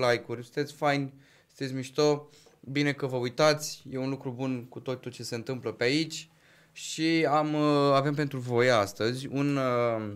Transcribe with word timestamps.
like-uri, 0.00 0.42
sunteți 0.42 0.72
faini, 0.72 1.12
sunteți 1.46 1.76
mișto, 1.76 2.28
bine 2.60 2.92
că 2.92 3.06
vă 3.06 3.16
uitați, 3.16 3.82
e 3.90 3.98
un 3.98 4.08
lucru 4.08 4.30
bun 4.30 4.66
cu 4.68 4.80
tot, 4.80 5.00
tot 5.00 5.12
ce 5.12 5.22
se 5.22 5.34
întâmplă 5.34 5.72
pe 5.72 5.84
aici. 5.84 6.28
Și 6.72 7.26
am, 7.30 7.54
uh, 7.54 7.92
avem 7.94 8.14
pentru 8.14 8.38
voi 8.38 8.70
astăzi 8.70 9.26
un, 9.26 9.56
uh, 9.56 10.12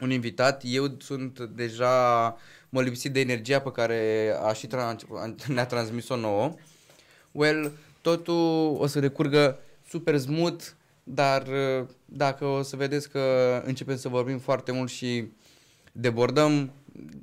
un 0.00 0.10
invitat, 0.10 0.62
eu 0.64 0.96
sunt 0.98 1.40
deja, 1.40 2.36
mă 2.68 2.82
lipsit 2.82 3.12
de 3.12 3.20
energia 3.20 3.60
pe 3.60 3.70
care 3.70 4.32
a 4.42 4.52
și 4.52 4.66
tra- 4.66 4.96
ne-a 5.46 5.66
transmis-o 5.66 6.16
nouă. 6.16 6.54
Well, 7.32 7.72
totul 8.00 8.76
o 8.78 8.86
să 8.86 9.00
recurgă 9.00 9.58
super 9.88 10.18
smooth, 10.18 10.64
dar 11.04 11.46
uh, 11.46 11.86
dacă 12.04 12.44
o 12.44 12.62
să 12.62 12.76
vedeți 12.76 13.10
că 13.10 13.20
începem 13.64 13.96
să 13.96 14.08
vorbim 14.08 14.38
foarte 14.38 14.72
mult 14.72 14.90
și 14.90 15.28
debordăm 15.92 16.72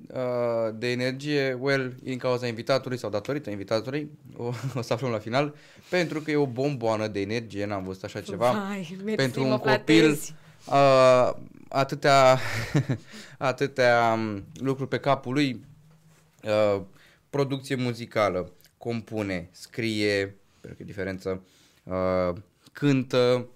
uh, 0.07 0.73
de 0.73 0.91
energie, 0.91 1.57
well, 1.59 1.85
e 1.85 1.95
din 2.03 2.17
cauza 2.17 2.47
invitatului 2.47 2.97
sau 2.97 3.09
datorită 3.09 3.49
invitatului, 3.49 4.11
o, 4.37 4.51
o 4.75 4.81
să 4.81 4.93
aflăm 4.93 5.11
la 5.11 5.19
final, 5.19 5.55
pentru 5.89 6.21
că 6.21 6.31
e 6.31 6.35
o 6.35 6.47
bomboană 6.47 7.07
de 7.07 7.21
energie, 7.21 7.65
n-am 7.65 7.83
văzut 7.83 8.03
așa 8.03 8.21
ceva. 8.21 8.51
Vai, 8.51 8.97
mersi, 9.03 9.15
pentru 9.15 9.43
mă 9.43 9.51
un 9.51 9.57
copil, 9.57 10.03
flatezi. 10.03 10.33
uh, 10.67 11.33
atâtea, 11.67 12.39
atâtea 13.37 14.13
um, 14.17 14.43
lucruri 14.53 14.89
pe 14.89 14.99
capul 14.99 15.33
lui, 15.33 15.65
uh, 16.43 16.81
producție 17.29 17.75
muzicală, 17.75 18.51
compune, 18.77 19.49
scrie, 19.51 20.35
pentru 20.61 20.77
că 20.77 20.83
e 20.83 20.85
diferență, 20.85 21.43
uh, 21.83 22.35
cântă, 22.71 23.47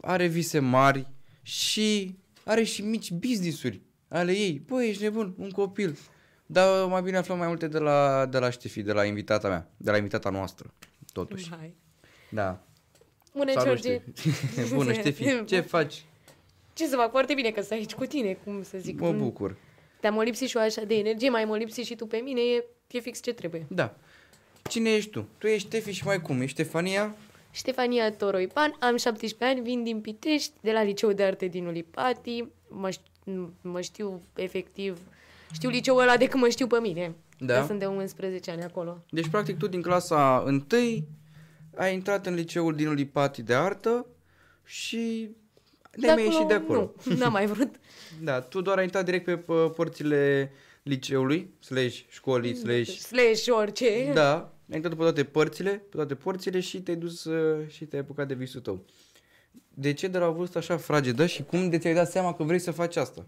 are 0.00 0.26
vise 0.26 0.58
mari 0.58 1.08
și 1.42 2.18
are 2.44 2.62
și 2.62 2.82
mici 2.82 3.10
business-uri 3.10 3.80
ale 4.18 4.32
ei. 4.32 4.62
Băi, 4.66 4.88
ești 4.88 5.02
nebun, 5.02 5.34
un 5.38 5.50
copil. 5.50 5.98
Dar 6.46 6.86
mai 6.86 7.02
bine 7.02 7.16
aflăm 7.16 7.38
mai 7.38 7.46
multe 7.46 7.68
de 7.68 7.78
la, 7.78 8.26
de 8.26 8.38
la 8.38 8.50
Ștefi, 8.50 8.82
de 8.82 8.92
la 8.92 9.04
invitata 9.04 9.48
mea, 9.48 9.70
de 9.76 9.90
la 9.90 9.96
invitata 9.96 10.30
noastră, 10.30 10.72
totuși. 11.12 11.48
Vai. 11.48 11.74
Da. 12.30 12.62
Bună, 13.34 13.50
Salut, 13.52 13.80
George. 13.80 14.02
Ștefi. 14.14 14.74
Bună, 14.74 14.92
Ștefi. 15.00 15.44
Ce 15.44 15.60
faci? 15.60 16.04
Ce 16.72 16.86
să 16.86 16.96
fac? 16.96 17.10
Foarte 17.10 17.34
bine 17.34 17.50
că 17.50 17.60
sunt 17.60 17.72
aici 17.72 17.94
cu 17.94 18.06
tine, 18.06 18.38
cum 18.44 18.62
să 18.62 18.78
zic. 18.78 19.00
Mă 19.00 19.12
bucur. 19.12 19.56
Te-am 20.00 20.18
lipsit 20.20 20.48
și 20.48 20.56
eu 20.56 20.62
așa 20.62 20.82
de 20.84 20.94
energie, 20.94 21.28
mai 21.30 21.44
mă 21.44 21.56
lipsi 21.56 21.80
și 21.80 21.94
tu 21.94 22.06
pe 22.06 22.16
mine, 22.16 22.40
e, 22.40 22.64
e 22.90 23.00
fix 23.00 23.22
ce 23.22 23.32
trebuie. 23.32 23.66
Da. 23.68 23.96
Cine 24.68 24.90
ești 24.90 25.10
tu? 25.10 25.28
Tu 25.38 25.46
ești 25.46 25.66
Ștefi 25.66 25.90
și 25.90 26.04
mai 26.04 26.20
cum? 26.22 26.40
Ești 26.40 26.50
Ștefania? 26.62 27.16
Ștefania 27.50 28.12
Toroipan, 28.12 28.76
am 28.80 28.96
17 28.96 29.44
ani, 29.44 29.60
vin 29.60 29.82
din 29.82 30.00
Pitești, 30.00 30.52
de 30.60 30.72
la 30.72 30.82
Liceul 30.82 31.14
de 31.14 31.22
Arte 31.22 31.46
din 31.46 31.66
Ulipati, 31.66 32.44
mă, 32.68 32.88
ș- 32.90 33.13
mă 33.60 33.80
știu 33.80 34.22
efectiv, 34.34 34.98
știu 35.52 35.68
liceul 35.68 36.00
ăla 36.00 36.16
de 36.16 36.26
când 36.26 36.42
mă 36.42 36.48
știu 36.48 36.66
pe 36.66 36.78
mine. 36.78 37.14
Da. 37.38 37.60
Că 37.60 37.66
sunt 37.66 37.78
de 37.78 37.86
11 37.86 38.50
ani 38.50 38.62
acolo. 38.62 39.04
Deci, 39.10 39.28
practic, 39.28 39.58
tu 39.58 39.66
din 39.66 39.82
clasa 39.82 40.44
1 40.46 40.64
ai 41.76 41.94
intrat 41.94 42.26
în 42.26 42.34
liceul 42.34 42.74
din 42.74 42.86
Ulipati 42.86 43.42
de 43.42 43.54
artă 43.54 44.06
și 44.64 45.30
ne-ai 45.96 46.14
mai 46.14 46.24
ieșit 46.24 46.46
de 46.46 46.54
acolo. 46.54 46.92
Nu, 47.04 47.16
n-am 47.16 47.32
mai 47.32 47.46
vrut. 47.46 47.74
Da, 48.22 48.40
tu 48.40 48.60
doar 48.60 48.78
ai 48.78 48.84
intrat 48.84 49.04
direct 49.04 49.24
pe 49.24 49.38
p- 49.38 49.74
părțile 49.74 50.52
liceului, 50.82 51.50
slash 51.60 52.00
școlii, 52.08 52.54
slash... 52.54 52.88
Slash 52.98 53.46
orice. 53.48 54.10
Da, 54.14 54.36
ai 54.70 54.76
intrat 54.76 54.94
pe 54.94 55.02
toate 55.02 55.24
părțile, 55.24 55.70
pe 55.70 55.96
toate 55.96 56.14
porțile 56.14 56.60
și 56.60 56.80
te-ai 56.82 56.96
dus 56.96 57.24
uh, 57.24 57.68
și 57.68 57.84
te-ai 57.84 58.02
apucat 58.02 58.28
de 58.28 58.34
visul 58.34 58.60
tău. 58.60 58.84
De 59.74 59.92
ce 59.92 60.06
de 60.06 60.18
la 60.18 60.26
o 60.26 60.32
vârstă 60.32 60.58
așa 60.58 60.76
fragedă 60.76 61.26
și 61.26 61.42
cum 61.42 61.68
de 61.70 61.78
ți-ai 61.78 61.94
dat 61.94 62.10
seama 62.10 62.34
că 62.34 62.42
vrei 62.42 62.58
să 62.58 62.70
faci 62.70 62.96
asta? 62.96 63.24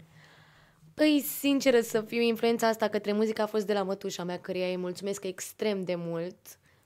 Păi, 0.93 1.23
sinceră 1.39 1.81
să 1.81 2.01
fiu, 2.01 2.21
influența 2.21 2.67
asta 2.67 2.87
către 2.87 3.11
muzică 3.13 3.41
a 3.41 3.45
fost 3.45 3.65
de 3.65 3.73
la 3.73 3.83
mătușa 3.83 4.23
mea, 4.23 4.39
căreia 4.39 4.67
îi 4.67 4.77
mulțumesc 4.77 5.23
extrem 5.23 5.83
de 5.83 5.95
mult. 5.95 6.37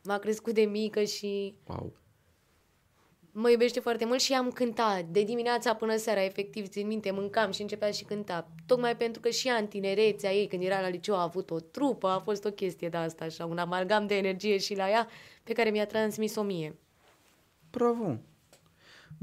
M-a 0.04 0.18
crescut 0.18 0.54
de 0.54 0.62
mică 0.62 1.04
și 1.04 1.56
Wow. 1.68 1.94
mă 3.32 3.50
iubește 3.50 3.80
foarte 3.80 4.06
mult 4.06 4.22
și 4.22 4.34
am 4.34 4.50
cântat 4.50 5.04
de 5.06 5.24
dimineața 5.24 5.74
până 5.76 5.96
seara, 5.96 6.24
efectiv, 6.24 6.68
țin 6.68 6.88
minte, 6.88 7.12
mâncam 7.12 7.52
și 7.52 7.62
începea 7.62 7.92
și 7.92 8.04
cânta. 8.04 8.48
Tocmai 8.66 8.98
pentru 8.98 9.22
că 9.22 9.30
și 9.30 9.48
ea 9.48 9.56
în 9.56 9.68
tinerețea 9.68 10.32
ei, 10.34 10.48
când 10.48 10.64
era 10.64 10.82
la 10.82 10.90
liceu, 10.90 11.16
a 11.16 11.22
avut 11.22 11.52
o 11.52 11.60
trupă, 11.60 12.08
a 12.08 12.20
fost 12.20 12.46
o 12.46 12.52
chestie 12.52 12.90
de 12.90 12.98
asta, 12.98 13.26
așa, 13.26 13.46
un 13.46 13.58
amalgam 13.58 14.08
de 14.08 14.18
energie 14.18 14.58
și 14.58 14.76
la 14.76 14.90
ea, 14.90 15.08
pe 15.44 15.54
care 15.54 15.70
mi-a 15.70 15.86
transmis-o 15.86 16.42
mie. 16.42 16.76
Bravo. 17.72 18.18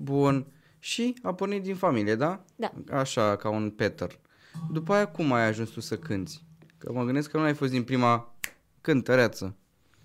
Bun. 0.00 0.46
Și 0.78 1.16
a 1.22 1.34
pornit 1.34 1.62
din 1.62 1.74
familie, 1.74 2.14
da? 2.14 2.44
Da. 2.56 2.72
Așa, 2.92 3.36
ca 3.36 3.48
un 3.48 3.70
Peter. 3.70 4.20
După 4.72 4.92
aia 4.92 5.08
cum 5.08 5.32
ai 5.32 5.46
ajuns 5.46 5.70
tu 5.70 5.80
să 5.80 5.96
cânti? 5.96 6.42
Că 6.78 6.92
mă 6.92 7.04
gândesc 7.04 7.30
că 7.30 7.36
nu 7.36 7.42
ai 7.42 7.54
fost 7.54 7.70
din 7.70 7.84
prima 7.84 8.34
cântăreață. 8.80 9.56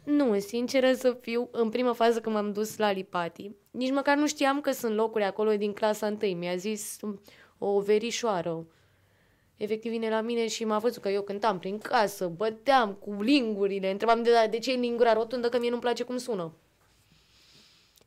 Nu, 0.04 0.40
sinceră 0.40 0.94
să 0.94 1.18
fiu, 1.22 1.50
în 1.52 1.70
prima 1.70 1.94
fază 1.94 2.20
când 2.20 2.36
m-am 2.36 2.52
dus 2.52 2.78
la 2.78 2.92
Lipati, 2.92 3.52
nici 3.72 3.92
măcar 3.92 4.18
nu 4.18 4.28
știam 4.28 4.62
că 4.62 4.72
sunt 4.72 4.96
locuri 4.96 5.24
acolo 5.24 5.56
din 5.56 5.74
clasa 5.74 6.18
1. 6.22 6.36
Mi-a 6.36 6.56
zis 6.56 6.98
um, 7.02 7.22
o 7.58 7.80
verișoară. 7.80 8.66
Efectiv 9.58 9.92
vine 9.92 10.10
la 10.10 10.22
mine 10.22 10.48
și 10.48 10.66
m-a 10.66 10.80
văzut 10.80 11.02
că 11.02 11.10
eu 11.10 11.22
cântam 11.22 11.60
prin 11.60 11.78
casă, 11.78 12.28
băteam 12.28 12.94
cu 12.94 13.22
lingurile, 13.22 13.92
întrebam 13.92 14.24
de, 14.24 14.30
de 14.50 14.60
ce 14.60 14.72
e 14.72 14.76
lingura 14.76 15.14
rotundă, 15.14 15.50
că 15.50 15.60
mie 15.60 15.70
nu-mi 15.70 15.82
place 15.82 16.04
cum 16.04 16.18
sună. 16.18 16.54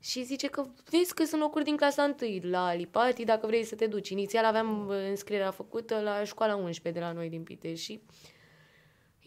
Și 0.00 0.24
zice 0.24 0.46
că 0.46 0.64
vezi 0.90 1.14
că 1.14 1.24
sunt 1.24 1.40
locuri 1.40 1.64
din 1.64 1.76
clasa 1.76 2.14
1 2.20 2.40
la 2.50 2.74
Lipati, 2.74 3.24
dacă 3.24 3.46
vrei 3.46 3.64
să 3.64 3.74
te 3.74 3.86
duci. 3.86 4.08
Inițial 4.08 4.44
aveam 4.44 4.86
uh, 4.88 4.96
înscrierea 5.08 5.50
făcută 5.50 6.00
la 6.00 6.24
școala 6.24 6.56
11 6.56 7.00
de 7.00 7.06
la 7.06 7.12
noi 7.12 7.28
din 7.28 7.42
Pitești 7.42 7.84
și 7.84 8.00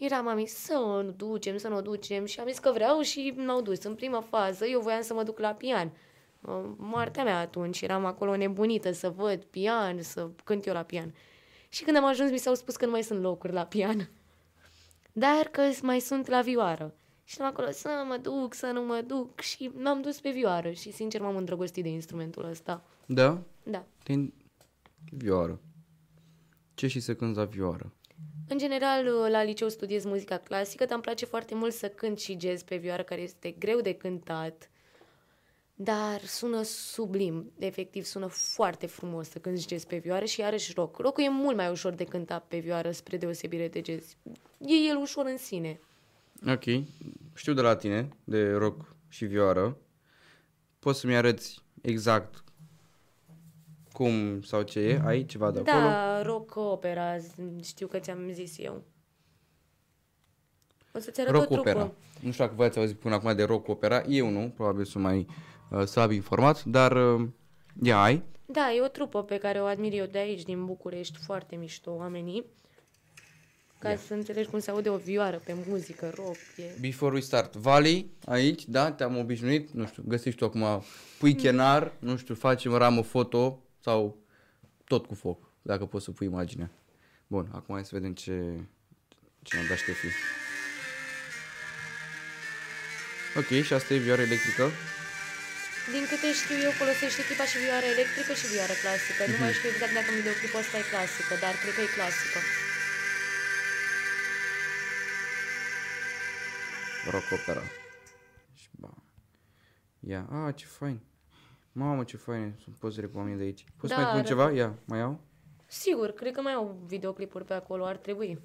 Eram 0.00 0.24
mami 0.24 0.46
să 0.46 0.72
nu 0.72 1.10
ducem, 1.16 1.56
să 1.56 1.68
nu 1.68 1.80
ducem 1.80 2.24
și 2.24 2.40
am 2.40 2.46
zis 2.46 2.58
că 2.58 2.70
vreau 2.72 3.00
și 3.00 3.34
m-au 3.36 3.60
dus. 3.60 3.82
În 3.84 3.94
prima 3.94 4.20
fază 4.20 4.66
eu 4.66 4.80
voiam 4.80 5.02
să 5.02 5.14
mă 5.14 5.22
duc 5.22 5.38
la 5.38 5.54
pian. 5.54 5.92
Uh, 6.40 6.62
Moartea 6.76 7.24
mea 7.24 7.38
atunci, 7.38 7.80
eram 7.80 8.04
acolo 8.04 8.36
nebunită 8.36 8.92
să 8.92 9.10
văd 9.10 9.44
pian, 9.44 10.02
să 10.02 10.28
cânt 10.44 10.66
eu 10.66 10.72
la 10.72 10.82
pian. 10.82 11.14
Și 11.68 11.84
când 11.84 11.96
am 11.96 12.04
ajuns 12.04 12.30
mi 12.30 12.38
s-au 12.38 12.54
spus 12.54 12.76
că 12.76 12.84
nu 12.84 12.90
mai 12.90 13.02
sunt 13.02 13.20
locuri 13.20 13.52
la 13.52 13.66
pian. 13.66 14.10
Dar 15.12 15.46
că 15.46 15.62
mai 15.82 16.00
sunt 16.00 16.26
la 16.28 16.40
vioară. 16.40 16.94
Și 17.30 17.40
am 17.40 17.46
acolo 17.46 17.70
să 17.70 18.04
mă 18.08 18.16
duc, 18.16 18.54
să 18.54 18.66
nu 18.66 18.82
mă 18.82 19.04
duc 19.06 19.40
și 19.40 19.70
m-am 19.74 20.00
dus 20.00 20.20
pe 20.20 20.30
vioară 20.30 20.70
și 20.70 20.92
sincer 20.92 21.20
m-am 21.20 21.36
îndrăgostit 21.36 21.82
de 21.82 21.88
instrumentul 21.88 22.44
ăsta. 22.44 22.84
Da? 23.06 23.42
Da. 23.62 23.84
Din 24.04 24.32
vioară. 25.10 25.60
Ce 26.74 26.86
și 26.86 27.00
să 27.00 27.14
cânti 27.14 27.38
la 27.38 27.44
vioară? 27.44 27.92
În 28.48 28.58
general, 28.58 29.04
la 29.30 29.42
liceu 29.42 29.68
studiez 29.68 30.04
muzica 30.04 30.38
clasică, 30.38 30.84
dar 30.84 30.92
îmi 30.92 31.02
place 31.02 31.24
foarte 31.24 31.54
mult 31.54 31.72
să 31.72 31.88
cânt 31.88 32.18
și 32.18 32.36
jazz 32.40 32.62
pe 32.62 32.76
vioară, 32.76 33.02
care 33.02 33.20
este 33.20 33.50
greu 33.50 33.80
de 33.80 33.94
cântat, 33.94 34.70
dar 35.74 36.20
sună 36.20 36.62
sublim. 36.62 37.52
Efectiv, 37.58 38.04
sună 38.04 38.26
foarte 38.26 38.86
frumos 38.86 39.28
să 39.28 39.38
cânti 39.38 39.68
jazz 39.68 39.84
pe 39.84 39.96
vioară 39.96 40.24
și 40.24 40.40
iarăși 40.40 40.72
rock. 40.74 40.98
Rockul 40.98 41.24
e 41.24 41.28
mult 41.28 41.56
mai 41.56 41.70
ușor 41.70 41.92
de 41.92 42.04
cântat 42.04 42.44
pe 42.48 42.58
vioară, 42.58 42.90
spre 42.90 43.16
deosebire 43.16 43.68
de 43.68 43.82
jazz. 43.84 44.16
E 44.58 44.74
el 44.88 44.96
ușor 44.96 45.26
în 45.26 45.36
sine. 45.36 45.80
Ok. 46.46 46.64
Știu 47.40 47.52
de 47.52 47.60
la 47.60 47.76
tine, 47.76 48.08
de 48.24 48.52
rock 48.52 48.94
și 49.08 49.24
vioară. 49.24 49.76
Poți 50.78 51.00
să-mi 51.00 51.16
arăți 51.16 51.62
exact 51.80 52.44
cum 53.92 54.42
sau 54.42 54.62
ce 54.62 54.80
e? 54.80 55.00
Ai 55.04 55.24
ceva 55.24 55.50
de 55.50 55.58
acolo? 55.58 55.88
Da, 55.88 56.22
rock 56.22 56.56
opera, 56.56 57.16
știu 57.62 57.86
că 57.86 57.98
ți-am 57.98 58.30
zis 58.32 58.58
eu. 58.58 58.84
O 60.92 60.98
să-ți 60.98 61.20
arăt 61.20 61.32
Rock 61.32 61.50
o 61.50 61.54
trupă. 61.54 61.70
opera. 61.70 61.92
Nu 62.20 62.30
știu 62.30 62.44
dacă 62.44 62.56
voi 62.56 62.66
ați 62.66 62.78
auzit 62.78 62.98
până 62.98 63.14
acum 63.14 63.34
de 63.34 63.42
rock 63.42 63.68
opera. 63.68 64.02
Eu 64.08 64.28
nu, 64.28 64.52
probabil 64.54 64.84
sunt 64.84 65.02
mai 65.02 65.26
uh, 65.70 65.84
slab 65.84 66.10
informat, 66.10 66.64
dar 66.64 66.92
uh, 66.92 67.28
ia 67.82 68.02
ai. 68.02 68.22
Da, 68.46 68.72
e 68.72 68.82
o 68.82 68.88
trupă 68.88 69.22
pe 69.22 69.38
care 69.38 69.60
o 69.60 69.64
admir 69.64 69.92
eu 69.92 70.06
de 70.06 70.18
aici, 70.18 70.42
din 70.42 70.64
București, 70.64 71.18
foarte 71.18 71.56
mișto 71.56 71.90
oamenii. 71.90 72.44
Ca 73.80 73.96
să 74.06 74.14
înțelegi 74.14 74.48
cum 74.48 74.58
se 74.58 74.70
aude 74.70 74.88
o 74.88 74.96
vioară 74.96 75.40
pe 75.44 75.56
muzică, 75.66 76.12
rock, 76.14 76.36
e... 76.56 76.62
Before 76.80 77.14
we 77.14 77.20
start. 77.20 77.54
Vali, 77.54 78.10
aici, 78.24 78.68
da, 78.68 78.92
te-am 78.92 79.16
obișnuit, 79.16 79.70
nu 79.70 79.86
știu, 79.86 80.02
găsești 80.06 80.38
tu 80.38 80.44
acum, 80.44 80.84
pui 81.18 81.34
chenar, 81.34 81.92
nu 81.98 82.16
știu, 82.16 82.34
facem 82.34 82.74
ramă 82.74 83.02
foto 83.02 83.62
sau 83.82 84.16
tot 84.84 85.06
cu 85.06 85.14
foc, 85.14 85.38
dacă 85.62 85.84
poți 85.86 86.04
să 86.04 86.10
pui 86.10 86.26
imaginea. 86.26 86.70
Bun, 87.26 87.48
acum 87.52 87.74
hai 87.74 87.84
să 87.84 87.94
vedem 87.98 88.12
ce, 88.12 88.36
ce 89.42 89.56
ne-a 89.56 89.68
dat 89.68 89.76
Ștefi. 89.76 90.06
Ok, 93.38 93.50
și 93.66 93.72
asta 93.72 93.94
e 93.94 94.06
vioară 94.06 94.22
electrică. 94.22 94.64
Din 95.94 96.04
câte 96.10 96.28
știu 96.40 96.56
eu, 96.66 96.72
folosește 96.80 97.20
tipa 97.28 97.44
și 97.50 97.58
vioară 97.64 97.86
electrică 97.94 98.32
și 98.40 98.46
vioară 98.52 98.74
clasică. 98.82 99.20
Nu 99.32 99.36
mai 99.42 99.52
știu 99.58 99.68
exact 99.72 99.94
dacă 99.98 100.10
videoclipul 100.18 100.62
ăsta 100.62 100.76
e 100.78 100.90
clasică, 100.92 101.32
dar 101.44 101.54
cred 101.62 101.74
că 101.76 101.82
e 101.86 101.96
clasică. 101.98 102.40
Rock 107.10 107.24
opera. 107.32 107.60
Și 108.52 108.68
ba. 108.78 108.94
Ia, 110.00 110.26
a, 110.30 110.50
ce 110.52 110.66
fain. 110.66 111.00
Mamă, 111.72 112.04
ce 112.04 112.16
faine 112.16 112.56
sunt 112.62 112.76
pozele 112.76 113.06
cu 113.06 113.16
oamenii 113.16 113.38
de 113.38 113.44
aici. 113.44 113.64
Poți 113.76 113.92
Da, 113.92 113.94
mai 113.96 114.04
pun 114.04 114.14
arată. 114.14 114.28
ceva? 114.28 114.50
Ia, 114.50 114.78
mai 114.84 114.98
iau? 114.98 115.20
Sigur, 115.66 116.10
cred 116.10 116.32
că 116.32 116.40
mai 116.40 116.52
au 116.52 116.80
videoclipuri 116.86 117.44
pe 117.44 117.54
acolo, 117.54 117.84
ar 117.84 117.96
trebui. 117.96 118.38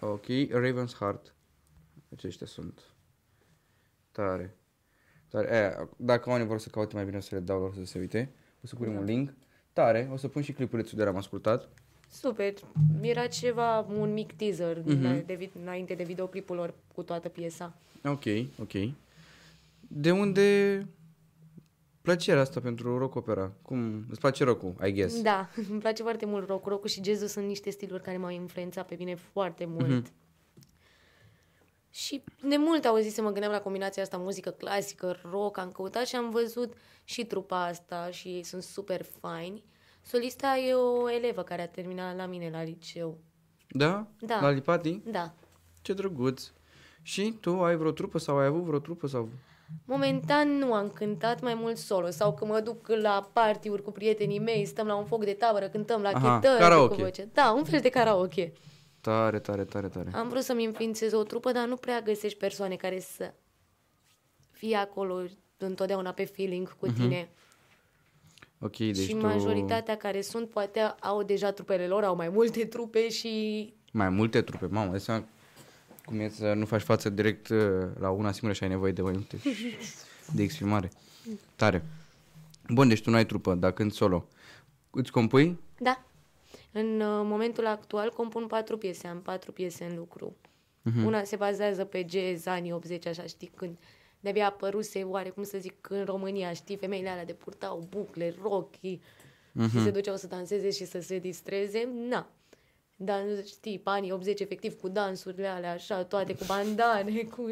Ok, 0.00 0.24
Raven's 0.50 0.94
Heart. 0.98 1.34
aceștia 2.12 2.46
sunt. 2.46 2.80
Tare. 4.12 4.56
Tare. 5.28 5.48
E, 5.56 5.86
dacă 5.96 6.28
oamenii 6.28 6.48
vor 6.50 6.58
să 6.58 6.68
caute 6.68 6.94
mai 6.94 7.04
bine, 7.04 7.16
o 7.16 7.20
să 7.20 7.34
le 7.34 7.40
dau 7.40 7.60
lor 7.60 7.74
să 7.74 7.84
se 7.84 7.98
uite. 7.98 8.32
O 8.64 8.66
să 8.66 8.74
punem 8.74 8.92
Da. 8.92 8.98
un 8.98 9.04
link. 9.04 9.34
Tare. 9.72 10.08
O 10.12 10.16
să 10.16 10.28
pun 10.28 10.42
și 10.42 10.52
clipulețul 10.52 10.98
de 10.98 11.04
la 11.04 11.10
am 11.10 11.16
ascultat. 11.16 11.68
Super. 12.10 12.52
Era 13.00 13.26
ceva, 13.26 13.78
un 13.80 14.12
mic 14.12 14.32
teaser 14.36 14.78
Mhm. 14.84 15.26
de, 15.26 15.34
vi- 15.34 15.50
înainte 15.62 15.94
de 15.94 16.02
videoclipul 16.04 16.56
lor 16.56 16.74
cu 16.94 17.02
toată 17.02 17.28
piesa. 17.28 17.76
Ok, 18.06 18.24
ok. 18.60 18.92
De 19.80 20.10
unde 20.10 20.88
plăcerea 22.02 22.40
asta 22.40 22.60
pentru 22.60 22.98
rock 22.98 23.14
opera? 23.14 23.52
Cum? 23.62 24.06
Îți 24.10 24.20
place 24.20 24.44
rock 24.44 24.62
I 24.86 24.92
guess? 24.92 25.22
Da, 25.22 25.48
îmi 25.70 25.80
place 25.80 26.02
foarte 26.02 26.26
mult 26.26 26.48
rock. 26.48 26.66
Rock 26.66 26.86
și 26.86 27.02
jazzul 27.04 27.28
sunt 27.28 27.46
niște 27.46 27.70
stiluri 27.70 28.02
care 28.02 28.16
m-au 28.16 28.30
influențat 28.30 28.86
pe 28.86 28.94
mine 28.98 29.14
foarte 29.14 29.64
mult. 29.64 29.88
Mhm. 29.88 30.12
Și 31.90 32.24
de 32.48 32.56
mult 32.56 32.84
auzit 32.84 33.12
să 33.12 33.22
mă 33.22 33.30
gândeam 33.30 33.52
la 33.52 33.60
combinația 33.60 34.02
asta, 34.02 34.16
muzică 34.16 34.50
clasică, 34.50 35.16
rock, 35.30 35.58
am 35.58 35.70
căutat 35.70 36.06
și 36.06 36.16
am 36.16 36.30
văzut 36.30 36.74
și 37.04 37.24
trupa 37.24 37.64
asta 37.64 38.10
și 38.10 38.28
ei 38.28 38.42
sunt 38.42 38.62
super 38.62 39.02
faini. 39.20 39.64
Solista 40.02 40.56
e 40.56 40.74
o 40.74 41.10
elevă 41.10 41.42
care 41.42 41.62
a 41.62 41.68
terminat 41.68 42.16
la 42.16 42.26
mine 42.26 42.50
la 42.50 42.62
liceu. 42.62 43.18
Da? 43.68 44.06
Da. 44.20 44.40
La 44.40 44.50
Lipati? 44.50 45.00
Da. 45.04 45.34
Ce 45.82 45.92
drăguț. 45.92 46.50
Și 47.06 47.34
tu 47.40 47.62
ai 47.62 47.76
vreo 47.76 47.90
trupă 47.90 48.18
sau 48.18 48.38
ai 48.38 48.46
avut 48.46 48.62
vreo 48.62 48.78
trupă 48.78 49.06
sau... 49.06 49.28
Momentan 49.84 50.58
nu 50.58 50.72
am 50.72 50.90
cântat 50.90 51.42
mai 51.42 51.54
mult 51.54 51.76
solo 51.76 52.10
sau 52.10 52.34
că 52.34 52.44
mă 52.44 52.60
duc 52.60 52.88
la 52.88 53.30
party-uri 53.32 53.82
cu 53.82 53.90
prietenii 53.90 54.38
mei, 54.38 54.64
stăm 54.64 54.86
la 54.86 54.96
un 54.96 55.04
foc 55.04 55.24
de 55.24 55.32
tabără, 55.32 55.68
cântăm 55.68 56.02
la 56.02 56.08
Aha, 56.08 56.38
chitară 56.38 56.58
karaoke. 56.58 56.94
cu 56.94 57.00
voce. 57.00 57.28
Da, 57.32 57.52
un 57.52 57.64
fel 57.64 57.80
de 57.80 57.88
karaoke. 57.88 58.52
Tare, 59.00 59.38
tare, 59.38 59.64
tare, 59.64 59.88
tare. 59.88 60.10
Am 60.14 60.28
vrut 60.28 60.42
să-mi 60.42 60.64
înființez 60.64 61.12
o 61.12 61.22
trupă, 61.22 61.52
dar 61.52 61.66
nu 61.66 61.76
prea 61.76 62.00
găsești 62.00 62.38
persoane 62.38 62.74
care 62.74 63.00
să 63.00 63.34
fie 64.50 64.76
acolo 64.76 65.22
întotdeauna 65.56 66.10
pe 66.10 66.24
feeling 66.24 66.76
cu 66.76 66.86
tine. 66.86 67.28
Ok, 68.60 68.76
deci 68.76 68.96
și 68.96 69.14
tu... 69.14 69.26
majoritatea 69.26 69.96
care 69.96 70.20
sunt 70.20 70.48
poate 70.48 70.80
au 70.80 71.22
deja 71.22 71.50
trupele 71.50 71.86
lor, 71.86 72.04
au 72.04 72.16
mai 72.16 72.28
multe 72.28 72.64
trupe 72.64 73.08
și 73.08 73.74
Mai 73.92 74.08
multe 74.08 74.42
trupe, 74.42 74.66
mamă, 74.66 74.90
dai 74.90 75.00
seama 75.00 75.24
cum 76.06 76.20
e 76.20 76.28
să 76.28 76.52
nu 76.52 76.66
faci 76.66 76.82
față 76.82 77.10
direct 77.10 77.48
uh, 77.48 77.88
la 77.98 78.10
una 78.10 78.32
singură 78.32 78.52
și 78.52 78.62
ai 78.62 78.68
nevoie 78.68 78.92
de 78.92 79.02
mai 79.02 79.12
multe 79.12 79.38
de 80.34 80.42
exprimare. 80.42 80.90
Tare. 81.56 81.84
Bun, 82.68 82.88
deci 82.88 83.02
tu 83.02 83.10
nu 83.10 83.16
ai 83.16 83.26
trupă, 83.26 83.54
dar 83.54 83.72
când 83.72 83.92
solo. 83.92 84.28
Îți 84.90 85.10
compui? 85.10 85.58
da. 85.80 86.04
În 86.72 87.00
uh, 87.00 87.20
momentul 87.24 87.66
actual 87.66 88.10
compun 88.10 88.46
patru 88.46 88.78
piese, 88.78 89.06
am 89.06 89.22
patru 89.22 89.52
piese 89.52 89.84
în 89.84 89.96
lucru. 89.96 90.36
Una 91.04 91.24
se 91.24 91.36
bazează 91.36 91.84
pe 91.84 92.06
jazz, 92.08 92.46
anii 92.46 92.72
80, 92.72 93.06
așa, 93.06 93.22
știi, 93.22 93.50
când 93.54 93.76
de-abia 94.20 94.46
apăruse, 94.46 95.02
oare 95.02 95.28
cum 95.28 95.42
să 95.42 95.58
zic, 95.58 95.88
în 95.90 96.04
România, 96.04 96.52
știi, 96.52 96.76
femeile 96.76 97.08
alea 97.08 97.24
de 97.24 97.32
purtau 97.32 97.86
bucle, 97.88 98.34
rochii 98.42 99.02
și 99.70 99.82
se 99.82 99.90
duceau 99.90 100.16
să 100.16 100.26
danseze 100.26 100.70
și 100.70 100.84
să 100.84 101.00
se 101.00 101.18
distreze. 101.18 101.88
Na. 102.08 102.30
Dar, 102.96 103.22
știi, 103.46 103.78
pe 103.78 103.90
anii 103.90 104.12
80, 104.12 104.40
efectiv, 104.40 104.80
cu 104.80 104.88
dansurile 104.88 105.46
alea, 105.46 105.72
așa, 105.72 106.04
toate 106.04 106.34
cu 106.34 106.44
bandane, 106.46 107.22
cu... 107.36 107.50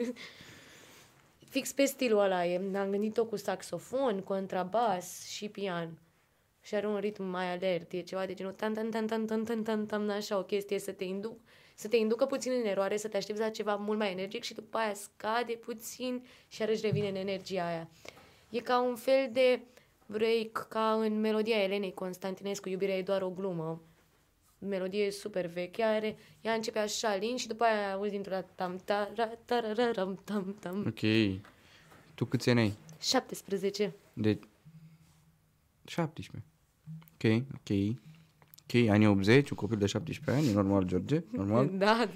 Fix 1.49 1.73
pe 1.73 1.85
stilul 1.85 2.19
ăla 2.19 2.47
e. 2.47 2.61
Am 2.77 2.91
gândit-o 2.91 3.25
cu 3.25 3.37
saxofon, 3.37 4.21
contrabas 4.21 5.27
și 5.27 5.49
pian. 5.49 5.99
Și 6.61 6.75
are 6.75 6.87
un 6.87 6.99
ritm 6.99 7.23
mai 7.25 7.53
alert, 7.53 7.93
e 7.93 8.01
ceva 8.01 8.27
de 8.27 8.35
genul 8.35 8.53
tan 8.53 8.75
tan 8.75 8.91
tan 8.91 9.07
tan 9.07 9.27
tan 9.27 9.45
tan 9.45 9.63
tan 9.63 9.87
tan 9.87 10.11
așa 10.11 10.39
o 10.39 10.43
chestie 10.43 10.79
să 10.79 10.93
te 10.93 11.05
induc, 11.05 11.39
să 11.75 11.89
te 11.89 11.97
inducă 11.97 12.27
puțin 12.27 12.53
în 12.53 12.67
eroare, 12.67 12.97
să 12.97 13.09
te 13.09 13.17
aștepți 13.17 13.41
la 13.41 13.49
ceva 13.49 13.75
mult 13.75 13.99
mai 13.99 14.11
energic 14.11 14.43
și 14.43 14.55
după 14.55 14.79
aia 14.79 14.95
scade 14.95 15.53
puțin 15.53 16.27
și 16.49 16.61
iarăși 16.61 16.81
revine 16.81 17.09
în 17.09 17.15
energia 17.15 17.67
aia. 17.67 17.89
E 18.51 18.61
ca 18.61 18.81
un 18.81 18.97
fel 18.97 19.29
de 19.33 19.61
break 20.07 20.67
ca 20.69 20.93
în 20.93 21.21
melodia 21.21 21.63
Elenei 21.63 21.95
Constantinescu, 21.95 22.69
Iubirea 22.69 22.97
e 22.97 23.03
doar 23.03 23.23
o 23.23 23.31
glumă. 23.31 23.83
Melodie 24.69 25.11
super 25.11 25.47
veche, 25.47 25.83
are, 25.83 26.17
ea 26.41 26.53
începe 26.53 26.79
așa 26.79 27.17
lin 27.17 27.37
și 27.37 27.47
după 27.47 27.65
aia 27.65 27.93
auzi 27.93 28.11
dintr-o 28.11 28.31
dată 28.31 28.51
tam 28.55 28.81
ta 28.85 29.13
ra 29.17 29.27
ta 29.45 29.61
ra 29.61 29.73
ra 29.73 29.91
ram 29.91 30.21
tam 30.25 30.57
tam. 30.61 30.85
Ok. 30.87 31.01
Tu 32.15 32.25
câți 32.25 32.51
ani 32.51 32.61
ai? 32.61 32.75
17. 33.01 33.95
De 34.13 34.39
17. 35.85 36.45
Ok, 37.15 37.43
ok. 37.55 37.97
Ok, 38.63 38.89
anii 38.89 39.07
80, 39.07 39.51
un 39.51 39.57
copil 39.57 39.79
de 39.79 39.87
17 39.87 40.31
ani, 40.31 40.51
e 40.51 40.55
normal, 40.55 40.85
George, 40.85 41.23
normal. 41.31 41.71
Da, 41.79 42.09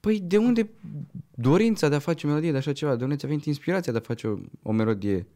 Păi 0.00 0.20
de 0.20 0.36
unde 0.36 0.70
dorința 1.34 1.88
de 1.88 1.94
a 1.94 1.98
face 1.98 2.26
o 2.26 2.28
melodie 2.28 2.50
de 2.50 2.56
așa 2.56 2.72
ceva? 2.72 2.96
De 2.96 3.04
unde 3.04 3.16
ți-a 3.16 3.28
venit 3.28 3.44
inspirația 3.44 3.92
de 3.92 3.98
a 3.98 4.00
face 4.00 4.26
o, 4.26 4.38
o 4.62 4.72
melodie? 4.72 5.26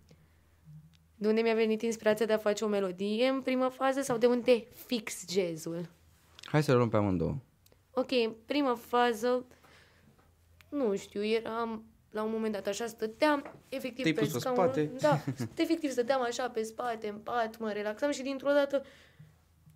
De 1.21 1.29
unde 1.29 1.41
mi-a 1.41 1.55
venit 1.55 1.83
inspirația 1.83 2.27
de 2.27 2.33
a 2.33 2.39
face 2.39 2.65
o 2.65 2.69
melodie 2.69 3.29
în 3.29 3.41
prima 3.41 3.69
fază 3.69 4.01
sau 4.01 4.19
de 4.19 4.27
unde 4.27 4.65
fix 4.87 5.25
jazzul? 5.29 5.89
Hai 6.45 6.63
să 6.63 6.71
le 6.71 6.77
luăm 6.77 6.89
pe 6.89 6.97
amândouă. 6.97 7.37
Ok, 7.91 8.11
în 8.11 8.33
prima 8.47 8.75
fază, 8.75 9.45
nu 10.69 10.97
știu, 10.97 11.25
eram 11.25 11.85
la 12.11 12.23
un 12.23 12.31
moment 12.31 12.53
dat 12.53 12.67
așa, 12.67 12.87
stăteam 12.87 13.53
efectiv 13.69 14.03
Te-ai 14.03 14.15
pe 14.15 14.21
pus 14.21 14.33
pe 14.33 14.39
scaun. 14.39 14.57
spate? 14.57 14.91
Da, 15.01 15.21
efectiv 15.63 15.91
stăteam 15.91 16.23
așa 16.23 16.49
pe 16.49 16.63
spate, 16.63 17.09
în 17.09 17.19
pat, 17.19 17.59
mă 17.59 17.71
relaxam 17.73 18.11
și 18.11 18.23
dintr-o 18.23 18.53
dată 18.53 18.85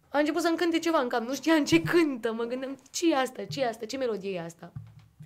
a 0.08 0.19
început 0.19 0.43
să-mi 0.43 0.56
cânte 0.56 0.79
ceva 0.79 0.99
în 0.99 1.08
cap, 1.08 1.20
nu 1.20 1.35
știam 1.35 1.64
ce 1.64 1.82
cântă, 1.82 2.32
mă 2.32 2.44
gândeam, 2.44 2.79
ce 2.91 3.11
e 3.11 3.17
asta, 3.17 3.44
ce 3.44 3.61
e 3.61 3.69
asta, 3.69 3.87
ce 3.87 3.96
melodie 3.96 4.35
e 4.35 4.41
asta? 4.41 4.73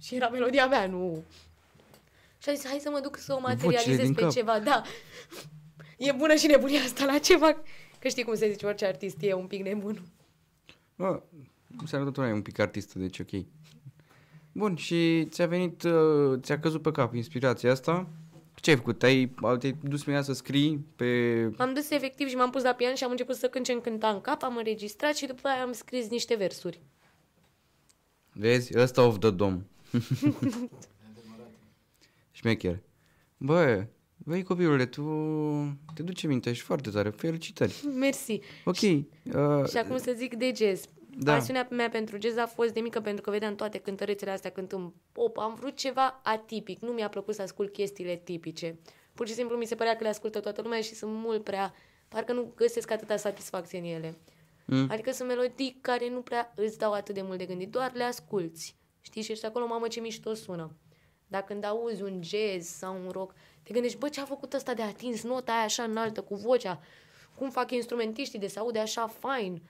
Și 0.00 0.14
era 0.14 0.28
melodia 0.28 0.66
mea, 0.66 0.86
nu... 0.86 1.22
Și 2.38 2.48
am 2.48 2.54
zis, 2.54 2.66
hai 2.66 2.78
să 2.78 2.90
mă 2.90 3.00
duc 3.00 3.16
să 3.16 3.34
o 3.34 3.40
materializez 3.40 4.04
din 4.04 4.14
pe 4.14 4.20
cap. 4.20 4.30
ceva, 4.30 4.58
da. 4.58 4.82
E 5.98 6.12
bună 6.12 6.34
și 6.34 6.46
nebunia 6.46 6.80
asta 6.80 7.04
la 7.04 7.18
ceva. 7.18 7.62
Că 7.98 8.08
știi 8.08 8.24
cum 8.24 8.34
se 8.34 8.50
zice, 8.50 8.66
orice 8.66 8.86
artist 8.86 9.16
e 9.20 9.32
un 9.34 9.46
pic 9.46 9.62
nebun. 9.62 10.02
Bă, 10.96 11.22
înseamnă 11.80 12.06
tot 12.06 12.16
una 12.16 12.28
e 12.28 12.32
un 12.32 12.42
pic 12.42 12.58
artistă, 12.58 12.98
deci 12.98 13.18
ok. 13.18 13.44
Bun, 14.52 14.76
și 14.76 15.24
ți-a 15.24 15.46
venit, 15.46 15.82
uh, 15.82 16.40
ți-a 16.40 16.58
căzut 16.58 16.82
pe 16.82 16.90
cap 16.90 17.14
inspirația 17.14 17.70
asta? 17.70 18.08
Ce 18.54 18.70
ai 18.70 18.76
făcut? 18.76 18.98
Te-ai, 18.98 19.34
te-ai 19.58 19.76
dus 19.82 20.02
prima 20.02 20.22
să 20.22 20.32
scrii 20.32 20.86
pe... 20.96 21.06
M-am 21.56 21.74
dus 21.74 21.90
efectiv 21.90 22.28
și 22.28 22.36
m-am 22.36 22.50
pus 22.50 22.62
la 22.62 22.72
pian 22.72 22.94
și 22.94 23.04
am 23.04 23.10
început 23.10 23.36
să 23.36 23.48
cânt 23.48 23.64
ce 23.64 23.72
îmi 23.72 23.80
cânta 23.80 24.08
în 24.08 24.20
cap, 24.20 24.42
am 24.42 24.56
înregistrat 24.56 25.16
și 25.16 25.26
după 25.26 25.48
aia 25.48 25.62
am 25.62 25.72
scris 25.72 26.08
niște 26.08 26.34
versuri. 26.34 26.80
Vezi? 28.32 28.78
Ăsta 28.78 29.02
of 29.02 29.18
the 29.18 29.30
dom. 29.30 29.62
Șmecher. 32.30 32.82
Bă, 33.36 33.86
băi 34.18 34.42
copilule, 34.42 34.86
tu 34.86 35.02
te 35.94 36.02
duce 36.02 36.26
minte, 36.26 36.50
ești 36.50 36.64
foarte 36.64 36.90
tare. 36.90 37.10
Felicitări. 37.10 37.84
Mersi. 37.94 38.40
Ok. 38.64 38.80
Uh, 38.80 39.68
Și 39.68 39.76
acum 39.76 39.98
să 39.98 40.14
zic 40.16 40.34
de 40.34 40.52
jazz. 40.56 40.84
Da. 41.20 41.32
Pasiunea 41.32 41.68
mea 41.70 41.88
pentru 41.88 42.18
jazz 42.20 42.36
a 42.36 42.46
fost 42.46 42.72
de 42.72 42.80
mică 42.80 43.00
pentru 43.00 43.22
că 43.22 43.30
vedeam 43.30 43.54
toate 43.54 43.78
cântărețele 43.78 44.30
astea 44.30 44.50
cântând 44.50 44.92
pop. 45.12 45.38
Am 45.38 45.54
vrut 45.54 45.76
ceva 45.76 46.20
atipic. 46.22 46.80
Nu 46.80 46.92
mi-a 46.92 47.08
plăcut 47.08 47.34
să 47.34 47.42
ascult 47.42 47.72
chestiile 47.72 48.16
tipice. 48.16 48.78
Pur 49.14 49.26
și 49.26 49.34
simplu 49.34 49.56
mi 49.56 49.66
se 49.66 49.74
părea 49.74 49.96
că 49.96 50.02
le 50.02 50.08
ascultă 50.08 50.40
toată 50.40 50.62
lumea 50.62 50.80
și 50.80 50.94
sunt 50.94 51.12
mult 51.14 51.44
prea... 51.44 51.74
Parcă 52.08 52.32
nu 52.32 52.52
găsesc 52.56 52.90
atâta 52.90 53.16
satisfacție 53.16 53.78
în 53.78 53.84
ele. 53.84 54.18
Mm. 54.66 54.88
Adică 54.90 55.12
sunt 55.12 55.28
melodii 55.28 55.78
care 55.80 56.10
nu 56.10 56.20
prea 56.20 56.52
îți 56.56 56.78
dau 56.78 56.92
atât 56.92 57.14
de 57.14 57.22
mult 57.22 57.38
de 57.38 57.44
gândit, 57.44 57.70
doar 57.70 57.92
le 57.94 58.04
asculți. 58.04 58.76
Știi? 59.00 59.22
Și 59.22 59.32
ești 59.32 59.46
acolo, 59.46 59.66
mamă, 59.66 59.88
ce 59.88 60.00
mișto 60.00 60.34
sună. 60.34 60.76
Dar 61.26 61.42
când 61.42 61.64
auzi 61.64 62.02
un 62.02 62.20
jazz 62.22 62.68
sau 62.68 62.94
un 63.04 63.10
rock, 63.10 63.34
te 63.68 63.74
gândești, 63.74 63.98
bă, 63.98 64.08
ce 64.08 64.20
a 64.20 64.24
făcut 64.24 64.52
ăsta 64.52 64.74
de 64.74 64.82
atins 64.82 65.22
nota 65.22 65.52
aia 65.52 65.62
așa 65.62 65.82
înaltă 65.82 66.22
cu 66.22 66.34
vocea? 66.34 66.80
Cum 67.34 67.50
fac 67.50 67.70
instrumentiștii 67.70 68.38
de 68.38 68.46
se 68.46 68.58
aude 68.58 68.78
așa 68.78 69.06
fain? 69.06 69.62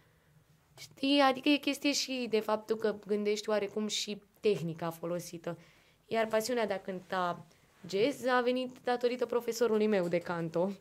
Știi? 0.76 1.20
Adică 1.20 1.48
e 1.48 1.56
chestie 1.56 1.92
și 1.92 2.26
de 2.30 2.40
faptul 2.40 2.76
că 2.76 2.96
gândești 3.06 3.48
oarecum 3.48 3.86
și 3.86 4.22
tehnica 4.40 4.90
folosită. 4.90 5.58
Iar 6.06 6.26
pasiunea 6.26 6.66
de 6.66 6.72
a 6.72 6.80
cânta 6.80 7.46
jazz 7.88 8.26
a 8.26 8.40
venit 8.40 8.76
datorită 8.84 9.26
profesorului 9.26 9.86
meu 9.86 10.08
de 10.08 10.18
canto. 10.18 10.72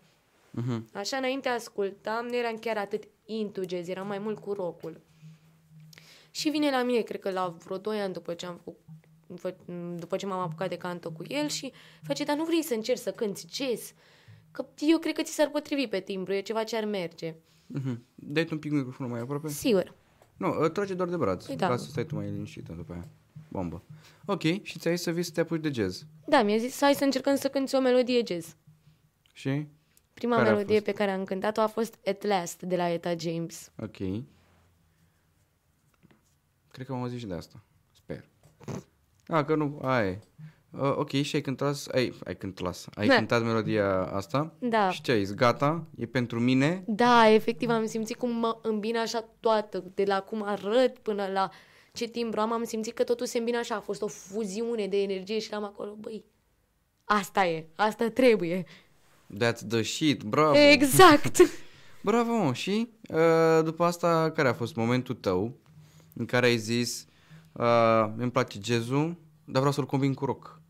Mhm. 0.51 0.89
Așa, 0.93 1.17
înainte 1.17 1.49
ascultam, 1.49 2.25
nu 2.25 2.35
eram 2.35 2.57
chiar 2.57 2.77
atât 2.77 3.03
into 3.25 3.61
jazz, 3.67 3.87
eram 3.87 4.07
mai 4.07 4.19
mult 4.19 4.39
cu 4.39 4.53
rockul. 4.53 5.01
Și 6.31 6.49
vine 6.49 6.69
la 6.69 6.83
mine, 6.83 7.01
cred 7.01 7.19
că 7.19 7.31
la 7.31 7.47
vreo 7.47 7.77
2 7.77 7.99
ani 8.01 8.13
după 8.13 8.33
ce 8.33 8.45
am 8.45 8.55
făcut 8.63 8.79
fă- 8.79 9.06
după 9.95 10.15
ce 10.17 10.25
m-am 10.25 10.39
apucat 10.39 10.69
de 10.69 10.77
canto 10.77 11.11
cu 11.11 11.23
el 11.27 11.47
și 11.47 11.71
face, 12.03 12.23
dar 12.23 12.35
nu 12.37 12.43
vrei 12.45 12.63
să 12.63 12.73
încerci 12.73 12.99
să 12.99 13.11
cânti 13.11 13.45
jazz? 13.51 13.93
Că 14.51 14.65
eu 14.79 14.97
cred 14.97 15.13
că 15.15 15.21
ți 15.21 15.33
s-ar 15.33 15.49
potrivi 15.49 15.87
pe 15.87 15.99
timbru, 15.99 16.33
e 16.33 16.41
ceva 16.41 16.63
ce 16.63 16.75
ar 16.77 16.85
merge. 16.85 17.35
Mhm. 17.67 18.03
Dai 18.15 18.47
un 18.51 18.57
pic 18.57 18.71
microfonul 18.71 19.11
mai 19.11 19.21
aproape? 19.21 19.49
Sigur. 19.49 19.93
Nu, 20.37 20.63
uh, 20.63 20.71
trage 20.71 20.93
doar 20.93 21.09
de 21.09 21.17
braț. 21.17 21.45
Păi 21.45 21.55
Da. 21.55 21.65
da. 21.67 21.71
Ca 21.73 21.79
să 21.79 21.89
stai 21.89 22.05
tu 22.05 22.15
mai 22.15 22.25
liniștită 22.31 22.73
după 22.73 22.93
aia. 22.93 23.07
Bombă. 23.49 23.83
Ok, 24.25 24.41
și 24.61 24.79
ți-ai 24.79 24.95
zis 24.95 25.03
să 25.03 25.11
vii 25.11 25.23
să 25.23 25.31
te 25.31 25.39
apuci 25.39 25.61
de 25.61 25.71
jazz. 25.71 26.05
Da, 26.27 26.43
mi-a 26.43 26.57
zis, 26.57 26.79
hai 26.81 26.93
să 26.93 27.03
încercăm 27.03 27.35
să 27.35 27.47
cânti 27.49 27.75
o 27.75 27.79
melodie 27.79 28.21
jazz. 28.27 28.55
Și? 29.33 29.67
Prima 30.13 30.35
Care 30.35 30.47
a 30.47 30.51
melodie 30.51 30.73
fost? 30.73 30.85
pe 30.85 30.91
care 30.91 31.11
am 31.11 31.23
cântat-o 31.23 31.61
a 31.61 31.67
fost 31.67 31.97
At 32.05 32.23
Last 32.23 32.61
de 32.61 32.75
la 32.75 32.89
Eta 32.89 33.15
James. 33.17 33.71
Ok. 33.81 33.97
Cred 36.71 36.85
că 36.85 36.93
am 36.93 37.01
auzit 37.01 37.19
și 37.19 37.25
de 37.25 37.33
asta. 37.33 37.63
Sper. 39.27 39.37
A, 39.37 39.45
că 39.45 39.55
nu, 39.55 39.79
aia 39.81 40.07
e. 40.07 40.19
Uh, 40.71 40.93
ok, 40.95 41.09
și 41.11 41.35
ai 41.35 41.41
cântat, 41.41 41.75
ai, 41.91 42.13
ai 42.25 42.35
cântat, 42.35 42.85
ai 42.95 43.07
Da. 43.07 43.15
cântat 43.15 43.43
melodia 43.43 44.03
asta 44.03 44.53
Da. 44.59 44.89
și 44.89 45.01
ce 45.01 45.11
ai 45.11 45.23
zis, 45.25 45.33
gata, 45.35 45.83
e 45.97 46.05
pentru 46.05 46.39
mine, 46.39 46.83
Da, 46.87 47.29
efectiv 47.29 47.69
am 47.69 47.85
simțit 47.85 48.15
cum 48.17 48.31
mă 48.31 48.57
îmbină 48.61 48.99
așa 48.99 49.29
toată, 49.39 49.83
de 49.95 50.03
la 50.03 50.19
cum 50.21 50.43
arăt 50.45 50.97
până 50.97 51.27
la 51.33 51.49
ce 51.93 52.07
timbru 52.07 52.39
am, 52.39 52.51
am 52.51 52.63
simțit 52.63 52.93
că 52.93 53.03
totul 53.03 53.25
se 53.25 53.37
îmbină 53.37 53.57
așa, 53.57 53.75
a 53.75 53.79
fost 53.79 54.01
o 54.01 54.07
fuziune 54.07 54.87
de 54.87 55.01
energie 55.01 55.39
și 55.39 55.47
eram 55.51 55.63
acolo, 55.63 55.95
băi, 55.99 56.25
asta 57.03 57.45
e, 57.45 57.65
asta 57.75 58.09
trebuie. 58.09 58.63
that's 59.43 59.67
the 59.69 59.81
shit, 59.81 60.23
bravo. 60.23 60.57
Exact. 60.57 61.37
Bravo, 62.03 62.31
mă. 62.43 62.53
și 62.53 62.89
uh, 63.09 63.63
după 63.63 63.83
asta, 63.83 64.31
care 64.35 64.47
a 64.47 64.53
fost 64.53 64.75
momentul 64.75 65.15
tău 65.15 65.53
în 66.13 66.25
care 66.25 66.45
ai 66.45 66.57
zis, 66.57 67.06
uh, 67.57 68.09
îmi 68.17 68.31
place 68.31 68.59
jazzul, 68.63 69.15
dar 69.45 69.57
vreau 69.57 69.71
să-l 69.71 69.85
combin 69.85 70.13
cu 70.13 70.25
rock? 70.25 70.61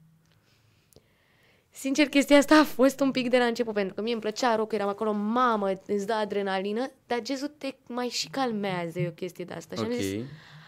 Sincer, 1.70 2.08
chestia 2.08 2.38
asta 2.38 2.60
a 2.60 2.64
fost 2.64 3.00
un 3.00 3.12
pic 3.12 3.30
de 3.30 3.38
la 3.38 3.46
început, 3.46 3.74
pentru 3.74 3.94
că 3.94 4.02
mie 4.02 4.12
îmi 4.12 4.22
plăcea 4.22 4.56
rock, 4.56 4.74
eram 4.74 4.88
acolo, 4.88 5.12
mamă, 5.12 5.72
îți 5.86 6.06
dă 6.06 6.14
adrenalină, 6.14 6.92
dar 7.08 7.20
jazzul 7.26 7.52
te 7.58 7.76
mai 7.88 8.08
și 8.08 8.30
calmează, 8.30 9.00
e 9.00 9.08
o 9.08 9.12
chestie 9.12 9.46
de 9.46 9.54
asta. 9.54 9.76
Și 9.76 9.82
am 9.82 9.92
zis, 9.92 10.14
Ok. 10.14 10.26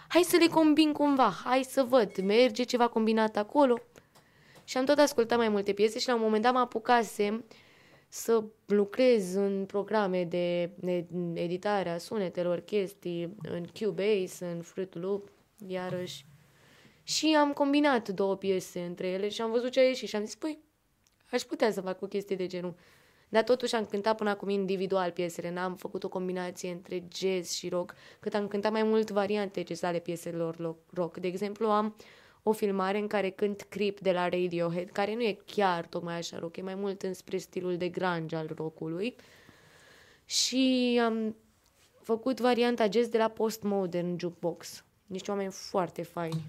hai 0.08 0.22
să 0.22 0.38
le 0.40 0.48
combin 0.48 0.92
cumva, 0.92 1.34
hai 1.44 1.64
să 1.64 1.86
văd, 1.90 2.18
merge 2.24 2.64
ceva 2.64 2.88
combinat 2.88 3.38
acolo. 3.38 3.78
Și 4.64 4.78
am 4.78 4.86
tot 4.86 4.98
ascultat 4.98 5.38
mai 5.38 5.50
multe 5.50 5.74
piese 5.74 6.00
și 6.00 6.08
la 6.08 6.16
un 6.16 6.22
moment 6.22 6.44
dat 6.44 6.54
mă 6.54 6.60
apucasem 6.60 7.46
să 8.08 8.44
lucrez 8.66 9.34
în 9.34 9.64
programe 9.68 10.24
de 10.24 10.72
de 10.76 11.06
editare 11.34 11.90
a 11.90 11.98
sunetelor, 11.98 12.60
chestii, 12.60 13.36
în 13.42 13.66
Cubase, 13.80 14.46
în 14.56 14.62
Fruit 14.62 14.96
Loop, 14.96 15.30
iarăși. 15.68 16.26
Și 17.04 17.36
am 17.40 17.54
combinat 17.54 18.10
două 18.10 18.36
piese 18.36 18.80
între 18.80 19.08
ele 19.08 19.30
și 19.30 19.42
am 19.42 19.52
văzut 19.52 19.72
ce 19.72 19.80
a 19.80 19.84
ieșit 19.84 20.08
și 20.08 20.16
am 20.16 20.26
zis, 20.26 20.36
păi, 20.36 20.60
aș 21.32 21.42
putea 21.42 21.72
să 21.72 21.82
fac 21.82 22.02
o 22.02 22.08
chestie 22.08 22.36
de 22.36 22.48
genul. 22.48 22.76
Dar 23.30 23.44
totuși 23.44 23.76
am 23.76 23.86
cântat 23.86 24.18
până 24.18 24.30
acum 24.30 24.50
individual 24.50 25.12
piesele, 25.12 25.52
n-am 25.52 25.76
făcut 25.76 26.04
o 26.04 26.10
combinație 26.10 26.72
între 26.72 27.08
jazz 27.14 27.52
și 27.52 27.70
rock, 27.70 27.96
cât 28.20 28.34
am 28.34 28.48
cântat 28.48 28.72
mai 28.72 28.84
mult 28.84 29.12
variante 29.12 29.64
jazz 29.68 29.84
ale 29.84 30.00
pieselor 30.00 30.56
lo- 30.56 30.94
rock. 30.94 31.18
De 31.18 31.28
exemplu, 31.28 31.68
am 31.68 31.96
o 32.44 32.52
filmare 32.52 32.98
în 32.98 33.08
care 33.08 33.30
cânt 33.30 33.62
Creep 33.62 34.00
de 34.00 34.12
la 34.12 34.30
Radiohead, 34.30 34.90
care 34.90 35.16
nu 35.16 35.22
e 35.22 35.38
chiar 35.46 35.86
tocmai 35.86 36.18
așa 36.18 36.40
rock, 36.40 36.58
e 36.58 36.62
mai 36.62 36.76
mult 36.76 37.02
înspre 37.02 37.38
stilul 37.38 37.78
de 37.78 37.90
grunge 37.90 38.36
al 38.36 38.50
rockului. 38.56 39.16
Și 40.26 41.00
am 41.04 41.36
făcut 42.02 42.40
varianta 42.40 42.88
jazz 42.90 43.08
de 43.08 43.18
la 43.18 43.28
Postmodern 43.28 44.20
Jukebox. 44.20 44.84
Niște 45.10 45.32
oameni 45.32 45.52
foarte 45.52 46.04
faini. 46.04 46.42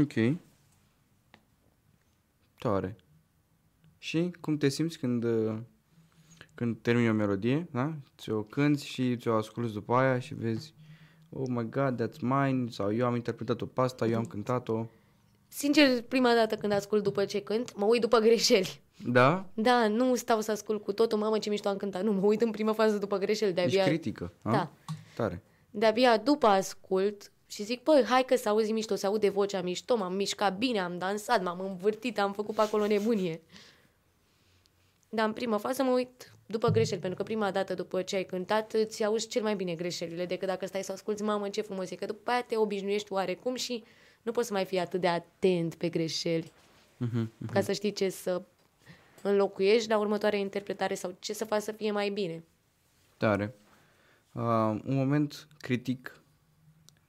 Ok. 0.00 0.36
Tare. 2.58 2.96
Și 3.98 4.30
cum 4.40 4.56
te 4.56 4.68
simți 4.68 4.98
când, 4.98 5.24
uh, 5.24 5.56
când 6.54 6.76
termini 6.82 7.08
o 7.08 7.12
melodie, 7.12 7.68
da? 7.72 7.94
Ți-o 8.18 8.42
cânti 8.42 8.86
și 8.86 9.16
ți-o 9.16 9.34
asculti 9.34 9.72
după 9.72 9.94
aia 9.94 10.18
și 10.18 10.34
vezi 10.34 10.74
Oh 11.30 11.48
my 11.48 11.68
god, 11.68 12.02
that's 12.02 12.20
mine 12.20 12.70
sau 12.70 12.94
eu 12.94 13.06
am 13.06 13.14
interpretat-o 13.14 13.66
pe 13.66 13.80
asta, 13.80 14.06
eu 14.06 14.16
am 14.16 14.24
cântat-o. 14.24 14.86
Sincer, 15.48 16.02
prima 16.02 16.34
dată 16.34 16.54
când 16.56 16.72
ascult 16.72 17.02
după 17.02 17.24
ce 17.24 17.40
cânt, 17.42 17.76
mă 17.76 17.84
uit 17.84 18.00
după 18.00 18.18
greșeli. 18.18 18.80
Da? 19.06 19.46
Da, 19.54 19.88
nu 19.88 20.14
stau 20.14 20.40
să 20.40 20.50
ascult 20.50 20.82
cu 20.82 20.92
totul, 20.92 21.18
mamă 21.18 21.38
ce 21.38 21.50
mișto 21.50 21.68
am 21.68 21.76
cântat. 21.76 22.02
Nu, 22.02 22.12
mă 22.12 22.26
uit 22.26 22.40
în 22.40 22.50
prima 22.50 22.72
fază 22.72 22.98
după 22.98 23.18
greșeli, 23.18 23.50
Ești 23.50 23.70
de-abia, 23.70 23.84
critică. 23.84 24.32
a? 24.42 24.50
Da. 24.50 24.70
Tare. 25.14 25.42
de-abia 25.70 26.16
după 26.16 26.46
ascult 26.46 27.32
și 27.48 27.62
zic, 27.62 27.80
păi, 27.80 28.04
hai 28.04 28.24
că 28.24 28.36
se 28.36 28.48
auzi 28.48 28.72
mișto, 28.72 28.94
se 28.94 29.06
aude 29.06 29.28
vocea 29.28 29.62
mișto, 29.62 29.96
m-am 29.96 30.14
mișcat 30.14 30.58
bine, 30.58 30.80
am 30.80 30.98
dansat, 30.98 31.42
m-am 31.42 31.60
învârtit, 31.60 32.18
am 32.18 32.32
făcut 32.32 32.54
pe 32.54 32.60
acolo 32.60 32.86
nebunie. 32.86 33.40
Dar 35.08 35.26
în 35.26 35.32
prima 35.32 35.56
fază 35.56 35.82
mă 35.82 35.90
uit 35.90 36.32
după 36.46 36.68
greșeli, 36.68 37.00
pentru 37.00 37.18
că 37.18 37.24
prima 37.24 37.50
dată 37.50 37.74
după 37.74 38.02
ce 38.02 38.16
ai 38.16 38.24
cântat 38.24 38.72
îți 38.72 39.04
auzi 39.04 39.28
cel 39.28 39.42
mai 39.42 39.56
bine 39.56 39.74
greșelile 39.74 40.26
decât 40.26 40.48
dacă 40.48 40.66
stai 40.66 40.84
să 40.84 40.92
asculti, 40.92 41.22
mamă, 41.22 41.48
ce 41.48 41.60
frumos 41.60 41.90
e, 41.90 41.94
că 41.94 42.06
după 42.06 42.30
aia 42.30 42.42
te 42.42 42.56
obișnuiești 42.56 43.12
oarecum 43.12 43.54
și 43.54 43.84
nu 44.22 44.32
poți 44.32 44.46
să 44.46 44.52
mai 44.52 44.64
fii 44.64 44.78
atât 44.78 45.00
de 45.00 45.08
atent 45.08 45.74
pe 45.74 45.88
greșeli. 45.88 46.52
Mhm. 46.96 47.30
ca 47.52 47.60
să 47.60 47.72
știi 47.72 47.92
ce 47.92 48.08
să 48.08 48.42
înlocuiești 49.22 49.88
la 49.88 49.98
următoarea 49.98 50.38
interpretare 50.38 50.94
sau 50.94 51.16
ce 51.18 51.32
să 51.32 51.44
faci 51.44 51.62
să 51.62 51.72
fie 51.72 51.90
mai 51.90 52.10
bine. 52.10 52.44
Tare. 53.16 53.54
Uh, 54.32 54.42
un 54.84 54.94
moment 54.94 55.48
critic 55.58 56.22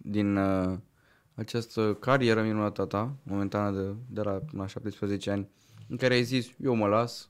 din 0.02 0.36
uh, 0.36 0.78
această 1.36 1.94
carieră 2.00 2.42
minunată 2.42 2.82
a 2.82 2.86
ta, 2.86 3.16
momentană 3.24 3.80
de, 3.80 3.96
de 4.10 4.22
la, 4.22 4.40
la 4.52 4.68
17 4.68 5.32
ani, 5.32 5.50
în 5.88 5.98
care 5.98 6.14
ai 6.14 6.24
zis, 6.24 6.50
eu 6.64 6.74
mă 6.74 6.88
las, 6.88 7.30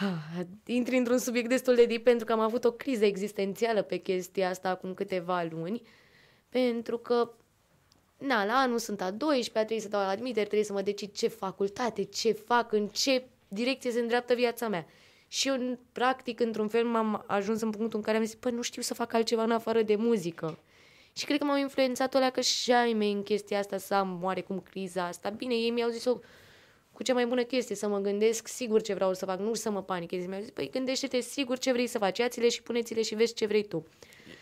Ah, 0.00 0.44
Intri 0.66 0.96
într-un 0.96 1.18
subiect 1.18 1.48
destul 1.48 1.74
de 1.74 1.84
deep 1.84 2.02
pentru 2.02 2.24
că 2.24 2.32
am 2.32 2.40
avut 2.40 2.64
o 2.64 2.72
criză 2.72 3.04
existențială 3.04 3.82
pe 3.82 3.96
chestia 3.96 4.48
asta 4.48 4.68
acum 4.68 4.94
câteva 4.94 5.46
luni, 5.50 5.82
pentru 6.48 6.98
că 6.98 7.30
na, 8.18 8.44
la 8.44 8.52
anul 8.52 8.78
sunt 8.78 9.00
a 9.00 9.10
12 9.10 9.52
trebuie 9.52 9.80
să 9.80 9.88
dau 9.88 10.00
la 10.00 10.08
admitere, 10.08 10.44
trebuie 10.44 10.64
să 10.64 10.72
mă 10.72 10.82
decid 10.82 11.12
ce 11.12 11.28
facultate, 11.28 12.02
ce 12.02 12.32
fac, 12.32 12.72
în 12.72 12.88
ce 12.88 13.24
direcție 13.48 13.90
se 13.90 14.00
îndreaptă 14.00 14.34
viața 14.34 14.68
mea. 14.68 14.86
Și 15.28 15.48
eu, 15.48 15.78
practic, 15.92 16.40
într-un 16.40 16.68
fel 16.68 16.84
m-am 16.84 17.24
ajuns 17.26 17.60
în 17.60 17.70
punctul 17.70 17.98
în 17.98 18.04
care 18.04 18.16
am 18.16 18.24
zis, 18.24 18.34
păi 18.34 18.52
nu 18.52 18.62
știu 18.62 18.82
să 18.82 18.94
fac 18.94 19.12
altceva 19.12 19.42
în 19.42 19.50
afară 19.50 19.82
de 19.82 19.96
muzică. 19.96 20.58
Și 21.18 21.24
cred 21.24 21.38
că 21.38 21.44
m-au 21.44 21.58
influențat 21.58 22.14
o 22.14 22.18
leacă 22.18 22.40
și 22.40 22.72
ai 22.72 22.92
mei 22.92 23.12
în 23.12 23.22
chestia 23.22 23.58
asta 23.58 23.78
să 23.78 23.94
am 23.94 24.18
oarecum 24.22 24.60
criza 24.70 25.06
asta. 25.06 25.28
Bine, 25.28 25.54
ei 25.54 25.70
mi-au 25.70 25.90
zis-o 25.90 26.18
cu 26.92 27.02
cea 27.02 27.12
mai 27.14 27.26
bună 27.26 27.42
chestie, 27.42 27.74
să 27.74 27.88
mă 27.88 27.98
gândesc 27.98 28.48
sigur 28.48 28.80
ce 28.82 28.94
vreau 28.94 29.14
să 29.14 29.24
fac, 29.24 29.38
nu 29.38 29.54
să 29.54 29.70
mă 29.70 29.82
panichez. 29.82 30.26
Mi-au 30.26 30.40
zis, 30.40 30.50
păi 30.50 30.70
gândește-te 30.72 31.20
sigur 31.20 31.58
ce 31.58 31.72
vrei 31.72 31.86
să 31.86 31.98
faci, 31.98 32.18
ia-ți-le 32.18 32.48
și 32.48 32.62
puneți-le 32.62 33.02
și 33.02 33.14
vezi 33.14 33.34
ce 33.34 33.46
vrei 33.46 33.64
tu. 33.64 33.86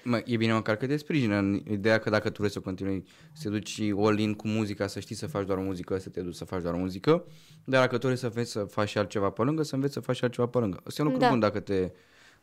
Mă, 0.04 0.22
e 0.24 0.36
bine 0.36 0.52
măcar 0.52 0.76
că 0.76 0.86
te 0.86 0.96
sprijină 0.96 1.36
în 1.36 1.62
ideea 1.70 1.98
că 1.98 2.10
dacă 2.10 2.30
tu 2.30 2.36
vrei 2.38 2.50
să 2.50 2.60
continui 2.60 3.04
să 3.32 3.42
te 3.42 3.48
duci 3.48 3.80
all-in 3.96 4.34
cu 4.34 4.48
muzica, 4.48 4.86
să 4.86 5.00
știi 5.00 5.14
să 5.14 5.26
faci 5.26 5.46
doar 5.46 5.58
muzică, 5.58 5.98
să 5.98 6.08
te 6.08 6.20
duci 6.20 6.34
să 6.34 6.44
faci 6.44 6.62
doar 6.62 6.74
muzică, 6.74 7.24
dar 7.64 7.80
dacă 7.80 7.98
tu 7.98 8.06
vrei 8.06 8.18
să 8.18 8.26
înveți 8.26 8.50
să 8.50 8.60
faci 8.64 8.88
și 8.88 8.98
altceva 8.98 9.30
pe 9.30 9.42
lângă, 9.42 9.62
să 9.62 9.74
înveți 9.74 9.92
să 9.92 10.00
faci 10.00 10.16
și 10.16 10.24
altceva 10.24 10.46
pe 10.48 10.58
lângă. 10.58 10.80
Asta 10.84 11.02
e 11.02 11.04
un 11.04 11.10
lucru 11.10 11.24
Da. 11.24 11.30
bun 11.30 11.40
dacă 11.40 11.60
te... 11.60 11.90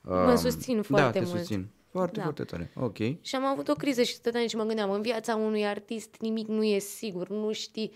Mă 0.01 0.35
susțin 0.35 0.81
foarte 0.81 1.05
da, 1.05 1.11
te 1.11 1.19
mult. 1.19 1.37
susțin. 1.37 1.69
Foarte, 1.93 2.15
Da. 2.17 2.23
foarte 2.23 2.43
tare. 2.43 2.71
Ok. 2.75 2.97
Și 3.21 3.35
am 3.35 3.43
avut 3.45 3.67
o 3.67 3.73
criză 3.73 4.03
și 4.03 4.13
stăteam 4.13 4.47
și 4.47 4.55
mă 4.55 4.63
gândeam, 4.63 4.91
în 4.91 5.01
viața 5.01 5.35
unui 5.35 5.65
artist 5.65 6.15
nimic 6.19 6.47
nu 6.47 6.63
e 6.63 6.79
sigur, 6.79 7.29
nu 7.29 7.51
știi, 7.51 7.91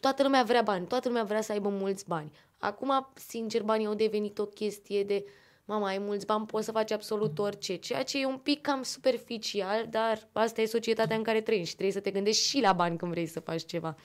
toată 0.00 0.22
lumea 0.22 0.42
vrea 0.42 0.62
bani, 0.62 0.86
toată 0.86 1.08
lumea 1.08 1.24
vrea 1.24 1.40
să 1.40 1.52
aibă 1.52 1.68
mulți 1.68 2.04
bani. 2.08 2.32
Acum, 2.58 3.08
sincer, 3.14 3.62
banii 3.62 3.86
au 3.86 3.94
devenit 3.94 4.38
o 4.38 4.44
chestie 4.46 5.04
de, 5.04 5.24
mama, 5.64 5.86
ai 5.86 5.98
mulți 5.98 6.26
bani, 6.26 6.46
poți 6.46 6.64
să 6.64 6.72
faci 6.72 6.90
absolut 6.90 7.38
orice, 7.38 7.74
ceea 7.76 8.02
ce 8.02 8.20
e 8.20 8.26
un 8.26 8.38
pic 8.38 8.60
cam 8.60 8.82
superficial, 8.82 9.86
dar 9.90 10.28
asta 10.32 10.60
e 10.60 10.66
societatea 10.66 11.16
în 11.16 11.22
care 11.22 11.40
trăiești 11.40 11.68
și 11.68 11.74
trebuie 11.74 11.94
să 11.94 12.00
te 12.00 12.10
gândești 12.10 12.46
și 12.48 12.60
la 12.60 12.72
bani 12.72 12.96
când 12.96 13.10
vrei 13.10 13.26
să 13.26 13.40
faci 13.40 13.64
ceva. 13.64 13.96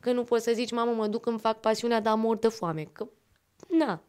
Că 0.00 0.12
nu 0.12 0.24
poți 0.24 0.44
să 0.44 0.52
zici, 0.54 0.70
mamă, 0.72 0.90
mă 0.92 1.06
duc 1.06 1.26
îmi 1.26 1.38
fac 1.38 1.60
pasiunea, 1.60 2.00
dar 2.00 2.14
mor 2.14 2.36
de 2.36 2.48
foame. 2.48 2.88
Că, 2.92 3.08
na, 3.68 4.02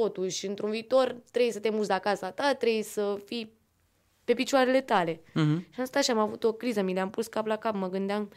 totuși, 0.00 0.46
într-un 0.46 0.70
viitor 0.70 1.16
trebuie 1.30 1.52
să 1.52 1.60
te 1.60 1.70
muți 1.70 1.88
de 1.88 1.94
acasă 1.94 2.26
ta, 2.26 2.54
trebuie 2.54 2.82
să 2.82 3.20
fii 3.24 3.52
pe 4.24 4.34
picioarele 4.34 4.80
tale. 4.80 5.20
Mhm. 5.34 5.66
Și 5.70 5.80
am 5.80 5.84
stat 5.84 6.04
și 6.04 6.10
am 6.10 6.18
avut 6.18 6.44
o 6.44 6.52
criză, 6.52 6.82
mi 6.82 6.94
le-am 6.94 7.10
pus 7.10 7.26
cap 7.26 7.46
la 7.46 7.56
cap, 7.56 7.74
mă 7.74 7.88
gândeam, 7.88 8.32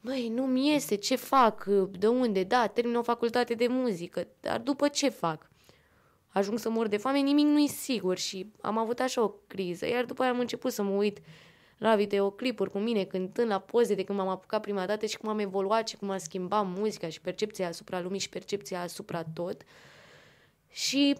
băi, 0.00 0.28
nu-mi 0.28 0.68
iese, 0.68 0.94
ce 0.94 1.16
fac, 1.16 1.64
de 1.98 2.06
unde, 2.06 2.42
da, 2.42 2.66
termin 2.66 2.96
o 2.96 3.02
facultate 3.02 3.54
de 3.54 3.66
muzică, 3.66 4.26
dar 4.40 4.60
după 4.60 4.88
ce 4.88 5.08
fac? 5.08 5.50
Ajung 6.28 6.58
să 6.58 6.70
mor 6.70 6.86
de 6.86 6.96
foame, 6.96 7.18
nimic 7.18 7.46
nu-i 7.46 7.68
sigur 7.68 8.18
și 8.18 8.52
am 8.60 8.78
avut 8.78 9.00
așa 9.00 9.22
o 9.22 9.28
criză, 9.46 9.86
iar 9.86 10.04
după 10.04 10.22
aia 10.22 10.30
am 10.30 10.38
început 10.38 10.72
să 10.72 10.82
mă 10.82 10.90
uit 10.90 11.18
la 11.78 11.96
videoclipuri 11.96 12.70
cu 12.70 12.78
mine, 12.78 13.04
cântând 13.04 13.48
la 13.48 13.58
poze 13.58 13.94
de 13.94 14.04
când 14.04 14.18
m-am 14.18 14.28
apucat 14.28 14.60
prima 14.60 14.86
dată 14.86 15.06
și 15.06 15.16
cum 15.16 15.28
am 15.28 15.38
evoluat 15.38 15.88
și 15.88 15.96
cum 15.96 16.10
a 16.10 16.18
schimbat 16.18 16.66
muzica 16.66 17.08
și 17.08 17.20
percepția 17.20 17.68
asupra 17.68 18.00
lumii 18.00 18.20
și 18.20 18.28
percepția 18.28 18.80
asupra 18.80 19.24
tot. 19.34 19.62
Și 20.72 21.16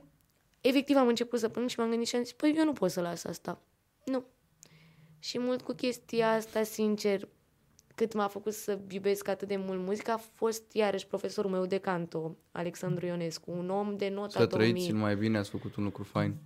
efectiv 0.60 0.96
am 0.96 1.08
început 1.08 1.38
să 1.38 1.48
plâng 1.48 1.68
și 1.68 1.78
m-am 1.78 1.88
gândit 1.88 2.08
și 2.08 2.16
am 2.16 2.22
zis, 2.22 2.32
păi 2.32 2.54
eu 2.56 2.64
nu 2.64 2.72
pot 2.72 2.90
să 2.90 3.00
las 3.00 3.24
asta. 3.24 3.60
Nu. 4.04 4.24
Și 5.18 5.38
mult 5.38 5.62
cu 5.62 5.72
chestia 5.72 6.32
asta, 6.32 6.62
sincer, 6.62 7.28
cât 7.94 8.12
m-a 8.14 8.28
făcut 8.28 8.52
să 8.52 8.78
iubesc 8.90 9.28
atât 9.28 9.48
de 9.48 9.56
mult 9.56 9.80
muzica, 9.80 10.12
a 10.12 10.16
fost 10.16 10.62
iarăși 10.72 11.06
profesorul 11.06 11.50
meu 11.50 11.66
de 11.66 11.78
canto, 11.78 12.36
Alexandru 12.52 13.06
Ionescu, 13.06 13.50
un 13.50 13.70
om 13.70 13.96
de 13.96 14.08
nota 14.08 14.40
Să 14.40 14.46
2000. 14.46 14.72
trăiți 14.72 14.92
mai 14.92 15.16
bine, 15.16 15.38
ați 15.38 15.50
făcut 15.50 15.74
un 15.76 15.84
lucru 15.84 16.02
fain. 16.02 16.36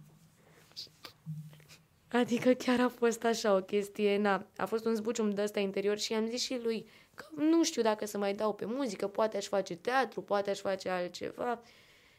Adică 2.08 2.52
chiar 2.52 2.80
a 2.80 2.88
fost 2.88 3.24
așa 3.24 3.54
o 3.56 3.60
chestie, 3.60 4.18
na, 4.18 4.46
a 4.56 4.66
fost 4.66 4.84
un 4.84 4.94
zbucium 4.94 5.30
de 5.30 5.42
ăsta 5.42 5.60
interior 5.60 5.98
și 5.98 6.12
am 6.12 6.26
zis 6.26 6.42
și 6.42 6.60
lui 6.62 6.86
că 7.14 7.26
nu 7.36 7.64
știu 7.64 7.82
dacă 7.82 8.06
să 8.06 8.18
mai 8.18 8.32
dau 8.32 8.54
pe 8.54 8.64
muzică, 8.64 9.06
poate 9.06 9.36
aș 9.36 9.46
face 9.46 9.74
teatru, 9.76 10.20
poate 10.20 10.50
aș 10.50 10.58
face 10.58 10.88
altceva. 10.88 11.60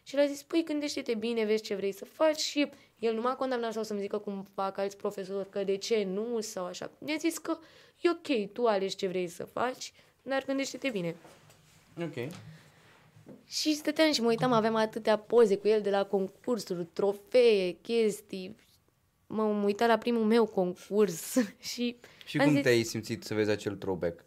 Și 0.08 0.16
el 0.16 0.22
a 0.22 0.26
zis, 0.26 0.44
păi 0.44 0.64
gândește-te 0.66 1.14
bine, 1.14 1.46
vezi 1.46 1.64
ce 1.64 1.76
vrei 1.76 1.92
să 1.92 2.06
faci 2.06 2.40
și 2.40 2.70
el 3.00 3.14
nu 3.14 3.22
m-a 3.22 3.36
condamnat 3.36 3.74
sau 3.74 3.84
să-mi 3.84 4.00
zică 4.00 4.18
cum 4.18 4.48
fac 4.54 4.78
alți 4.78 4.98
profesori 4.98 5.50
că 5.50 5.64
de 5.64 5.76
ce 5.76 6.04
nu 6.04 6.40
sau 6.40 6.66
așa. 6.66 6.92
Mi-a 7.00 7.16
zis 7.18 7.38
că 7.38 7.58
e 8.02 8.10
ok, 8.10 8.52
tu 8.54 8.66
alegi 8.66 8.96
ce 8.96 9.08
vrei 9.08 9.28
să 9.28 9.44
faci, 9.44 9.94
dar 10.22 10.44
gândește-te 10.46 10.90
bine. 10.90 11.16
Ok. 12.02 12.32
Și 13.48 13.74
stăteam 13.76 14.12
și 14.12 14.22
mă 14.22 14.28
uitam, 14.28 14.52
aveam 14.52 14.76
atâtea 14.76 15.18
poze 15.18 15.58
cu 15.58 15.68
el 15.68 15.82
de 15.82 15.90
la 15.90 16.06
concursuri, 16.06 16.86
trofee, 16.94 17.78
chestii. 17.82 18.56
Mă 19.28 19.44
mă 19.44 19.66
uitam 19.66 19.88
la 19.88 19.98
primul 19.98 20.24
meu 20.24 20.46
concurs 20.46 21.36
și... 21.72 21.96
Și 22.26 22.38
am 22.38 22.46
cum 22.46 22.54
zis, 22.54 22.64
te-ai 22.64 22.84
simțit 22.84 23.24
să 23.24 23.34
vezi 23.34 23.50
acel 23.50 23.76
throwback? 23.76 24.26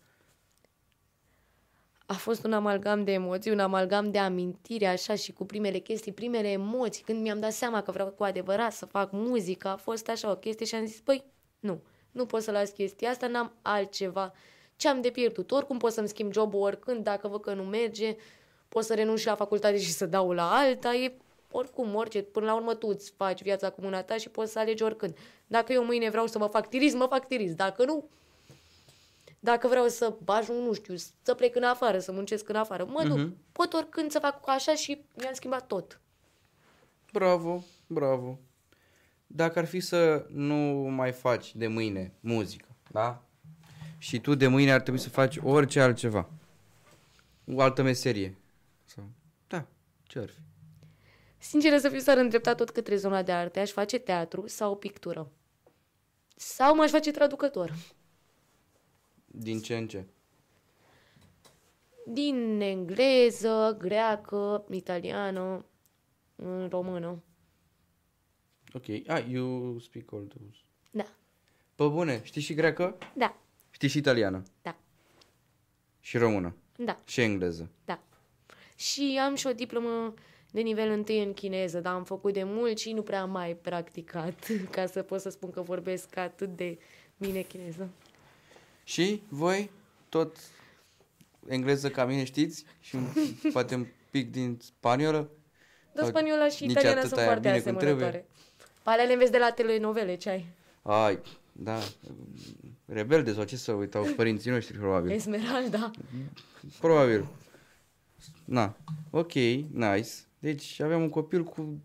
A 2.10 2.14
fost 2.14 2.44
un 2.44 2.52
amalgam 2.52 3.04
de 3.04 3.12
emoții, 3.12 3.50
un 3.50 3.58
amalgam 3.58 4.10
de 4.10 4.18
amintire, 4.18 4.86
așa, 4.86 5.14
și 5.14 5.32
cu 5.32 5.44
primele 5.44 5.78
chestii, 5.78 6.12
primele 6.12 6.50
emoții. 6.50 7.02
Când 7.02 7.20
mi-am 7.22 7.40
dat 7.40 7.52
seama 7.52 7.82
că 7.82 7.90
vreau 7.90 8.08
cu 8.08 8.22
adevărat 8.22 8.72
să 8.72 8.86
fac 8.86 9.12
muzică, 9.12 9.68
a 9.68 9.76
fost 9.76 10.08
așa 10.08 10.30
o 10.30 10.36
chestie 10.36 10.66
și 10.66 10.74
am 10.74 10.86
zis, 10.86 11.00
păi, 11.00 11.24
nu, 11.60 11.82
nu 12.10 12.26
pot 12.26 12.42
să 12.42 12.50
las 12.50 12.70
chestia 12.70 13.10
asta, 13.10 13.26
n-am 13.26 13.52
altceva. 13.62 14.32
Ce 14.76 14.88
am 14.88 15.00
de 15.00 15.10
pierdut? 15.10 15.50
Oricum 15.50 15.78
pot 15.78 15.92
să-mi 15.92 16.08
schimb 16.08 16.32
jobul 16.32 16.60
oricând, 16.60 17.04
dacă 17.04 17.28
văd 17.28 17.40
că 17.40 17.54
nu 17.54 17.62
merge, 17.62 18.16
pot 18.68 18.84
să 18.84 18.94
renunț 18.94 19.20
și 19.20 19.26
la 19.26 19.34
facultate 19.34 19.78
și 19.78 19.92
să 19.92 20.06
dau 20.06 20.32
la 20.32 20.50
alta, 20.50 20.94
e 20.94 21.12
oricum, 21.50 21.94
orice, 21.94 22.22
până 22.22 22.46
la 22.46 22.54
urmă 22.54 22.74
tu 22.74 22.86
îți 22.88 23.12
faci 23.16 23.42
viața 23.42 23.70
cu 23.70 23.80
mâna 23.80 24.02
ta 24.02 24.16
și 24.16 24.28
poți 24.28 24.52
să 24.52 24.58
alegi 24.58 24.82
oricând. 24.82 25.16
Dacă 25.46 25.72
eu 25.72 25.84
mâine 25.84 26.10
vreau 26.10 26.26
să 26.26 26.38
mă 26.38 26.46
fac 26.46 26.68
tirism, 26.68 26.96
mă 26.96 27.06
fac 27.06 27.26
tirism. 27.26 27.56
Dacă 27.56 27.84
nu, 27.84 28.08
dacă 29.40 29.68
vreau 29.68 29.88
să 29.88 30.16
ajung, 30.24 30.66
nu 30.66 30.72
știu, 30.72 30.94
să 31.22 31.34
plec 31.34 31.56
în 31.56 31.62
afară, 31.62 31.98
să 31.98 32.12
muncesc 32.12 32.48
în 32.48 32.56
afară, 32.56 32.84
mă 32.84 33.04
duc. 33.04 33.16
Mhm. 33.16 33.36
Pot 33.52 33.72
oricând 33.72 34.10
să 34.10 34.18
fac 34.18 34.48
așa 34.48 34.74
și 34.74 35.04
mi-am 35.16 35.34
schimbat 35.34 35.66
tot. 35.66 36.00
Bravo, 37.12 37.64
bravo. 37.86 38.38
Dacă 39.26 39.58
ar 39.58 39.64
fi 39.64 39.80
să 39.80 40.26
nu 40.28 40.54
mai 40.90 41.12
faci 41.12 41.54
de 41.56 41.66
mâine 41.66 42.12
muzică, 42.20 42.68
da? 42.90 43.22
Și 43.98 44.20
tu 44.20 44.34
de 44.34 44.46
mâine 44.46 44.72
ar 44.72 44.80
trebui 44.80 45.00
să 45.00 45.08
faci 45.08 45.36
orice 45.42 45.80
altceva. 45.80 46.30
O 47.54 47.60
altă 47.60 47.82
meserie. 47.82 48.36
Sau, 48.84 49.04
da, 49.46 49.66
ce 50.02 50.18
ar 50.18 50.28
fi? 50.28 50.40
Sinceră 51.38 51.78
să 51.78 51.88
fiu, 51.88 51.98
s-ar 51.98 52.16
îndrepta 52.16 52.54
tot 52.54 52.70
către 52.70 52.96
zona 52.96 53.22
de 53.22 53.32
arte. 53.32 53.60
Aș 53.60 53.70
face 53.70 53.98
teatru 53.98 54.46
sau 54.46 54.76
pictură. 54.76 55.30
Sau 56.36 56.74
m-aș 56.74 56.90
face 56.90 57.10
traducător. 57.10 57.72
Din 59.32 59.60
ce 59.60 59.76
în 59.76 59.88
ce? 59.88 60.04
Din 62.06 62.60
engleză, 62.60 63.76
greacă, 63.78 64.64
italiană, 64.70 65.64
în 66.36 66.68
română. 66.68 67.22
Ok. 68.72 68.84
Ah, 69.06 69.26
you 69.30 69.78
speak 69.78 70.12
all 70.12 70.24
those. 70.26 70.58
Da, 70.90 71.06
Pă 71.74 71.88
bune, 71.88 72.20
știi 72.24 72.40
și 72.40 72.54
greacă? 72.54 72.98
da, 73.16 73.36
Știi 73.70 73.88
și 73.88 73.98
italiană? 73.98 74.42
da, 74.62 74.76
Și 76.00 76.18
română? 76.18 76.54
da, 76.78 76.98
Și 77.06 77.20
engleză? 77.20 77.70
da. 77.84 78.00
Și 78.76 79.20
am 79.24 79.34
și 79.34 79.46
o 79.46 79.52
diplomă 79.52 80.14
de 80.50 80.60
nivel 80.60 80.90
întâi 80.90 81.22
în 81.22 81.32
chineză, 81.32 81.80
dar 81.80 81.94
am 81.94 82.04
făcut 82.04 82.32
de 82.32 82.42
mult 82.44 82.78
și 82.78 82.92
nu 82.92 83.02
prea 83.02 83.20
am 83.22 83.30
mai 83.30 83.54
practicat 83.56 84.46
ca 84.70 84.86
să 84.86 85.02
pot 85.02 85.20
să 85.20 85.28
spun 85.28 85.50
că 85.50 85.62
vorbesc 85.62 86.16
atât 86.16 86.56
de 86.56 86.78
bine 87.16 87.40
chineză. 87.40 87.88
Și 88.84 89.22
voi 89.28 89.70
tot 90.08 90.36
engleză 91.48 91.90
ca 91.90 92.04
mine 92.04 92.24
știți? 92.24 92.64
Și 92.80 92.94
un, 92.94 93.06
poate 93.52 93.74
un 93.74 93.86
pic 94.10 94.30
din 94.30 94.58
spaniolă? 94.62 95.30
Dar 95.92 96.04
Sau 96.04 96.06
spaniola 96.06 96.48
și 96.48 96.62
nici 96.62 96.70
italiana 96.70 96.96
atât 96.96 97.08
sunt 97.08 97.20
aia 97.20 97.28
foarte 97.30 97.48
bine 97.48 97.60
cum 97.60 97.76
asemănătoare. 97.76 98.26
Pe 98.82 98.90
alea 98.90 99.04
le 99.04 99.12
înveți 99.12 99.30
de 99.30 99.38
la 99.38 99.50
telenovele, 99.50 100.14
ce 100.14 100.28
ai? 100.30 100.46
Ai, 100.82 101.18
da, 101.52 101.78
rebelde 102.84 103.32
sau 103.32 103.44
ce 103.44 103.56
să 103.56 103.72
uitau 103.72 104.04
părinții 104.16 104.50
noștri, 104.50 104.78
probabil. 104.78 105.10
Esmeralda. 105.10 105.90
Probabil. 106.80 107.26
Na, 108.44 108.76
ok, 109.10 109.32
nice. 109.32 110.10
Deci 110.38 110.80
aveam 110.80 111.02
un 111.02 111.08
copil 111.08 111.44
cu 111.44 111.80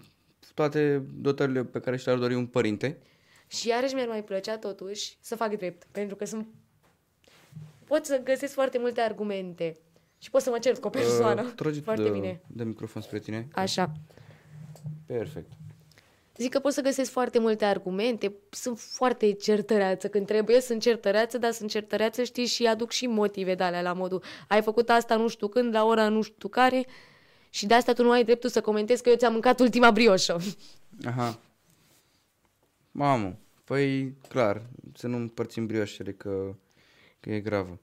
toate 0.53 1.03
dotările 1.13 1.63
pe 1.63 1.79
care 1.79 1.97
și 1.97 2.05
le-ar 2.05 2.17
dori 2.17 2.35
un 2.35 2.45
părinte. 2.45 2.97
Și 3.47 3.67
iarăși 3.67 3.93
mi-ar 3.93 4.07
mai 4.07 4.23
plăcea 4.23 4.57
totuși 4.57 5.17
să 5.21 5.35
fac 5.35 5.57
drept, 5.57 5.87
pentru 5.91 6.15
că 6.15 6.25
sunt... 6.25 6.47
pot 7.87 8.05
să 8.05 8.21
găsesc 8.23 8.53
foarte 8.53 8.77
multe 8.77 9.01
argumente 9.01 9.77
și 10.17 10.29
pot 10.29 10.41
să 10.41 10.49
mă 10.49 10.59
cer 10.59 10.79
cu 10.79 10.87
o 10.87 10.89
persoană. 10.89 11.41
Uh, 11.41 11.51
trage 11.55 11.79
foarte 11.79 12.03
de, 12.03 12.09
bine. 12.09 12.41
de 12.47 12.63
microfon 12.63 13.01
spre 13.01 13.19
tine. 13.19 13.47
Așa. 13.53 13.91
Perfect. 15.05 15.51
Zic 16.37 16.51
că 16.51 16.59
pot 16.59 16.73
să 16.73 16.81
găsesc 16.81 17.11
foarte 17.11 17.39
multe 17.39 17.65
argumente, 17.65 18.33
sunt 18.49 18.79
foarte 18.79 19.31
certăreață 19.31 20.07
când 20.07 20.25
trebuie, 20.25 20.61
sunt 20.61 20.81
certăreață, 20.81 21.37
dar 21.37 21.51
sunt 21.51 21.69
certăreață, 21.69 22.23
știi, 22.23 22.45
și 22.45 22.65
aduc 22.65 22.91
și 22.91 23.07
motive 23.07 23.55
de 23.55 23.63
alea 23.63 23.81
la 23.81 23.93
modul 23.93 24.23
ai 24.47 24.61
făcut 24.61 24.89
asta 24.89 25.15
nu 25.15 25.27
știu 25.27 25.47
când, 25.47 25.73
la 25.73 25.85
ora 25.85 26.09
nu 26.09 26.21
știu 26.21 26.49
care 26.49 26.85
și 27.49 27.65
de 27.65 27.73
asta 27.73 27.93
tu 27.93 28.03
nu 28.03 28.11
ai 28.11 28.23
dreptul 28.23 28.49
să 28.49 28.61
comentezi 28.61 29.03
că 29.03 29.09
eu 29.09 29.15
ți-am 29.15 29.31
mâncat 29.31 29.59
ultima 29.59 29.91
brioșă. 29.91 30.37
Aha. 31.05 31.39
Mamă, 32.91 33.37
păi 33.63 34.15
clar, 34.27 34.61
să 34.93 35.07
nu 35.07 35.17
împărțim 35.17 35.65
brioșele 35.65 36.11
că, 36.11 36.55
că 37.25 37.33
e 37.33 37.39
gravă. 37.39 37.79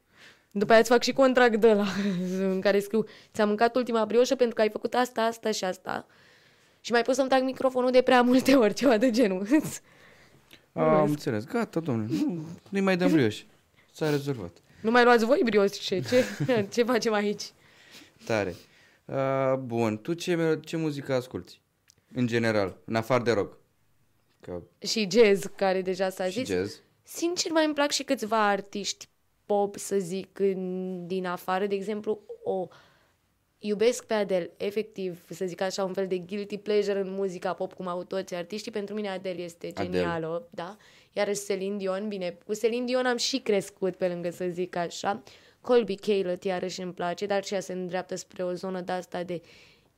După 0.51 0.71
aia 0.71 0.81
îți 0.81 0.91
fac 0.91 1.03
și 1.03 1.13
contract 1.13 1.57
de 1.61 1.73
la 1.73 1.87
în 2.55 2.61
care 2.61 2.81
scriu 2.81 3.05
ți-am 3.33 3.49
mâncat 3.49 3.77
ultima 3.77 4.05
brioșă 4.05 4.35
pentru 4.35 4.55
că 4.55 4.61
ai 4.61 4.69
făcut 4.71 4.95
asta, 4.95 5.23
asta 5.23 5.51
și 5.51 5.65
asta. 5.65 6.07
Și 6.81 6.93
mai 6.93 7.03
pot 7.03 7.15
să-mi 7.15 7.29
trag 7.29 7.43
microfonul 7.43 7.91
de 7.91 8.03
prea 8.03 8.23
multe 8.23 8.55
ori, 8.55 8.75
ceva 8.81 8.97
de 8.97 9.11
genul. 9.11 9.47
A, 10.73 10.83
am 11.01 11.11
înțeles. 11.11 11.45
Gata, 11.45 11.81
domnule. 11.81 12.09
Nu, 12.25 12.47
nu-i 12.69 12.81
mai 12.81 12.97
dăm 12.97 13.11
brioși. 13.13 13.47
S-a 13.93 14.11
rezolvat. 14.11 14.57
nu 14.81 14.91
mai 14.91 15.05
luați 15.05 15.25
voi 15.25 15.41
brioșe, 15.45 16.01
ce, 16.01 16.25
ce 16.71 16.83
facem 16.83 17.13
aici? 17.13 17.43
Tare. 18.25 18.55
Uh, 19.05 19.55
bun, 19.59 19.99
tu 19.99 20.13
ce, 20.15 20.35
melo- 20.37 20.65
ce 20.65 20.77
muzică 20.77 21.15
asculti? 21.15 21.61
În 22.15 22.27
general, 22.27 22.77
în 22.85 22.95
afară 22.95 23.23
de 23.23 23.33
rock. 23.33 23.59
Că 24.41 24.61
Și 24.79 25.09
jazz, 25.11 25.45
care 25.57 25.83
deja 25.83 26.09
s-a 26.11 26.25
și 26.25 26.45
zis. 26.45 26.49
jazz. 26.55 26.81
Sincer, 27.03 27.51
mai 27.51 27.65
îmi 27.65 27.75
plac 27.75 27.91
și 27.91 28.03
câțiva 28.03 28.49
artiști 28.49 29.09
pop, 29.53 29.77
să 29.77 29.99
zic, 29.99 30.39
în, 30.39 31.07
din 31.07 31.27
afară. 31.27 31.67
De 31.67 31.75
exemplu, 31.75 32.21
o 32.45 32.69
iubesc 33.59 34.05
pe 34.05 34.15
Adele, 34.15 34.51
efectiv, 34.57 35.25
să 35.31 35.45
zic 35.45 35.61
așa, 35.61 35.85
un 35.85 35.93
fel 35.93 36.07
de 36.07 36.19
guilty 36.19 36.59
pleasure 36.59 37.01
în 37.01 37.11
muzica 37.11 37.53
pop, 37.53 37.73
cum 37.73 37.87
au 37.87 38.05
toți 38.05 38.35
artiștii. 38.35 38.71
Pentru 38.71 38.95
mine 38.95 39.09
Adele 39.09 39.43
este 39.43 39.67
Adele. 39.75 39.89
genială, 39.91 40.49
da? 40.51 40.77
Iar 41.13 41.37
Celine 41.47 41.77
Dion, 41.77 42.09
bine, 42.09 42.39
cu 42.47 42.55
Celine 42.55 42.85
Dion 42.85 43.07
am 43.07 43.17
și 43.17 43.39
crescut, 43.39 43.97
pe 43.97 44.09
lângă 44.09 44.31
să 44.31 44.47
zic 44.49 44.77
așa. 44.77 45.23
Colby 45.61 45.95
Caleb 45.95 46.43
iarăși 46.43 46.81
îmi 46.81 46.93
place, 46.93 47.27
dar 47.27 47.45
și 47.45 47.55
ea 47.55 47.61
se 47.61 47.73
îndreaptă 47.73 48.15
spre 48.15 48.45
o 48.45 48.53
zonă 48.53 48.81
de 48.81 48.93
asta 48.93 49.23
de 49.23 49.41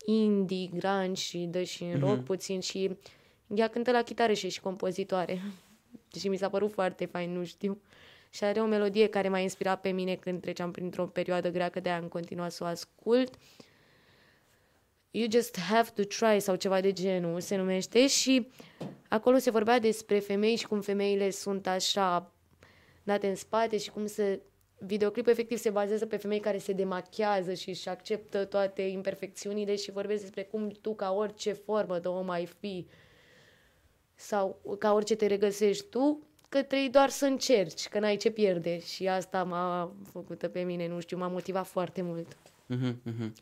indie, 0.05 0.71
grunge 0.77 1.21
și 1.21 1.39
dă 1.39 1.63
și 1.63 1.83
în 1.83 2.01
rock 2.01 2.25
puțin 2.25 2.61
și 2.61 2.91
ea 3.55 3.69
cântă 3.69 3.91
la 3.91 4.03
chitară 4.03 4.33
și 4.33 4.47
e 4.47 4.49
și 4.49 4.61
compozitoare. 4.61 5.41
Și 6.21 6.29
mi 6.29 6.37
s-a 6.37 6.49
părut 6.49 6.73
foarte 6.73 7.05
fain, 7.05 7.33
nu 7.33 7.45
știu. 7.45 7.79
Și 8.35 8.45
are 8.45 8.61
o 8.61 8.67
melodie 8.67 9.07
care 9.07 9.29
m-a 9.29 9.39
inspirat 9.39 9.81
pe 9.81 9.91
mine 9.91 10.15
când 10.15 10.41
treceam 10.41 10.71
printr-o 10.71 11.07
perioadă 11.07 11.51
grea, 11.51 11.69
că 11.69 11.81
de-aia 11.81 11.99
am 11.99 12.09
continuat 12.09 12.53
să 12.53 12.65
o 12.65 12.67
ascult. 12.67 13.35
You 15.11 15.27
Just 15.31 15.59
Have 15.59 15.91
to 15.95 16.03
Try 16.03 16.41
sau 16.41 16.55
ceva 16.55 16.81
de 16.81 16.93
genul 16.93 17.41
se 17.41 17.57
numește 17.57 18.07
și 18.07 18.51
acolo 19.09 19.39
se 19.39 19.51
vorbea 19.51 19.79
despre 19.79 20.19
femei 20.19 20.57
și 20.57 20.67
cum 20.67 20.81
femeile 20.81 21.31
sunt 21.31 21.67
așa 21.67 22.33
date 23.03 23.29
în 23.29 23.35
spate 23.35 23.79
și 23.79 23.91
cum 23.91 24.07
se 24.07 24.41
videoclipul 24.79 25.33
efectiv 25.33 25.59
se 25.59 25.71
bazează 25.71 26.07
pe 26.07 26.17
femei 26.17 26.41
care 26.41 26.59
se 26.59 26.73
demachează 26.73 27.55
și 27.55 27.69
își 27.69 27.89
acceptă 27.89 28.45
toate 28.45 28.83
imperfecțiunile 28.83 29.77
și 29.77 29.91
vorbesc 29.91 30.21
despre 30.21 30.43
cum 30.43 30.69
tu 30.69 30.95
ca 30.95 31.13
orice 31.13 31.53
formă 31.53 31.99
de 31.99 32.09
om 32.09 32.31
ai 32.31 32.47
fi 32.47 32.87
sau 34.15 34.77
ca 34.79 34.93
orice 34.93 35.17
te 35.17 35.27
regăsești 35.27 35.85
tu, 35.85 36.27
că 36.55 36.63
trebuie 36.63 36.89
doar 36.89 37.09
să 37.09 37.25
încerci, 37.27 37.89
că 37.89 37.99
n-ai 37.99 38.17
ce 38.17 38.31
pierde 38.31 38.79
și 38.81 39.09
asta 39.09 39.45
m-a 39.45 39.93
făcută 40.11 40.49
pe 40.49 40.63
mine, 40.63 40.89
nu 40.89 41.01
știu, 41.01 41.17
m-a 41.17 41.29
motivat 41.29 41.67
foarte 41.67 42.03
mult. 42.03 42.37
Mhm, 42.67 43.01
mhm. 43.03 43.33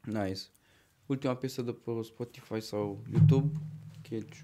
Nice. 0.00 0.40
Ultima 1.06 1.36
piesă 1.36 1.62
de 1.62 1.72
pe 1.72 1.90
Spotify 2.02 2.60
sau 2.60 2.98
YouTube, 3.12 3.58
Catch. 4.10 4.40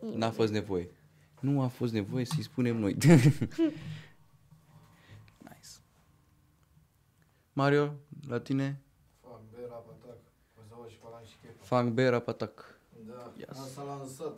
N-a 0.00 0.30
fost 0.30 0.52
nevoie. 0.52 0.90
Nu 1.40 1.60
a 1.60 1.66
fost 1.66 1.92
nevoie 1.92 2.24
să-i 2.24 2.42
spunem 2.42 2.76
noi. 2.76 2.92
nice. 5.48 5.70
Mario, 7.52 7.94
la 8.28 8.40
tine? 8.40 8.80
Fac 9.20 9.40
bera 9.50 9.74
patac, 9.74 10.18
o 10.58 10.62
să 10.68 10.74
o 10.84 10.88
și 10.88 10.96
palan 10.96 11.24
și 11.24 11.36
chef. 11.42 11.66
Funk 11.66 11.92
Bear 11.92 12.20
Patac. 12.20 12.78
Da, 13.06 13.32
Yes. 13.36 13.46
yes. 13.48 13.72
s-a 13.72 13.82
lansat. 13.82 14.34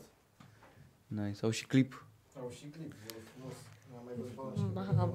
Nice. 1.06 1.38
Au 1.42 1.50
și 1.50 1.66
clip. 1.66 2.06
Au 2.40 2.50
și 2.50 2.64
clip, 2.64 2.92
e 2.92 3.12
frumos. 3.34 3.54
N-am 3.92 4.02
mai 4.04 4.14
văzut 4.16 4.32
palan 4.34 4.54
și 4.56 4.96
Mamă. 4.96 5.14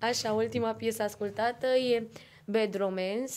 Așa, 0.00 0.32
ultima 0.32 0.74
piesă 0.74 1.02
ascultată 1.02 1.66
e 1.66 2.08
Bad 2.44 2.74
Romance, 2.74 3.32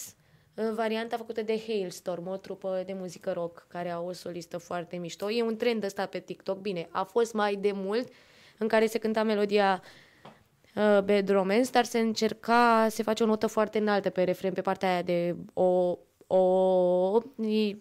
în 0.53 0.75
varianta 0.75 1.17
făcută 1.17 1.41
de 1.41 1.61
Hailstorm, 1.67 2.27
o 2.27 2.37
trupă 2.37 2.83
de 2.85 2.93
muzică 2.93 3.31
rock 3.31 3.65
care 3.67 3.89
au 3.89 4.07
o 4.07 4.11
solistă 4.11 4.57
foarte 4.57 4.97
mișto. 4.97 5.31
E 5.31 5.43
un 5.43 5.57
trend 5.57 5.83
ăsta 5.83 6.05
pe 6.05 6.19
TikTok. 6.19 6.59
Bine, 6.59 6.87
a 6.91 7.03
fost 7.03 7.33
mai 7.33 7.55
de 7.55 7.71
mult 7.73 8.07
în 8.57 8.67
care 8.67 8.85
se 8.85 8.97
cânta 8.97 9.23
melodia 9.23 9.81
uh, 10.75 11.01
Bad 11.03 11.29
Romance, 11.29 11.69
dar 11.71 11.83
se 11.83 11.99
încerca, 11.99 12.87
se 12.89 13.03
face 13.03 13.23
o 13.23 13.25
notă 13.25 13.47
foarte 13.47 13.77
înaltă 13.77 14.09
pe 14.09 14.23
refren, 14.23 14.53
pe 14.53 14.61
partea 14.61 14.89
aia 14.89 15.01
de 15.01 15.35
o 15.53 15.97
o... 16.37 17.21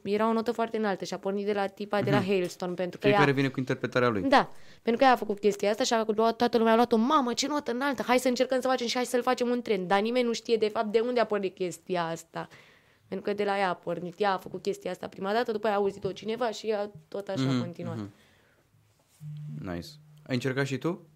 Era 0.03 0.29
o 0.29 0.33
notă 0.33 0.53
foarte 0.53 0.77
înaltă 0.77 1.05
și 1.05 1.15
a 1.15 1.19
pornit 1.19 1.47
de 1.47 1.53
la 1.53 1.67
tipa 1.67 2.03
de 2.03 2.11
la 2.11 2.23
Hailstorm 2.23 2.75
pentru 2.75 2.99
că 2.99 3.07
ea... 3.07 3.13
Fiecare 3.13 3.35
vine 3.37 3.49
cu 3.49 3.59
interpretarea 3.59 4.09
lui. 4.09 4.23
Da, 4.23 4.51
pentru 4.83 4.97
că 5.03 5.05
ea 5.05 5.13
a 5.13 5.17
făcut 5.17 5.39
chestia 5.39 5.71
asta 5.71 5.85
și 5.85 5.93
a 5.93 6.05
luat, 6.07 6.37
toată 6.37 6.57
lumea 6.59 6.73
a 6.73 6.77
luat-o, 6.77 6.97
mamă, 6.97 7.33
ce 7.33 7.47
notă 7.47 7.71
înaltă, 7.71 8.03
hai 8.07 8.19
să 8.19 8.29
încercăm 8.29 8.61
să 8.61 8.69
facem 8.69 8.87
și 8.87 8.95
hai 8.95 9.05
să-l 9.05 9.23
facem 9.23 9.49
un 9.49 9.63
trend. 9.63 9.89
Dar 9.89 10.01
nimeni 10.01 10.27
nu 10.27 10.33
știe 10.33 10.57
de 10.57 10.69
fapt 10.69 10.87
de 10.93 11.01
unde 11.01 11.21
a 11.21 11.25
pornit 11.25 11.55
chestia 11.55 12.05
asta. 12.05 12.49
Pentru 13.09 13.29
că 13.31 13.37
de 13.37 13.45
la 13.45 13.59
ea 13.59 13.69
a 13.69 13.75
pornit, 13.75 14.21
ea 14.21 14.33
a 14.33 14.39
făcut 14.39 14.63
chestia 14.63 14.91
asta 14.91 15.09
prima 15.09 15.33
dată, 15.33 15.53
după 15.53 15.67
aia 15.67 15.75
a 15.77 15.79
auzit-o 15.79 16.13
cineva 16.13 16.51
și 16.51 16.67
ea 16.67 16.91
tot 17.09 17.29
așa 17.29 17.43
Mhm, 17.43 17.57
a 17.57 17.61
continuat. 17.61 17.97
mhm. 17.97 18.13
Nice. 19.63 19.87
Ai 20.27 20.35
încercat 20.35 20.67
și 20.67 20.77
tu? 20.79 21.07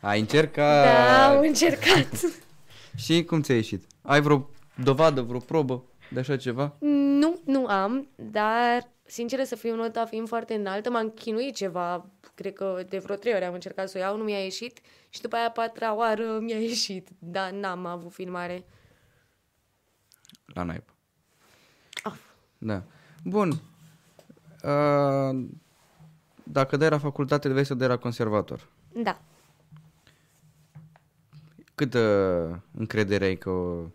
Ai 0.00 0.20
încercat. 0.20 0.84
Da, 0.84 1.28
am 1.28 1.40
încercat. 1.40 2.08
Și 3.04 3.24
cum 3.24 3.40
ți-a 3.42 3.54
ieșit? 3.54 3.84
Ai 4.02 4.20
vreo 4.20 4.50
dovadă, 4.82 5.22
vreo 5.22 5.38
probă 5.38 5.84
de 6.10 6.20
așa 6.20 6.36
ceva? 6.36 6.76
nu, 7.18 7.40
nu 7.44 7.66
am, 7.66 8.08
dar 8.16 8.88
sincer 9.04 9.44
să 9.44 9.56
fiu 9.56 9.74
nota 9.74 10.04
fiind 10.04 10.28
foarte 10.28 10.54
înaltă, 10.54 10.90
m-am 10.90 11.10
chinuit 11.10 11.54
ceva, 11.54 12.06
cred 12.34 12.52
că 12.52 12.84
de 12.88 12.98
vreo 12.98 13.16
trei 13.16 13.34
ori 13.34 13.44
am 13.44 13.54
încercat 13.54 13.88
să 13.88 13.98
o 13.98 14.00
iau, 14.00 14.16
nu 14.16 14.24
mi-a 14.24 14.42
ieșit 14.42 14.80
și 15.08 15.20
după 15.20 15.36
aia 15.36 15.46
a 15.46 15.50
patra 15.50 15.94
oară 15.94 16.38
mi-a 16.40 16.58
ieșit, 16.58 17.08
dar 17.18 17.50
n-am 17.50 17.86
avut 17.86 18.12
filmare. 18.12 18.64
La 20.44 20.62
naip. 20.62 20.94
Ah. 22.02 22.14
Da. 22.58 22.82
Bun. 23.24 23.48
Uh, 24.62 25.46
dacă 26.42 26.76
dai 26.76 26.88
la 26.88 26.98
facultate, 26.98 27.48
vrei 27.48 27.64
să 27.64 27.74
dai 27.74 27.88
la 27.88 27.96
conservator. 27.96 28.68
Da. 28.92 29.20
Câtă 31.74 32.62
încredere 32.76 33.24
ai 33.24 33.36
că 33.36 33.50
o- 33.50 33.86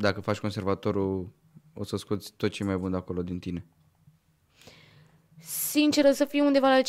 dacă 0.00 0.20
faci 0.20 0.38
conservatorul 0.38 1.28
o 1.74 1.84
să 1.84 1.96
scoți 1.96 2.32
tot 2.36 2.50
ce 2.50 2.62
e 2.62 2.66
mai 2.66 2.76
bun 2.76 2.90
de 2.90 2.96
acolo 2.96 3.22
din 3.22 3.38
tine? 3.38 3.66
Sinceră 5.42 6.10
să 6.12 6.24
fiu 6.24 6.44
undeva 6.44 6.68
la 6.68 6.80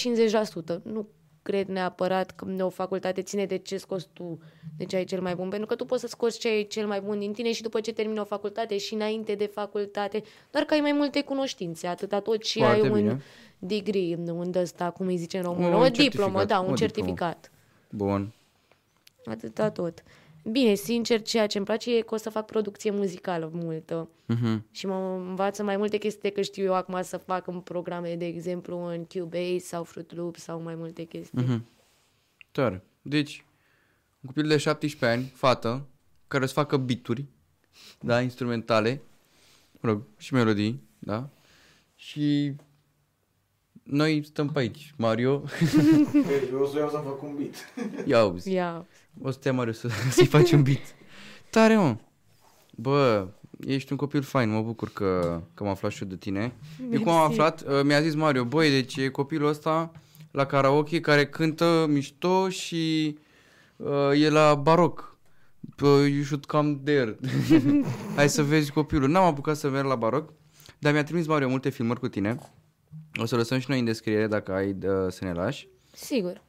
50%. 0.80 0.82
Nu 0.84 1.08
cred 1.44 1.68
neapărat 1.68 2.32
că 2.32 2.46
o 2.64 2.70
facultate 2.70 3.22
ține 3.22 3.46
de 3.46 3.58
ce 3.58 3.78
scoți 3.78 4.08
tu, 4.14 4.40
de 4.78 4.86
ce 4.86 4.96
ai 4.96 5.04
cel 5.04 5.22
mai 5.22 5.36
bun, 5.36 5.50
pentru 5.50 5.68
că 5.68 5.76
tu 5.76 5.86
poți 5.86 6.02
să 6.02 6.08
scoți 6.08 6.40
ce 6.40 6.48
ai 6.48 6.68
cel 6.68 6.88
mai 6.88 7.02
bun 7.02 7.20
din 7.20 7.34
tine 7.34 7.52
și 7.52 7.62
după 7.62 7.80
ce 7.80 7.94
termini 7.94 8.20
o 8.20 8.24
facultate 8.24 8.78
și 8.78 8.94
înainte 8.94 9.36
de 9.36 9.46
facultate, 9.46 10.24
doar 10.52 10.64
că 10.64 10.74
ai 10.74 10.80
mai 10.80 10.92
multe 10.92 11.22
cunoștințe, 11.22 11.88
atâta 11.88 12.20
tot 12.20 12.44
și 12.44 12.58
Foarte 12.60 12.82
ai 12.82 12.90
un 12.90 12.94
bine. 12.96 13.22
degree, 13.60 14.16
un 14.16 14.52
ăsta, 14.56 14.90
cum 14.92 15.08
îi 15.08 15.18
zice 15.18 15.38
în 15.38 15.44
română, 15.44 15.68
Un 15.68 15.74
o 15.74 15.84
certificat, 15.84 16.12
diplomă, 16.12 16.46
da, 16.46 16.56
o 16.56 16.60
un 16.60 16.68
diplomă. 16.76 16.78
certificat. 16.78 17.52
Bun. 17.90 18.34
Atâta 19.26 19.70
tot. 19.72 20.04
Bine, 20.44 20.74
sincer, 20.74 21.22
ceea 21.22 21.48
ce 21.48 21.58
îmi 21.58 21.66
place 21.66 21.96
e 21.98 22.02
că 22.02 22.14
o 22.14 22.18
să 22.18 22.30
fac 22.30 22.46
producție 22.46 22.92
muzicală 22.92 23.50
multă 23.54 24.10
Mhm. 24.26 24.66
și 24.72 24.86
mă 24.86 24.96
învață 25.28 25.64
mai 25.64 25.78
multe 25.78 25.98
chestii 25.98 26.22
decât 26.22 26.44
știu 26.44 26.64
eu 26.64 26.74
acum 26.74 27.02
să 27.02 27.18
fac 27.18 27.48
în 27.48 27.60
programe, 27.60 28.16
de 28.16 28.26
exemplu, 28.26 28.78
în 28.78 29.04
Cubase 29.06 29.60
sau 29.60 29.84
Fruit 29.84 30.14
Loops 30.16 30.42
sau 30.42 30.62
mai 30.62 30.76
multe 30.76 31.04
chestii. 31.04 31.42
Mhm. 31.44 31.66
Tare. 32.52 32.84
Deci, 33.02 33.46
un 34.22 34.28
copil 34.28 34.48
de 34.48 34.58
17 34.58 35.20
ani, 35.20 35.32
fată, 35.36 35.88
care 36.28 36.46
să 36.46 36.54
facă 36.54 36.78
bituri, 36.78 37.26
da, 38.00 38.22
instrumentale, 38.22 39.02
mă 39.80 39.90
rog, 39.90 40.02
și 40.18 40.34
melodii, 40.34 40.82
da, 41.00 41.30
și 41.96 42.54
noi 43.84 44.24
stăm 44.26 44.50
pe 44.50 44.60
aici, 44.60 44.94
Mario, 44.98 45.44
Eu 46.52 46.60
o 46.60 46.66
să 46.66 46.78
iau 46.78 46.90
să 46.90 47.02
fac 47.04 47.24
un 47.24 47.36
beat. 47.38 47.56
ia 48.06 48.20
auzi, 48.20 48.52
Ia, 48.52 48.86
o 49.22 49.32
să 49.32 49.38
te 49.42 49.48
ia 49.48 49.54
Mario 49.54 49.74
să, 49.74 49.88
să-i 50.12 50.26
faci 50.26 50.52
un 50.52 50.64
beat. 50.64 50.96
Tare, 51.50 51.76
mă! 51.76 51.96
Bă, 52.76 53.28
ești 53.68 53.92
un 53.92 53.98
copil 53.98 54.22
fain, 54.22 54.50
mă 54.50 54.62
bucur 54.62 54.90
că, 54.90 55.42
că 55.54 55.64
am 55.64 55.70
aflat 55.70 55.92
și 55.92 56.04
eu 56.04 56.10
de 56.10 56.16
tine. 56.18 56.54
Eu 56.92 57.02
cum 57.02 57.12
am 57.12 57.28
Mersi. 57.28 57.40
aflat, 57.42 57.62
uh, 57.68 57.84
mi-a 57.84 58.02
zis 58.02 58.16
Mario, 58.16 58.44
băi, 58.44 58.70
deci 58.70 58.96
e 58.96 59.08
copilul 59.10 59.48
ăsta 59.50 59.92
la 60.32 60.46
karaoke 60.46 61.00
care 61.00 61.26
cântă 61.26 61.86
mișto 61.90 62.50
și 62.50 63.18
uh, 63.78 64.22
e 64.22 64.30
la 64.30 64.56
baroc. 64.56 65.18
Uh, 65.84 65.90
you 66.14 66.24
should 66.24 66.46
come 66.46 66.80
there. 66.84 67.18
Hai 68.16 68.30
să 68.30 68.44
vezi 68.44 68.72
copilul. 68.72 69.10
N-am 69.10 69.24
apucat 69.24 69.56
să 69.58 69.70
merg 69.70 69.86
la 69.88 69.96
baroc, 69.96 70.34
dar 70.80 70.94
mi-a 70.94 71.04
trimis 71.04 71.28
Mario 71.28 71.50
multe 71.50 71.70
filmări 71.70 72.00
cu 72.00 72.08
tine. 72.08 72.38
O 73.22 73.26
să 73.26 73.36
lăsăm 73.36 73.60
și 73.60 73.70
noi 73.70 73.80
în 73.80 73.86
descriere 73.86 74.28
dacă 74.28 74.54
ai 74.54 74.70
uh, 74.70 74.90
să 75.10 75.26
ne 75.26 75.34
lași. 75.34 75.68
sigur. 75.94 76.42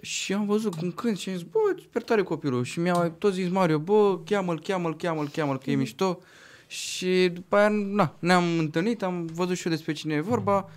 Și 0.00 0.32
am 0.32 0.46
văzut 0.46 0.74
cum 0.74 0.90
cânt 0.90 1.18
și 1.18 1.28
am 1.28 1.34
zis, 1.36 1.44
bă, 1.44 1.58
super 1.82 2.02
tare 2.02 2.22
copilul. 2.22 2.64
Și 2.64 2.80
mi-a 2.80 3.10
tot 3.18 3.32
zis 3.32 3.48
Mario, 3.48 3.78
bă, 3.78 4.18
cheamă-l, 4.24 4.60
cheamă-l, 4.60 4.96
cheamă-l, 4.96 5.28
cheamă-l, 5.28 5.58
că 5.58 5.70
e 5.70 5.74
mișto. 5.74 6.18
Și 6.66 7.30
după 7.32 7.56
aia, 7.56 7.68
na, 7.68 8.16
ne-am 8.18 8.58
întâlnit, 8.58 9.02
am 9.02 9.26
văzut 9.26 9.56
și 9.56 9.66
eu 9.66 9.72
despre 9.72 9.92
cine 9.92 10.14
e 10.14 10.20
vorba. 10.20 10.70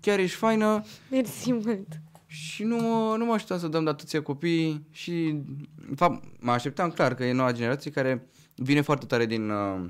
Chiar 0.00 0.18
ești 0.18 0.36
faină 0.36 0.84
Mersi 1.10 1.52
mult. 1.52 1.88
și 2.26 2.62
nu, 2.64 2.76
mă- 2.76 3.14
nu 3.16 3.24
mă 3.24 3.32
așteptam 3.32 3.58
să 3.58 3.68
dăm 3.68 3.84
de 3.84 3.90
atâția 3.90 4.22
copii 4.22 4.86
și, 4.90 5.12
în 5.88 5.94
fapt, 5.96 6.24
mă 6.40 6.50
așteptam 6.52 6.90
clar 6.90 7.14
că 7.14 7.24
e 7.24 7.32
noua 7.32 7.52
generație 7.52 7.90
care 7.90 8.26
vine 8.54 8.80
foarte 8.80 9.06
tare 9.06 9.26
din, 9.26 9.50
uh, 9.50 9.84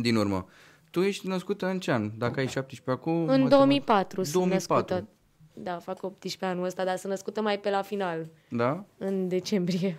din 0.00 0.16
urmă. 0.16 0.46
Tu 0.92 1.00
ești 1.00 1.26
născută 1.26 1.66
în 1.66 1.80
ce 1.80 1.92
an? 1.92 2.18
Dacă 2.18 2.40
ai 2.40 2.48
17 2.48 2.90
acum? 2.90 3.12
În 3.28 3.40
matematic- 3.42 3.48
2004 3.48 4.22
sunt 4.22 4.34
2004. 4.34 4.94
născută. 4.94 5.12
Da, 5.54 5.78
fac 5.78 6.02
18 6.02 6.44
anul 6.44 6.64
ăsta, 6.64 6.84
dar 6.84 6.96
sunt 6.96 7.12
născută 7.12 7.40
mai 7.42 7.60
pe 7.60 7.70
la 7.70 7.82
final, 7.82 8.30
Da? 8.50 8.84
în 8.98 9.28
decembrie, 9.28 9.96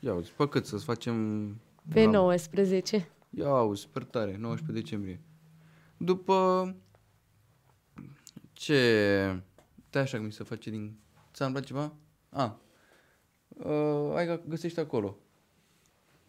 Ia 0.00 0.14
uzi, 0.14 0.32
pe 0.36 0.48
cât 0.48 0.66
să-ți 0.66 0.84
facem... 0.84 1.46
pe 1.92 2.04
la- 2.04 2.10
19. 2.10 3.08
Ia 3.30 3.46
auzi, 3.48 3.80
super 3.80 4.04
tare, 4.04 4.36
19 4.38 4.82
decembrie. 4.82 5.20
După 5.96 6.74
ce... 8.52 9.42
Te 9.90 9.98
așa 9.98 10.16
cum 10.16 10.26
mi 10.26 10.32
se 10.32 10.44
face 10.44 10.70
din... 10.70 10.98
Ți-am 11.34 11.50
luat 11.52 11.64
ceva? 11.64 11.92
A. 12.30 12.60
Uh, 13.48 14.12
ai 14.14 14.26
că 14.26 14.40
găsești 14.48 14.80
acolo. 14.80 15.16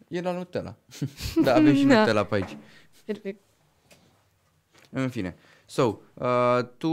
E 0.08 0.20
la 0.20 0.32
Nutella. 0.32 0.76
da, 1.44 1.54
avem 1.54 1.74
și 1.74 1.84
Da. 1.84 1.98
Nutella 1.98 2.24
pe 2.24 2.34
aici. 2.34 2.56
Perfect. 3.04 3.40
În 4.90 5.08
fine. 5.08 5.36
So, 5.66 5.98
uh, 6.14 6.58
tu 6.76 6.90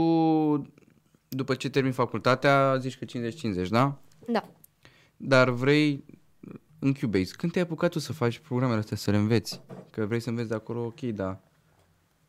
după 1.28 1.54
ce 1.54 1.70
termini 1.70 1.94
facultatea 1.94 2.76
zici 2.76 2.98
că 2.98 3.04
50-50, 3.04 3.68
da? 3.68 3.98
Da. 4.26 4.48
Dar 5.16 5.50
vrei 5.50 6.04
în 6.78 6.92
Cubase. 6.92 7.34
Când 7.36 7.52
te-ai 7.52 7.64
apucat 7.64 7.90
tu 7.90 7.98
să 7.98 8.12
faci 8.12 8.38
programele 8.38 8.78
astea, 8.78 8.96
să 8.96 9.10
le 9.10 9.16
înveți? 9.16 9.62
Că 9.90 10.04
vrei 10.06 10.20
să 10.20 10.28
înveți 10.28 10.48
de 10.48 10.54
acolo, 10.54 10.84
ok, 10.84 11.00
da. 11.00 11.40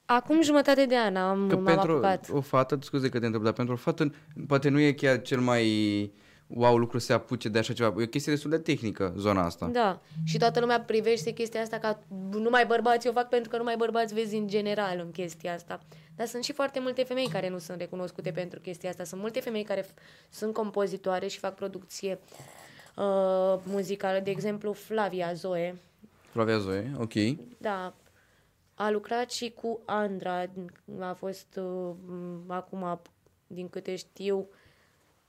Acum 0.06 0.42
jumătate 0.42 0.86
de 0.86 0.98
an 0.98 1.16
am, 1.16 1.48
Că 1.48 1.56
m-am 1.56 1.64
pentru 1.66 1.92
apucat. 1.92 2.30
o 2.32 2.42
fată, 2.42 2.78
scuze 2.82 3.10
că 3.10 3.20
te 3.20 3.26
întreb, 3.26 3.44
dar 3.44 3.54
pentru 3.54 3.74
o 3.74 3.78
fată 3.78 4.14
poate 4.48 4.70
nu 4.70 4.80
e 4.80 4.92
chiar 4.92 5.22
cel 5.22 5.40
mai 5.40 5.66
wow 6.48 6.78
lucru 6.78 6.98
să 7.00 7.06
se 7.06 7.14
apuce 7.14 7.50
de 7.50 7.60
așa 7.60 7.74
ceva. 7.74 7.94
E 8.00 8.04
o 8.04 8.08
chestie 8.08 8.32
destul 8.32 8.50
de 8.50 8.58
tehnică, 8.58 9.14
zona 9.18 9.46
asta. 9.46 9.68
Da, 9.68 10.02
și 10.24 10.38
toată 10.38 10.60
lumea 10.60 10.82
privește 10.82 11.32
chestia 11.32 11.62
asta 11.62 11.78
ca 11.78 12.00
numai 12.32 12.66
bărbați 12.66 13.08
o 13.08 13.12
fac 13.12 13.30
pentru 13.30 13.50
că 13.50 13.58
numai 13.58 13.76
bărbați 13.78 14.14
vezi 14.14 14.36
în 14.36 14.48
general 14.48 15.00
în 15.00 15.12
chestia 15.12 15.54
asta. 15.54 15.80
Dar 16.16 16.28
sunt 16.28 16.44
și 16.44 16.54
foarte 16.54 16.80
multe 16.80 17.04
femei 17.04 17.28
care 17.28 17.50
nu 17.50 17.58
sunt 17.58 17.80
recunoscute 17.80 18.32
pentru 18.32 18.60
chestia 18.60 18.90
asta. 18.90 19.04
Sunt 19.04 19.22
multe 19.22 19.40
femei 19.40 19.64
care 19.64 19.84
f- 19.84 19.94
sunt 20.30 20.54
compozitoare 20.54 21.28
și 21.28 21.40
fac 21.40 21.56
producție 21.56 22.20
uh, 22.96 23.60
muzicală. 23.64 24.20
De 24.20 24.30
exemplu, 24.30 24.74
Flavia 24.74 25.34
Zoe, 25.34 25.76
Flavia 26.32 26.58
Zoe, 26.58 26.92
ok. 27.00 27.14
da, 27.58 27.94
a 28.74 28.90
lucrat 28.90 29.32
și 29.32 29.50
cu 29.62 29.80
Andra. 29.86 30.46
A 31.00 31.14
fost 31.14 31.48
uh, 31.58 31.92
m, 32.06 32.52
acum, 32.52 33.02
din 33.48 33.70
câte 33.70 33.96
știu, 33.96 34.48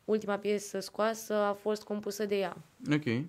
ultima 0.06 0.38
piesă 0.38 0.80
scoasă 0.80 1.34
a 1.34 1.52
fost 1.52 1.82
compusă 1.82 2.26
de 2.26 2.38
ea. 2.38 2.56
Ok. 2.92 3.24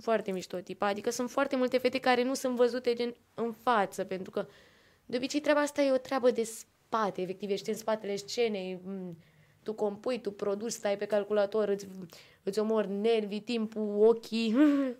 Foarte 0.00 0.30
mișto 0.30 0.58
tipa. 0.58 0.86
Adică 0.86 1.10
sunt 1.10 1.30
foarte 1.30 1.56
multe 1.56 1.78
fete 1.78 1.98
care 1.98 2.22
nu 2.22 2.34
sunt 2.34 2.56
văzute 2.56 2.92
gen 2.92 3.14
în 3.34 3.52
față, 3.52 4.04
pentru 4.04 4.30
că 4.30 4.46
de 5.06 5.16
obicei 5.16 5.40
treaba 5.40 5.60
asta 5.60 5.82
e 5.82 5.92
o 5.92 5.96
treabă 5.96 6.30
de 6.30 6.42
spate, 6.42 7.22
efectiv, 7.22 7.50
ești 7.50 7.68
în 7.68 7.76
spatele 7.76 8.16
scenei, 8.16 8.80
m, 8.84 9.16
tu 9.62 9.72
compui, 9.72 10.20
tu 10.20 10.30
produci, 10.30 10.70
stai 10.70 10.96
pe 10.96 11.04
calculator, 11.04 11.68
îți, 11.68 11.86
îți 12.42 12.58
omori 12.58 12.90
nervii, 12.90 13.40
timpul, 13.40 14.06
ochii 14.06 14.56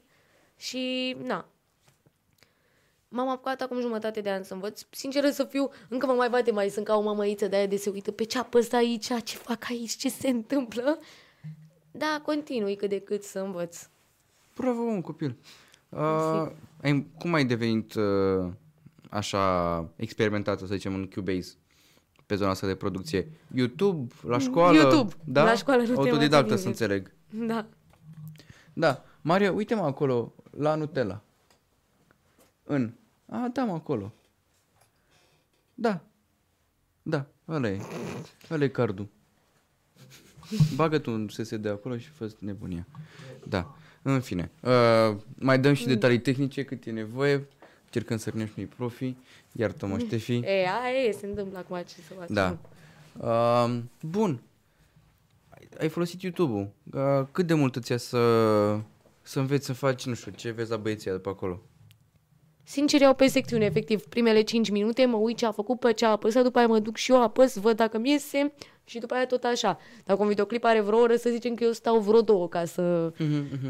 și 0.66 1.16
na. 1.22 1.48
M-am 3.12 3.29
apucat 3.29 3.61
acum 3.61 3.81
jumătate 3.81 4.20
de 4.20 4.31
an 4.31 4.42
să 4.42 4.55
învăț. 4.55 4.83
Sinceră 4.90 5.31
să 5.31 5.44
fiu, 5.44 5.70
încă 5.88 6.07
mă 6.07 6.12
mai 6.12 6.29
bate 6.29 6.51
mai 6.51 6.68
sunt 6.68 6.85
ca 6.85 6.96
o 6.96 7.01
mamăiță 7.01 7.49
de 7.49 7.57
aia 7.57 7.66
de 7.66 7.77
se 7.77 7.90
uită 7.90 8.11
pe 8.11 8.25
ce 8.25 8.38
apăs 8.38 8.73
aici, 8.73 9.07
ce 9.25 9.37
fac 9.37 9.70
aici, 9.70 9.96
ce 9.96 10.09
se 10.09 10.29
întâmplă. 10.29 10.99
Da, 11.90 12.20
continui 12.25 12.77
cât 12.77 12.88
de 12.88 13.01
cât 13.01 13.23
să 13.23 13.38
învăț. 13.38 13.88
Bravo, 14.57 14.81
un 14.81 15.01
copil. 15.01 15.37
Uh, 15.88 16.51
ai, 16.83 17.07
cum 17.18 17.35
ai 17.35 17.44
devenit 17.44 17.94
uh, 17.94 18.51
așa 19.09 19.88
experimentată, 19.96 20.66
să 20.66 20.75
zicem, 20.75 20.94
în 20.94 21.07
Cubase 21.14 21.55
pe 22.27 22.35
zona 22.35 22.51
asta 22.51 22.66
de 22.66 22.75
producție? 22.75 23.31
YouTube, 23.55 24.14
la 24.23 24.38
școală? 24.38 24.77
YouTube. 24.77 25.14
Da? 25.25 25.44
La 25.44 25.55
școală 25.55 25.81
nu 25.81 25.87
te 25.87 25.92
Autodidactă, 25.92 26.37
învață 26.37 26.62
să 26.62 26.68
nimeni. 26.68 27.01
înțeleg. 27.01 27.12
Da. 27.49 27.66
Da. 28.73 29.05
Mario, 29.20 29.53
uite-mă 29.53 29.83
acolo, 29.83 30.33
la 30.51 30.75
Nutella. 30.75 31.23
În. 32.64 32.92
A, 33.31 33.51
da, 33.53 33.64
mă, 33.64 33.73
acolo. 33.73 34.12
Da. 35.75 36.01
Da, 37.03 37.27
ăla 37.49 37.69
e. 37.69 37.81
Ăla 38.51 38.64
e 38.64 38.69
cardul. 38.69 39.09
Bagă-tu 40.75 41.11
un 41.11 41.29
SSD 41.29 41.66
acolo 41.66 41.99
și 41.99 42.09
fă 42.09 42.33
nebunia. 42.38 42.87
Da. 43.49 43.75
În 44.03 44.21
fine. 44.21 44.51
Uh, 44.62 45.16
mai 45.38 45.59
dăm 45.59 45.73
și 45.75 45.87
detalii 45.87 46.21
tehnice 46.21 46.64
cât 46.64 46.85
e 46.87 46.90
nevoie. 46.90 47.47
Încercăm 47.85 48.16
să 48.16 48.31
rănești 48.31 48.55
unui 48.59 48.71
profi. 48.77 49.14
Iartă-mă, 49.53 49.99
Ștefi. 49.99 50.35
E, 50.37 50.49
aia 50.51 51.05
e, 51.07 51.12
se 51.12 51.27
întâmplă 51.27 51.59
acum 51.59 51.77
ce 51.77 51.95
să 52.09 52.14
faci. 52.19 52.29
Da. 52.31 52.59
Uh, 53.19 53.79
bun. 54.03 54.40
Ai- 55.49 55.69
Ai 55.81 55.88
folosit 55.88 56.23
YouTube-ul. 56.23 56.71
Uh, 56.95 57.27
cât 57.33 57.47
de 57.47 57.55
mult 57.55 57.77
îți 57.77 57.90
ia 57.90 57.97
să, 57.97 58.19
să 59.23 59.38
înveți 59.40 59.66
să 59.66 59.73
faci, 59.73 60.07
nu 60.07 60.14
știu, 60.14 60.33
ce 60.33 60.51
vezi 60.51 60.71
la 60.71 60.77
băieția 60.77 61.12
de 61.12 61.19
pe 61.19 61.29
acolo? 61.29 61.62
Sincer, 62.70 63.00
iau 63.00 63.14
pe 63.14 63.26
secțiune, 63.26 63.64
efectiv, 63.64 64.02
primele 64.06 64.42
5 64.42 64.70
minute, 64.70 65.06
mă 65.06 65.16
uit 65.16 65.37
ce 65.37 65.46
a 65.46 65.50
făcut, 65.50 65.78
pe 65.78 65.92
ce 65.92 66.04
a 66.04 66.11
apăsat, 66.11 66.42
după 66.42 66.59
aia 66.59 66.66
mă 66.66 66.78
duc 66.78 66.96
și 66.96 67.11
eu, 67.12 67.22
apăs, 67.22 67.56
văd 67.56 67.76
dacă 67.76 67.98
mi 67.98 68.11
iese 68.11 68.52
și 68.85 68.98
după 68.98 69.14
aia 69.14 69.26
tot 69.26 69.44
așa. 69.44 69.78
Dacă 70.04 70.22
un 70.22 70.28
videoclip 70.28 70.64
are 70.64 70.80
vreo 70.80 70.98
oră, 70.98 71.16
să 71.16 71.30
zicem 71.30 71.54
că 71.54 71.64
eu 71.64 71.72
stau 71.72 71.98
vreo 71.98 72.20
două 72.20 72.48
ca 72.48 72.64
să 72.64 73.12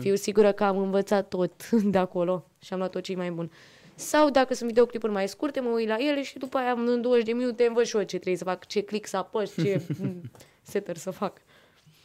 fiu 0.00 0.14
sigură 0.14 0.52
că 0.52 0.64
am 0.64 0.78
învățat 0.78 1.28
tot 1.28 1.70
de 1.94 1.98
acolo 1.98 2.46
și 2.58 2.72
am 2.72 2.78
luat 2.78 2.90
tot 2.90 3.02
ce 3.02 3.16
mai 3.16 3.30
bun. 3.30 3.50
Sau 3.94 4.30
dacă 4.30 4.54
sunt 4.54 4.68
videoclipuri 4.68 5.12
mai 5.12 5.28
scurte, 5.28 5.60
mă 5.60 5.68
uit 5.68 5.88
la 5.88 5.96
ele 5.98 6.22
și 6.22 6.38
după 6.38 6.56
aia 6.56 6.72
în 6.72 7.00
20 7.00 7.24
de 7.24 7.32
minute 7.32 7.66
învăț 7.66 7.86
și 7.86 7.96
eu 7.96 8.02
ce 8.02 8.16
trebuie 8.16 8.36
să 8.36 8.44
fac, 8.44 8.66
ce 8.66 8.82
click 8.82 9.06
să 9.06 9.16
apăs, 9.16 9.54
ce 9.54 9.82
mm, 9.98 10.30
setter 10.62 10.96
să 10.96 11.10
fac. 11.10 11.42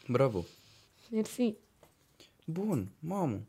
Bravo. 0.07 0.45
Mersi. 1.11 1.53
Bun, 2.45 2.87
mamă. 2.99 3.41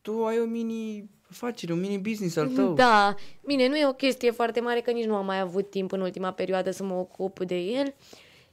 Tu 0.00 0.24
ai 0.24 0.40
o 0.40 0.44
mini 0.44 1.10
afacere, 1.30 1.72
un 1.72 1.80
mini 1.80 1.98
business 1.98 2.36
al 2.36 2.48
tău. 2.48 2.74
Da, 2.74 3.14
bine, 3.44 3.68
nu 3.68 3.76
e 3.76 3.86
o 3.86 3.92
chestie 3.92 4.30
foarte 4.30 4.60
mare, 4.60 4.80
că 4.80 4.90
nici 4.90 5.04
nu 5.04 5.14
am 5.14 5.24
mai 5.24 5.40
avut 5.40 5.70
timp 5.70 5.92
în 5.92 6.00
ultima 6.00 6.32
perioadă 6.32 6.70
să 6.70 6.84
mă 6.84 6.94
ocup 6.94 7.40
de 7.40 7.58
el. 7.58 7.94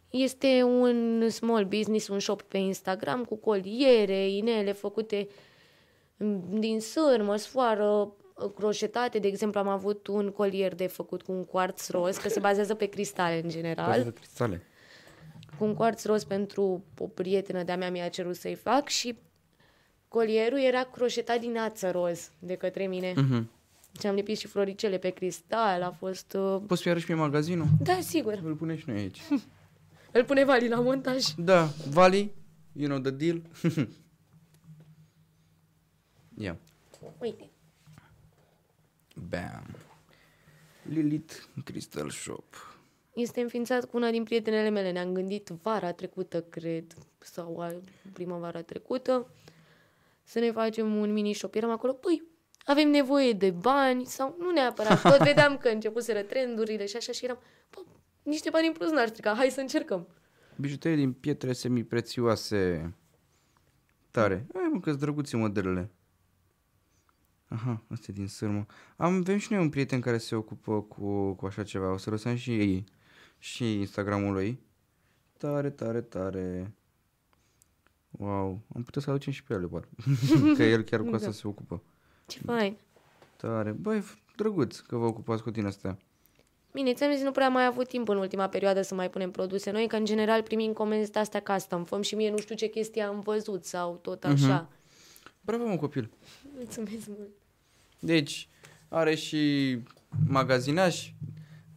Este 0.10 0.64
un 0.64 1.30
small 1.30 1.66
business, 1.66 2.08
un 2.08 2.20
shop 2.20 2.42
pe 2.42 2.58
Instagram 2.58 3.24
cu 3.24 3.36
coliere, 3.36 4.30
inele 4.30 4.72
făcute 4.72 5.28
mm, 6.18 6.44
din 6.60 6.80
sârmă, 6.80 7.36
sfoară, 7.36 8.14
croșetate. 8.56 9.20
De 9.20 9.28
exemplu, 9.28 9.60
am 9.60 9.68
avut 9.68 10.08
un 10.08 10.32
colier 10.32 10.76
de 10.76 10.88
făcut 10.88 11.22
cu 11.22 11.32
un 11.32 11.46
quartz 11.46 11.90
roz, 11.90 12.18
că 12.18 12.30
se 12.30 12.40
bazează 12.40 12.76
pe 12.76 12.86
cristale 12.86 13.42
în 13.44 13.50
general. 13.50 13.90
Bază 13.90 14.12
cristale. 14.12 14.62
Cu 15.58 15.64
un 15.64 15.74
quartz 15.74 16.04
roz 16.06 16.24
pentru 16.24 16.84
o 16.98 17.08
prietenă 17.08 17.64
de-a 17.64 17.78
mea 17.78 17.92
mi-a 17.92 18.10
cerut 18.10 18.36
să-i 18.36 18.56
fac 18.56 18.88
și 18.88 19.18
colierul 20.08 20.60
era 20.60 20.84
croșetat 20.84 21.40
din 21.40 21.58
ață 21.58 21.92
roz 21.92 22.32
de 22.40 22.56
către 22.56 22.88
mine. 22.88 23.14
Mhm. 23.16 23.50
Și 24.00 24.08
am 24.08 24.16
lipit 24.16 24.38
și 24.38 24.48
floricele 24.48 24.98
pe 24.98 25.10
cristal, 25.10 25.84
a 25.84 25.92
fost... 25.92 26.34
Uh... 26.34 26.62
Poți 26.68 26.82
să-i 26.82 26.92
arăși 26.92 27.12
mie 27.12 27.20
magazinul? 27.22 27.68
Da, 27.84 28.00
sigur. 28.00 28.40
Îl 28.44 28.56
punem 28.56 28.76
și 28.78 28.90
noi 28.90 28.98
aici. 28.98 29.22
Îl 30.12 30.24
pune 30.26 30.44
Vali 30.44 30.68
la 30.68 30.80
montaj. 30.80 31.26
da, 31.38 31.70
Vali, 31.90 32.32
you 32.72 32.88
know 32.88 33.00
the 33.00 33.12
deal. 33.12 33.42
Ia. 36.38 36.58
Uite. 37.20 37.50
Bam. 39.30 39.76
Lilith 40.90 41.34
Crystal 41.64 42.10
Shop. 42.10 42.78
Este 43.14 43.42
înființat 43.42 43.86
cu 43.86 43.98
una 43.98 44.10
din 44.10 44.24
prietenele 44.24 44.70
mele. 44.70 44.92
Ne-am 44.92 45.14
gândit 45.14 45.48
vara 45.48 45.92
trecută, 45.92 46.42
cred, 46.42 46.94
sau 47.18 47.60
a- 47.60 47.82
primăvara 48.14 48.62
trecută, 48.62 49.28
să 50.28 50.40
ne 50.40 50.52
facem 50.52 50.96
un 50.96 51.14
mini 51.14 51.34
shop. 51.34 51.56
Eram 51.56 51.70
acolo, 51.70 51.94
păi, 51.94 52.24
avem 52.66 52.90
nevoie 52.90 53.32
de 53.32 53.52
bani 53.52 54.06
sau 54.06 54.36
nu 54.40 54.52
neapărat. 54.52 55.02
Tot 55.02 55.24
vedeam 55.24 55.58
că 55.58 55.68
începuseră 55.68 56.22
trendurile 56.22 56.86
și 56.86 56.96
așa 56.96 57.12
și 57.12 57.26
eram, 57.26 57.40
bă, 57.70 57.82
niște 58.24 58.50
bani 58.50 58.68
în 58.68 58.74
plus 58.74 58.92
n-ar 58.92 59.08
strica, 59.08 59.34
hai 59.34 59.50
să 59.50 59.60
încercăm. 59.60 60.08
Bijuterii 60.56 60.98
din 60.98 61.14
pietre 61.14 61.54
semiprețioase. 61.54 62.94
Tare. 64.12 64.48
Ai 64.54 64.70
mă, 64.74 64.80
că-s 64.80 64.96
drăguțe 64.96 65.38
modelele. 65.38 65.92
Aha, 67.48 67.84
astea 67.90 68.14
din 68.14 68.28
sârmă. 68.28 68.66
Am, 68.98 69.14
avem 69.14 69.38
și 69.38 69.52
noi 69.52 69.62
un 69.62 69.70
prieten 69.70 70.00
care 70.00 70.18
se 70.18 70.36
ocupă 70.36 70.82
cu, 70.82 71.34
cu 71.34 71.46
așa 71.46 71.64
ceva. 71.64 71.92
O 71.92 71.98
să 71.98 72.10
lăsăm 72.10 72.36
și 72.36 72.58
ei 72.58 72.84
și 73.38 73.80
Instagramul 73.80 74.34
lui. 74.34 74.60
Tare, 75.38 75.70
tare, 75.70 76.02
tare. 76.02 76.74
Wow, 78.18 78.60
am 78.76 78.84
putea 78.84 79.02
să 79.02 79.10
aducem 79.10 79.34
și 79.34 79.44
pe 79.44 79.54
ele, 79.54 79.66
doar. 79.66 79.88
că 80.58 80.64
el 80.64 80.82
chiar 80.82 81.02
cu 81.04 81.14
asta 81.14 81.26
Da. 81.28 81.32
se 81.34 81.48
ocupă. 81.48 81.82
Ce 82.28 82.40
fain. 82.46 82.78
Tare. 83.36 83.72
Băi, 83.72 84.00
f- 84.02 84.36
drăguț 84.36 84.80
că 84.80 84.96
vă 84.98 85.06
ocupați 85.06 85.44
cu 85.44 85.52
tine 85.52 85.68
astea. 85.68 85.98
Bine, 86.74 86.94
ți-am 86.94 87.14
zis, 87.14 87.24
nu 87.24 87.32
prea 87.32 87.46
am 87.46 87.54
mai 87.54 87.66
avut 87.66 87.88
timp 87.88 88.08
în 88.10 88.18
ultima 88.18 88.48
perioadă 88.50 88.82
să 88.82 88.96
mai 88.96 89.10
punem 89.10 89.32
produse 89.32 89.72
noi, 89.72 89.88
că 89.88 89.96
în 89.96 90.06
general 90.06 90.42
primim 90.44 90.74
comenzi 90.74 91.12
de 91.12 91.20
astea 91.20 91.42
custom. 91.42 91.84
Făm 91.84 92.02
și 92.02 92.16
mie 92.16 92.30
nu 92.30 92.38
știu 92.38 92.56
ce 92.56 92.68
chestie 92.68 93.02
am 93.02 93.20
văzut 93.20 93.66
sau 93.66 93.96
tot 94.02 94.24
așa. 94.24 94.70
Bravo, 95.42 95.66
mă, 95.68 95.76
copil. 95.78 96.10
Mulțumesc 96.56 97.08
mult. 97.08 97.30
Deci, 98.00 98.50
are 98.90 99.16
și 99.16 99.78
magazinaș. 100.28 101.12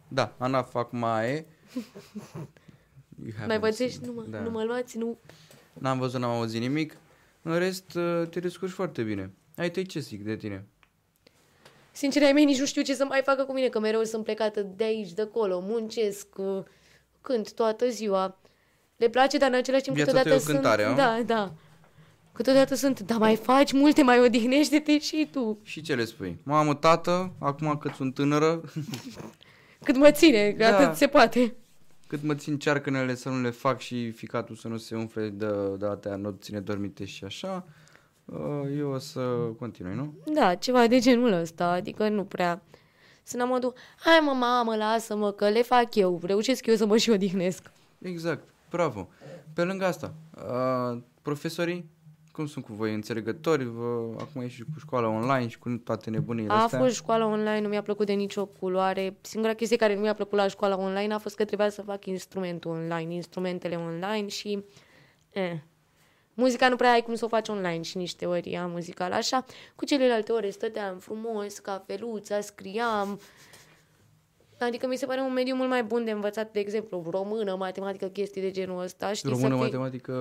Da, 0.07 0.35
ANAF 0.37 0.75
acum 0.75 1.03
e. 1.03 1.45
You 3.23 3.31
haven't 3.39 3.47
Mai 3.47 3.59
pățești? 3.59 3.99
seen. 3.99 4.13
Nu 4.13 4.21
mă, 4.21 4.25
Da. 4.29 4.39
nu 4.39 4.49
mă 4.49 4.63
luați? 4.63 4.97
Nu. 4.97 5.17
N-am 5.73 5.99
văzut, 5.99 6.19
n-am 6.19 6.31
auzit 6.31 6.61
nimic. 6.61 6.97
În 7.41 7.57
rest, 7.57 7.93
uh, 7.95 8.27
te 8.29 8.39
descurci 8.39 8.71
foarte 8.71 9.01
bine. 9.01 9.33
Ai 9.55 9.71
tăi 9.71 9.85
ce 9.85 9.99
zic 9.99 10.23
de 10.23 10.35
tine? 10.35 10.65
Sincer, 11.91 12.23
ai 12.23 12.31
mei 12.31 12.45
nici 12.45 12.59
nu 12.59 12.65
știu 12.65 12.81
ce 12.81 12.95
să 12.95 13.05
mai 13.05 13.21
facă 13.25 13.43
cu 13.43 13.53
mine, 13.53 13.67
că 13.67 13.79
mereu 13.79 14.03
sunt 14.03 14.23
plecată 14.23 14.61
de 14.61 14.83
aici, 14.83 15.11
de 15.11 15.21
acolo, 15.21 15.59
muncesc, 15.59 16.27
uh, 16.37 16.63
cânt 17.21 17.53
toată 17.53 17.89
ziua. 17.89 18.39
Le 18.97 19.09
place, 19.09 19.37
dar 19.37 19.49
în 19.49 19.55
același 19.55 19.83
timp 19.83 19.95
Viața 19.95 20.11
câteodată 20.11 20.43
ta 20.43 20.51
e 20.51 20.53
o 20.53 20.53
cântare, 20.53 20.83
sunt... 20.83 20.97
a? 20.97 21.01
Da, 21.01 21.21
da. 21.25 21.53
Câteodată 22.33 22.75
sunt, 22.75 22.99
da, 22.99 23.17
mai 23.17 23.35
faci 23.35 23.71
multe, 23.71 24.03
mai 24.03 24.19
odihnește-te 24.19 24.99
și 24.99 25.27
tu. 25.31 25.59
Și 25.63 25.81
ce 25.81 25.95
le 25.95 26.05
spui? 26.05 26.39
Mamă, 26.43 26.73
tată, 26.73 27.33
acum 27.39 27.77
că 27.77 27.91
sunt 27.95 28.13
tânără, 28.13 28.61
Cât 29.83 29.97
mă 29.97 30.11
ține, 30.11 30.51
că 30.51 30.63
Da. 30.63 30.77
atât 30.77 30.95
se 30.95 31.07
poate. 31.07 31.55
Cât 32.11 32.23
mă 32.23 32.35
țin 32.35 32.57
cearcănele 32.57 33.15
să 33.15 33.29
nu 33.29 33.41
le 33.41 33.49
fac 33.49 33.79
și 33.79 34.11
ficatul 34.11 34.55
să 34.55 34.67
nu 34.67 34.77
se 34.77 34.95
umfle 34.95 35.29
de, 35.29 35.75
de 35.77 35.85
atâtea 35.85 36.15
nopține 36.15 36.59
dormite 36.59 37.05
și 37.05 37.23
așa, 37.23 37.65
uh, 38.25 38.63
eu 38.77 38.89
o 38.89 38.97
să 38.97 39.19
continui, 39.59 39.95
nu? 39.95 40.13
Da, 40.33 40.55
ceva 40.55 40.87
de 40.87 40.99
genul 40.99 41.31
ăsta, 41.31 41.67
adică 41.67 42.09
nu 42.09 42.23
prea... 42.23 42.61
Sunt 43.23 43.41
la 43.41 43.47
modul, 43.47 43.73
hai 43.97 44.19
mă, 44.23 44.31
mamă, 44.31 44.75
lasă-mă, 44.75 45.31
că 45.31 45.49
le 45.49 45.61
fac 45.61 45.95
eu, 45.95 46.19
reușesc 46.23 46.65
eu 46.65 46.75
să 46.75 46.85
mă 46.85 46.97
și 46.97 47.09
odihnesc. 47.09 47.71
Exact, 48.01 48.47
bravo. 48.69 49.09
Pe 49.53 49.63
lângă 49.63 49.85
asta, 49.85 50.13
uh, 50.35 51.01
profesorii, 51.21 51.89
cum 52.31 52.47
sunt 52.47 52.65
cu 52.65 52.73
voi, 52.73 52.93
înțelegători? 52.93 53.63
Vă, 53.63 54.13
acum 54.19 54.41
e 54.41 54.47
și 54.47 54.61
cu 54.61 54.79
școala 54.79 55.07
online 55.07 55.47
și 55.47 55.59
cu 55.59 55.69
toate 55.69 56.09
nebunile 56.09 56.51
A 56.51 56.63
astea. 56.63 56.79
fost 56.79 56.95
școala 56.95 57.25
online, 57.25 57.59
nu 57.59 57.67
mi-a 57.67 57.81
plăcut 57.81 58.05
de 58.05 58.13
nicio 58.13 58.45
culoare. 58.45 59.17
Singura 59.21 59.53
chestie 59.53 59.77
care 59.77 59.95
nu 59.95 60.01
mi-a 60.01 60.13
plăcut 60.13 60.37
la 60.37 60.47
școala 60.47 60.77
online 60.77 61.13
a 61.13 61.17
fost 61.17 61.35
că 61.35 61.45
trebuia 61.45 61.69
să 61.69 61.81
fac 61.81 62.05
instrumentul 62.05 62.71
online, 62.71 63.13
instrumentele 63.13 63.75
online 63.75 64.27
și... 64.27 64.63
Eh. 65.29 65.59
Muzica 66.33 66.69
nu 66.69 66.75
prea 66.75 66.91
ai 66.91 67.01
cum 67.01 67.15
să 67.15 67.25
o 67.25 67.27
faci 67.27 67.47
online 67.47 67.81
și 67.81 67.97
nici 67.97 68.15
teoria 68.15 68.67
muzicală. 68.67 69.15
Așa, 69.15 69.45
cu 69.75 69.85
celelalte 69.85 70.31
ore 70.31 70.49
stăteam 70.49 70.97
frumos, 70.97 71.59
cafeluța, 71.59 72.41
scriam. 72.41 73.19
Adică 74.65 74.87
mi 74.87 74.95
se 74.95 75.05
pare 75.05 75.21
un 75.21 75.33
mediu 75.33 75.55
mult 75.55 75.69
mai 75.69 75.83
bun 75.83 76.03
de 76.05 76.11
învățat, 76.11 76.51
de 76.51 76.59
exemplu, 76.59 77.05
română, 77.09 77.55
matematică, 77.55 78.05
chestii 78.05 78.41
de 78.41 78.51
genul 78.51 78.81
ăsta. 78.81 79.13
Știi, 79.13 79.29
Română, 79.29 79.47
să 79.47 79.53
fii... 79.53 79.63
matematică, 79.63 80.13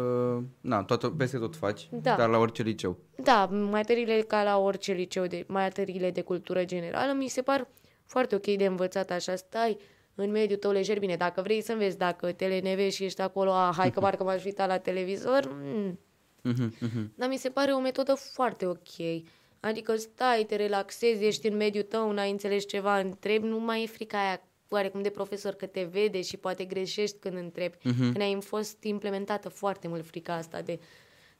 na, 0.60 0.82
toată, 0.82 1.08
peste 1.08 1.38
tot 1.38 1.56
faci, 1.56 1.88
Da. 1.90 2.14
dar 2.16 2.28
la 2.28 2.38
orice 2.38 2.62
liceu. 2.62 2.96
Da, 3.16 3.46
materiile 3.46 4.20
ca 4.20 4.42
la 4.42 4.58
orice 4.58 4.92
liceu, 4.92 5.26
de, 5.26 5.44
materiile 5.48 6.10
de 6.10 6.20
cultură 6.22 6.64
generală, 6.64 7.12
mi 7.12 7.28
se 7.28 7.42
par 7.42 7.68
foarte 8.04 8.34
ok 8.34 8.56
de 8.56 8.64
învățat 8.64 9.10
așa, 9.10 9.36
stai 9.36 9.78
în 10.14 10.30
mediul 10.30 10.58
tău 10.58 10.70
lejer, 10.70 10.98
bine, 10.98 11.16
dacă 11.16 11.42
vrei 11.42 11.60
să 11.62 11.72
înveți, 11.72 11.98
dacă 11.98 12.32
te 12.32 12.46
lenevești 12.46 12.94
și 12.94 13.04
ești 13.04 13.20
acolo, 13.20 13.50
a, 13.50 13.72
hai 13.76 13.90
că 13.90 14.00
parcă 14.00 14.22
m-aș 14.24 14.44
uita 14.44 14.66
la 14.66 14.78
televizor, 14.78 15.56
mm. 15.62 15.98
Mhm, 16.42 16.74
mhm. 16.80 17.12
dar 17.14 17.28
mi 17.28 17.36
se 17.36 17.48
pare 17.48 17.72
o 17.72 17.80
metodă 17.80 18.14
foarte 18.14 18.66
ok. 18.66 19.22
Adică 19.60 19.96
stai, 19.96 20.44
te 20.44 20.56
relaxezi, 20.56 21.24
ești 21.24 21.46
în 21.46 21.56
mediul 21.56 21.84
tău, 21.84 22.12
n-ai 22.12 22.30
înțeles 22.30 22.66
ceva, 22.66 22.98
întrebi, 22.98 23.46
nu 23.46 23.58
mai 23.58 23.82
e 23.82 23.86
frica 23.86 24.18
aia 24.18 24.42
oarecum 24.68 25.02
de 25.02 25.10
profesor 25.10 25.52
că 25.54 25.66
te 25.66 25.82
vede 25.82 26.22
și 26.22 26.36
poate 26.36 26.64
greșești 26.64 27.16
când 27.18 27.36
întrebi. 27.36 27.76
Când 27.98 28.20
ai 28.20 28.38
fost 28.40 28.82
implementată 28.82 29.48
foarte 29.48 29.88
mult 29.88 30.06
frica 30.06 30.34
asta 30.34 30.60
de 30.62 30.78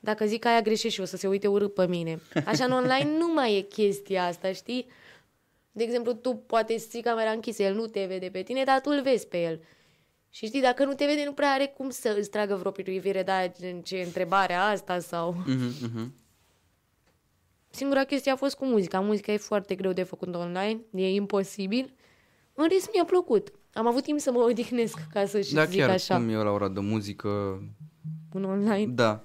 dacă 0.01 0.27
zic 0.27 0.45
aia 0.45 0.61
greșești 0.61 0.95
și 0.95 1.01
o 1.01 1.05
să 1.05 1.17
se 1.17 1.29
uite 1.29 1.47
urât 1.47 1.75
pe 1.75 1.87
mine. 1.87 2.21
Așa 2.47 2.65
în 2.65 2.73
online 2.73 3.17
nu 3.19 3.33
mai 3.33 3.57
e 3.57 3.61
chestia 3.61 4.27
asta, 4.27 4.53
știi? 4.53 4.87
De 5.73 5.83
exemplu, 5.83 6.13
tu 6.13 6.35
poate 6.35 6.79
să 6.79 6.87
ții 6.89 7.03
camera 7.03 7.31
închisă, 7.31 7.63
el 7.63 7.75
nu 7.75 7.87
te 7.87 8.05
vede 8.05 8.29
pe 8.29 8.43
tine, 8.43 8.65
dar 8.65 8.81
tu 8.81 8.91
îl 8.93 9.03
vezi 9.03 9.27
pe 9.27 9.43
el. 9.43 9.61
Și 10.31 10.47
știi, 10.47 10.61
dacă 10.61 10.85
nu 10.85 10.95
te 10.95 11.05
vede, 11.05 11.25
nu 11.25 11.33
prea 11.33 11.51
are 11.51 11.67
cum 11.77 11.91
să 11.91 12.17
îți 12.19 12.31
tragă 12.31 12.55
vreo 12.55 12.71
privire, 12.71 13.23
da, 13.23 13.49
gen, 13.61 13.81
ce 13.81 13.97
întrebare 13.97 14.55
asta 14.55 14.99
sau... 14.99 15.35
Mhm, 15.47 15.73
mhm. 15.83 16.15
Singura 17.71 18.05
chestie 18.05 18.33
a 18.33 18.37
fost 18.37 18.57
cu 18.57 18.65
muzica. 18.65 19.01
Muzica 19.01 19.33
e 19.33 19.37
foarte 19.37 19.75
greu 19.75 19.93
de 19.93 20.03
făcut 20.03 20.35
online, 20.35 20.81
e 20.95 21.15
imposibil. 21.15 21.93
În 22.55 22.67
rest 22.69 22.91
mi-a 22.95 23.05
plăcut. 23.05 23.53
Am 23.73 23.87
avut 23.87 24.03
timp 24.03 24.21
să 24.21 24.33
mă 24.33 24.39
odihnesc, 24.39 24.99
ca 25.13 25.27
să 25.27 25.41
și 25.41 25.55
Da, 25.55 25.65
zic 25.65 25.79
chiar 25.79 25.91
așa, 25.91 26.17
cum 26.17 26.29
e 26.29 26.35
la 26.35 26.51
ora 26.51 26.69
de 26.69 26.81
muzică, 26.81 27.29
în 28.33 28.45
online. 28.45 28.87
da. 28.87 29.25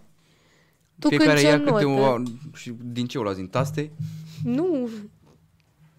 Tu 0.99 1.07
Fiecare 1.07 1.29
cânti 1.29 1.45
o 1.45 1.49
ia 1.49 1.57
câte 1.57 1.85
notă. 1.85 2.21
o... 2.21 2.55
Și 2.55 2.73
din 2.83 3.05
ce 3.05 3.17
o 3.17 3.21
luați? 3.21 3.37
Din 3.37 3.47
taste? 3.47 3.91
Nu. 4.43 4.89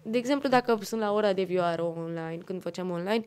De 0.03 0.17
exemplu, 0.17 0.49
dacă 0.49 0.77
sunt 0.81 1.01
la 1.01 1.11
ora 1.13 1.33
de 1.33 1.43
vioară 1.43 1.81
online, 1.81 2.37
când 2.45 2.61
făceam 2.61 2.89
online, 2.89 3.25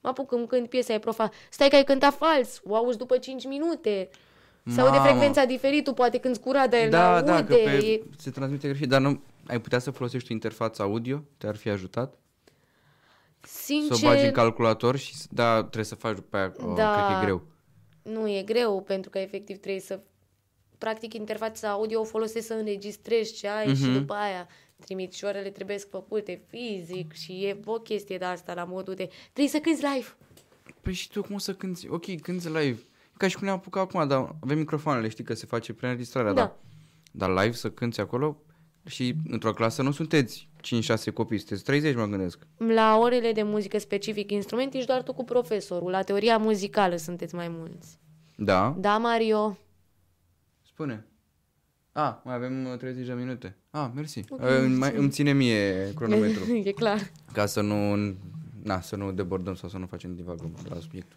mă 0.00 0.08
apuc 0.08 0.32
îmi 0.32 0.46
cânt 0.46 0.68
piesa, 0.68 0.92
e 0.92 0.98
profa, 0.98 1.30
stai 1.50 1.68
că 1.68 1.76
ai 1.76 1.84
cântat 1.84 2.14
fals, 2.14 2.60
o 2.64 2.76
auzi 2.76 2.98
după 2.98 3.16
5 3.16 3.46
minute. 3.46 4.08
Sau 4.66 4.84
de 4.90 4.96
Mamă. 4.96 5.04
frecvența 5.08 5.44
diferit, 5.44 5.84
tu 5.84 5.92
poate 5.92 6.18
când 6.18 6.36
curat, 6.36 6.70
dar 6.70 6.80
el 6.80 6.90
Da, 6.90 7.10
n-aude. 7.10 7.26
da, 7.30 7.44
că 7.44 7.54
pe, 7.54 7.70
e... 7.70 8.02
se 8.18 8.30
transmite 8.30 8.68
greșit, 8.68 8.88
dar 8.88 9.00
nu... 9.00 9.20
Ai 9.46 9.60
putea 9.60 9.78
să 9.78 9.90
folosești 9.90 10.30
o 10.30 10.34
interfață 10.34 10.82
audio? 10.82 11.24
Te-ar 11.38 11.56
fi 11.56 11.68
ajutat? 11.68 12.14
Sincer, 13.40 13.96
Să 13.96 14.06
o 14.06 14.08
bagi 14.08 14.24
în 14.24 14.32
calculator 14.32 14.96
și... 14.96 15.14
s- 15.16 15.26
Da, 15.30 15.58
trebuie 15.60 15.84
să 15.84 15.94
faci 15.94 16.14
după 16.14 16.36
aia, 16.36 16.52
o, 16.58 16.74
Da. 16.74 16.92
cred 16.92 17.04
că 17.06 17.12
e 17.22 17.24
greu. 17.24 17.42
nu 18.02 18.28
e 18.28 18.42
greu, 18.42 18.82
pentru 18.82 19.10
că 19.10 19.18
efectiv 19.18 19.56
trebuie 19.58 19.80
să... 19.80 20.00
Practic, 20.78 21.14
interfața 21.14 21.68
audio 21.70 22.00
o 22.00 22.04
folosesc 22.04 22.46
să 22.46 22.54
înregistrezi 22.54 23.34
ce 23.34 23.48
ai 23.48 23.74
și 23.74 23.82
Mhm. 23.84 23.92
după 23.92 24.12
aia 24.14 24.46
trimitișoarele 24.84 25.50
trebuie 25.50 25.76
făcute 25.78 26.42
fizic 26.48 27.12
și 27.12 27.32
e 27.44 27.60
o 27.64 27.72
chestie 27.78 28.18
de 28.18 28.24
asta 28.24 28.54
la 28.54 28.64
modul 28.64 28.94
de 28.94 29.08
trebuie 29.32 29.48
să 29.52 29.58
cânti 29.58 29.84
live. 29.94 30.06
Păi 30.80 30.92
și 30.92 31.08
tu 31.10 31.22
cum 31.22 31.34
o 31.34 31.38
să 31.38 31.54
cânti? 31.54 31.88
Ok, 31.90 32.20
cânti 32.20 32.48
live. 32.48 32.78
Ca 33.22 33.28
și 33.28 33.36
cum 33.36 33.44
ne-am 33.44 33.56
apucat 33.56 33.82
acum, 33.82 34.08
dar 34.08 34.36
avem 34.40 34.58
microfoanele, 34.58 35.08
știi 35.08 35.24
că 35.24 35.34
se 35.34 35.46
face 35.46 35.72
preînregistrarea, 35.72 36.32
Da. 36.32 36.40
da. 36.40 36.56
Dar 37.10 37.42
live 37.42 37.52
să 37.56 37.70
cânti 37.70 38.00
acolo 38.00 38.42
și 38.86 39.14
într-o 39.28 39.52
clasă 39.52 39.82
nu 39.82 39.90
sunteți 39.90 40.48
5-6 40.60 41.12
copii, 41.14 41.38
sunteți 41.38 41.62
30, 41.64 41.94
mă 41.94 42.06
gândesc. 42.06 42.38
La 42.56 42.98
orele 42.98 43.32
de 43.32 43.42
muzică 43.42 43.78
specific 43.78 44.30
instrument 44.30 44.74
ești 44.74 44.86
doar 44.86 45.02
tu 45.02 45.12
cu 45.12 45.24
profesorul. 45.24 45.90
La 45.90 46.02
teoria 46.02 46.38
muzicală 46.38 46.96
sunteți 46.96 47.34
mai 47.34 47.48
mulți. 47.48 47.98
Da? 48.36 48.76
Da, 48.78 48.98
Mario? 48.98 49.58
Spune. 50.66 51.06
A, 51.92 52.22
mai 52.24 52.34
avem 52.34 52.66
uh, 52.66 52.76
30 52.78 53.06
de 53.06 53.12
minute. 53.12 53.56
A, 53.70 53.92
mersi. 53.94 54.24
Okay, 54.28 54.66
mai, 54.66 54.96
îmi 54.96 55.10
ține 55.10 55.32
mie 55.32 55.92
cronometru. 55.94 56.54
e 56.64 56.72
clar. 56.72 57.10
ca 57.32 57.46
să 57.46 57.60
nu, 57.60 57.94
na, 58.62 58.80
să 58.80 58.96
nu 58.96 59.12
debordăm 59.12 59.54
sau 59.54 59.68
să 59.68 59.78
nu 59.78 59.86
facem 59.86 60.14
divagăm 60.14 60.56
la 60.68 60.80
subiect. 60.80 61.12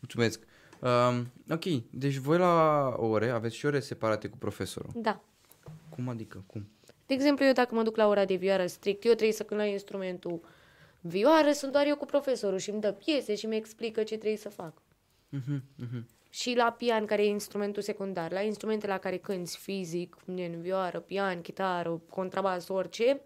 Mulțumesc. 0.00 0.40
Um, 0.80 1.32
ok, 1.50 1.64
deci 1.90 2.16
voi 2.16 2.38
la 2.38 2.94
ore 2.96 3.30
aveți 3.30 3.56
și 3.56 3.66
ore 3.66 3.80
separate 3.80 4.28
cu 4.28 4.36
profesorul. 4.36 4.90
Da. 4.94 5.20
Cum 5.88 6.08
adică? 6.08 6.44
Cum? 6.46 6.68
De 7.06 7.14
exemplu, 7.14 7.44
eu 7.44 7.52
dacă 7.52 7.74
mă 7.74 7.82
duc 7.82 7.96
la 7.96 8.06
ora 8.06 8.24
de 8.24 8.34
vioară 8.34 8.66
strict, 8.66 9.04
eu 9.04 9.12
trebuie 9.12 9.32
să 9.32 9.42
cânt 9.42 9.60
la 9.60 9.66
instrumentul 9.66 10.40
vioară, 11.00 11.52
sunt 11.52 11.72
doar 11.72 11.86
eu 11.86 11.96
cu 11.96 12.04
profesorul 12.04 12.58
și 12.58 12.70
îmi 12.70 12.80
dă 12.80 12.92
piese 12.92 13.34
și 13.34 13.46
mi 13.46 13.56
explică 13.56 14.02
ce 14.02 14.16
trebuie 14.16 14.36
să 14.36 14.48
fac. 14.48 14.72
Mhm, 15.28 15.62
mhm. 15.76 16.06
Și 16.30 16.54
la 16.56 16.72
pian, 16.72 17.04
care 17.06 17.24
e 17.24 17.28
instrumentul 17.28 17.82
secundar, 17.82 18.32
la 18.32 18.40
instrumentele 18.40 18.92
la 18.92 18.98
care 18.98 19.16
cânti 19.16 19.56
fizic, 19.56 20.16
gen 20.34 20.60
vioară, 20.60 21.00
pian, 21.00 21.40
chitară, 21.40 22.00
contrabas, 22.08 22.68
orice, 22.68 23.10
ah, 23.10 23.18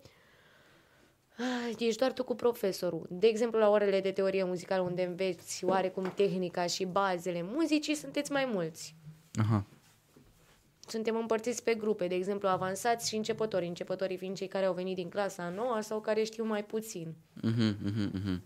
ești 1.79 1.99
doar 1.99 2.13
tu 2.13 2.25
cu 2.25 2.35
profesorul. 2.35 3.07
De 3.11 3.27
exemplu, 3.27 3.59
la 3.59 3.69
orele 3.69 4.01
de 4.01 4.11
teorie 4.11 4.45
muzicală, 4.45 4.83
unde 4.83 5.03
înveți 5.05 5.65
oarecum 5.65 6.13
tehnica 6.15 6.67
și 6.67 6.85
bazele 6.85 7.43
muzicii, 7.43 7.95
sunteți 7.95 8.33
mai 8.33 8.49
mulți. 8.53 8.95
Aha. 9.35 9.65
Suntem 10.87 11.17
împărțiți 11.17 11.63
pe 11.63 11.75
grupe, 11.75 12.07
de 12.07 12.15
exemplu, 12.15 12.49
avansați 12.49 13.09
și 13.09 13.17
începători. 13.17 13.67
Începătorii 13.67 14.17
fiind 14.17 14.37
cei 14.37 14.49
care 14.49 14.65
au 14.65 14.75
venit 14.75 14.95
din 14.95 15.09
clasa 15.09 15.43
a 15.43 15.49
noua 15.49 15.81
sau 15.81 16.01
care 16.01 16.25
știu 16.25 16.45
mai 16.45 16.65
puțin. 16.65 17.15
Mhm, 17.43 17.77
mhm, 17.83 18.11
mhm. 18.13 18.43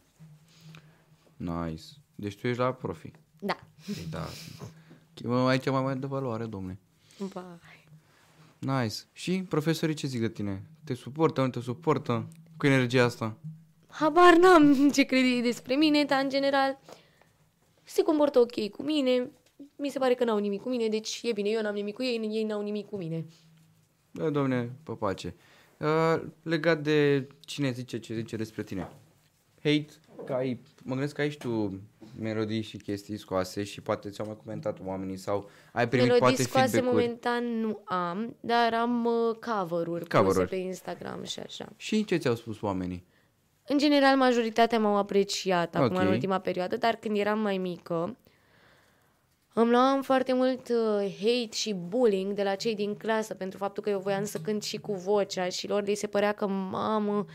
Nice. 1.36 1.84
Deci 2.14 2.36
tu 2.36 2.46
ești 2.46 2.60
la 2.60 2.72
profi. 2.72 3.10
Da. 3.38 3.58
Păi 3.86 4.06
Da. 4.10 4.28
Mă, 5.24 5.48
Aici 5.48 5.70
mai 5.70 5.82
mai 5.82 5.96
de 5.96 6.06
valoare, 6.06 6.44
domne. 6.44 6.78
Vai. 7.18 7.86
Nice. 8.58 8.96
Și 9.12 9.42
profesorii 9.42 9.94
ce 9.94 10.06
zic 10.06 10.20
de 10.20 10.28
tine? 10.28 10.62
Te 10.84 10.94
suportă, 10.94 11.40
nu 11.40 11.48
te 11.48 11.60
suportă? 11.60 12.28
Cu 12.58 12.66
energia 12.66 13.04
asta? 13.04 13.36
Habar 13.88 14.36
n-am 14.36 14.74
ce 14.94 15.02
crede 15.02 15.26
ei 15.26 15.42
despre 15.42 15.74
mine, 15.74 16.04
dar 16.04 16.22
în 16.22 16.28
general 16.28 16.78
se 17.84 18.02
comportă 18.02 18.38
ok 18.38 18.68
cu 18.68 18.82
mine. 18.82 19.30
Mi 19.76 19.88
se 19.88 19.98
pare 19.98 20.14
că 20.14 20.24
n-au 20.24 20.38
nimic 20.38 20.62
cu 20.62 20.68
mine, 20.68 20.88
deci 20.88 21.20
e 21.22 21.32
bine, 21.32 21.48
eu 21.48 21.62
n-am 21.62 21.74
nimic 21.74 21.94
cu 21.94 22.02
ei, 22.02 22.28
ei 22.32 22.44
n-au 22.44 22.62
nimic 22.62 22.88
cu 22.88 22.96
mine. 22.96 23.24
Da, 24.10 24.30
domne, 24.30 24.72
pe 24.82 24.92
pace. 24.92 25.34
Uh, 25.78 26.22
legat 26.42 26.82
de 26.82 27.28
cine 27.40 27.70
zice 27.70 27.98
ce 27.98 28.14
zice 28.14 28.36
despre 28.36 28.62
tine. 28.62 28.88
Hate, 29.62 29.88
că 30.24 30.32
ai, 30.32 30.60
mă 30.82 30.92
gândesc 30.92 31.14
că 31.14 31.20
ai 31.20 31.30
și 31.30 31.38
tu 31.38 31.80
melodii 32.20 32.62
și 32.62 32.76
chestii 32.76 33.16
scoase 33.16 33.64
și 33.64 33.80
poate 33.80 34.10
ți-au 34.10 34.26
mai 34.26 34.36
comentat 34.44 34.78
oamenii 34.84 35.16
sau 35.16 35.48
ai 35.72 35.88
primit 35.88 36.06
Melodii 36.06 36.26
poate 36.26 36.42
scoase 36.42 36.68
feedback-uri. 36.68 37.02
momentan 37.04 37.60
nu 37.60 37.80
am, 37.84 38.36
dar 38.40 38.74
am 38.74 39.04
uh, 39.04 39.36
cover-uri, 39.46 40.04
puse 40.04 40.16
Cover-uri. 40.22 40.48
pe 40.48 40.56
Instagram 40.56 41.24
și 41.24 41.40
așa. 41.40 41.68
Și 41.76 42.04
ce 42.04 42.16
ți-au 42.16 42.34
spus 42.34 42.60
oamenii? 42.60 43.04
În 43.66 43.78
general, 43.78 44.16
majoritatea 44.16 44.78
m-au 44.78 44.96
apreciat 44.96 45.74
acum 45.74 45.96
Ok. 45.96 46.02
în 46.02 46.06
ultima 46.08 46.38
perioadă, 46.38 46.76
dar 46.76 46.94
când 46.94 47.16
eram 47.18 47.38
mai 47.40 47.56
mică, 47.58 48.16
îmi 49.52 49.70
luam 49.70 50.02
foarte 50.02 50.32
mult 50.32 50.68
uh, 50.68 51.16
hate 51.20 51.48
și 51.52 51.74
bullying 51.74 52.32
de 52.32 52.42
la 52.42 52.54
cei 52.54 52.74
din 52.74 52.94
clasă 52.94 53.34
pentru 53.34 53.58
faptul 53.58 53.82
că 53.82 53.90
eu 53.90 53.98
voiam 53.98 54.24
să 54.24 54.38
cânt 54.38 54.62
și 54.62 54.76
cu 54.76 54.92
vocea 54.92 55.48
și 55.48 55.68
lor 55.68 55.82
li 55.84 55.94
se 55.94 56.06
părea 56.06 56.32
că, 56.32 56.46
mamă, 56.46 57.26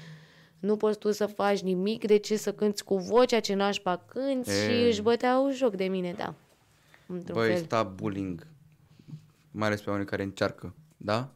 nu 0.63 0.77
poți 0.77 0.97
tu 0.99 1.11
să 1.11 1.25
faci 1.25 1.61
nimic, 1.61 2.05
de 2.05 2.17
ce 2.17 2.37
să 2.37 2.53
cânti 2.53 2.83
cu 2.83 2.97
vocea, 2.97 3.39
ce 3.39 3.53
nașpa 3.53 3.97
cânti 3.97 4.49
E. 4.49 4.53
și 4.53 4.87
își 4.87 5.01
băteau 5.01 5.51
joc 5.51 5.75
de 5.75 5.83
mine, 5.85 6.13
da. 6.17 6.33
Într-un 7.07 7.35
Băi, 7.35 7.47
fel. 7.47 7.57
sta 7.57 7.83
bullying. 7.83 8.47
Mai 9.51 9.67
ales 9.67 9.81
pe 9.81 9.89
oamenii 9.89 10.09
care 10.09 10.23
încearcă, 10.23 10.73
da? 10.97 11.33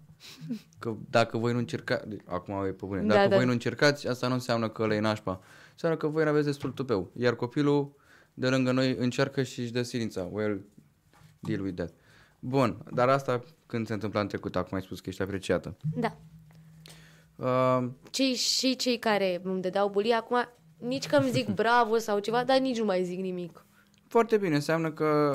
Că 0.80 0.96
dacă 1.10 1.38
voi 1.38 1.52
nu 1.52 1.58
încercați, 1.58 2.08
acum 2.26 2.66
e 2.66 2.70
pe 2.70 2.86
bune, 2.86 3.02
Da, 3.02 3.14
dacă 3.14 3.28
da. 3.28 3.36
voi 3.36 3.46
nu 3.46 3.52
încercați, 3.52 4.08
asta 4.08 4.28
nu 4.28 4.34
înseamnă 4.34 4.70
că 4.70 4.88
le 4.88 5.00
nașpa. 5.00 5.42
Înseamnă 5.72 5.98
că 5.98 6.08
voi 6.08 6.24
nu 6.24 6.30
aveți 6.30 6.46
destul 6.46 6.72
tupeu. 6.72 7.12
Iar 7.16 7.36
copilul 7.36 7.96
de 8.34 8.50
lângă 8.50 8.72
noi 8.72 8.96
încearcă 9.00 9.44
și 9.44 9.60
își 9.60 9.72
dă 9.72 9.82
silința. 9.82 10.30
Well, 10.32 10.66
deal 11.40 11.62
with 11.62 11.76
that. 11.76 11.94
Bun, 12.40 12.78
dar 12.94 13.10
asta 13.10 13.44
când 13.66 13.88
se 13.88 13.94
întâmpla 13.94 14.20
în 14.20 14.28
trecut, 14.28 14.56
acum 14.56 14.78
ai 14.78 14.84
spus 14.84 15.00
că 15.00 15.10
ești 15.10 15.22
apreciată. 15.22 15.78
Da. 15.96 16.18
Uh, 17.38 17.88
Cei 18.10 18.34
și 18.34 18.76
cei 18.76 18.98
care 19.00 19.42
îmi 19.44 19.62
dădeau 19.62 19.90
bulie, 19.90 20.14
acum 20.14 20.38
nici 20.78 21.08
că 21.08 21.16
îmi 21.16 21.30
zic 21.30 21.48
bravo 21.50 21.98
sau 21.98 22.20
ceva, 22.20 22.44
dar 22.44 22.60
nici 22.60 22.78
nu 22.78 22.86
mai 22.86 23.04
zic 23.04 23.20
nimic. 23.20 23.66
foarte 24.08 24.38
bine, 24.38 24.56
înseamnă 24.56 24.92
că 24.92 25.32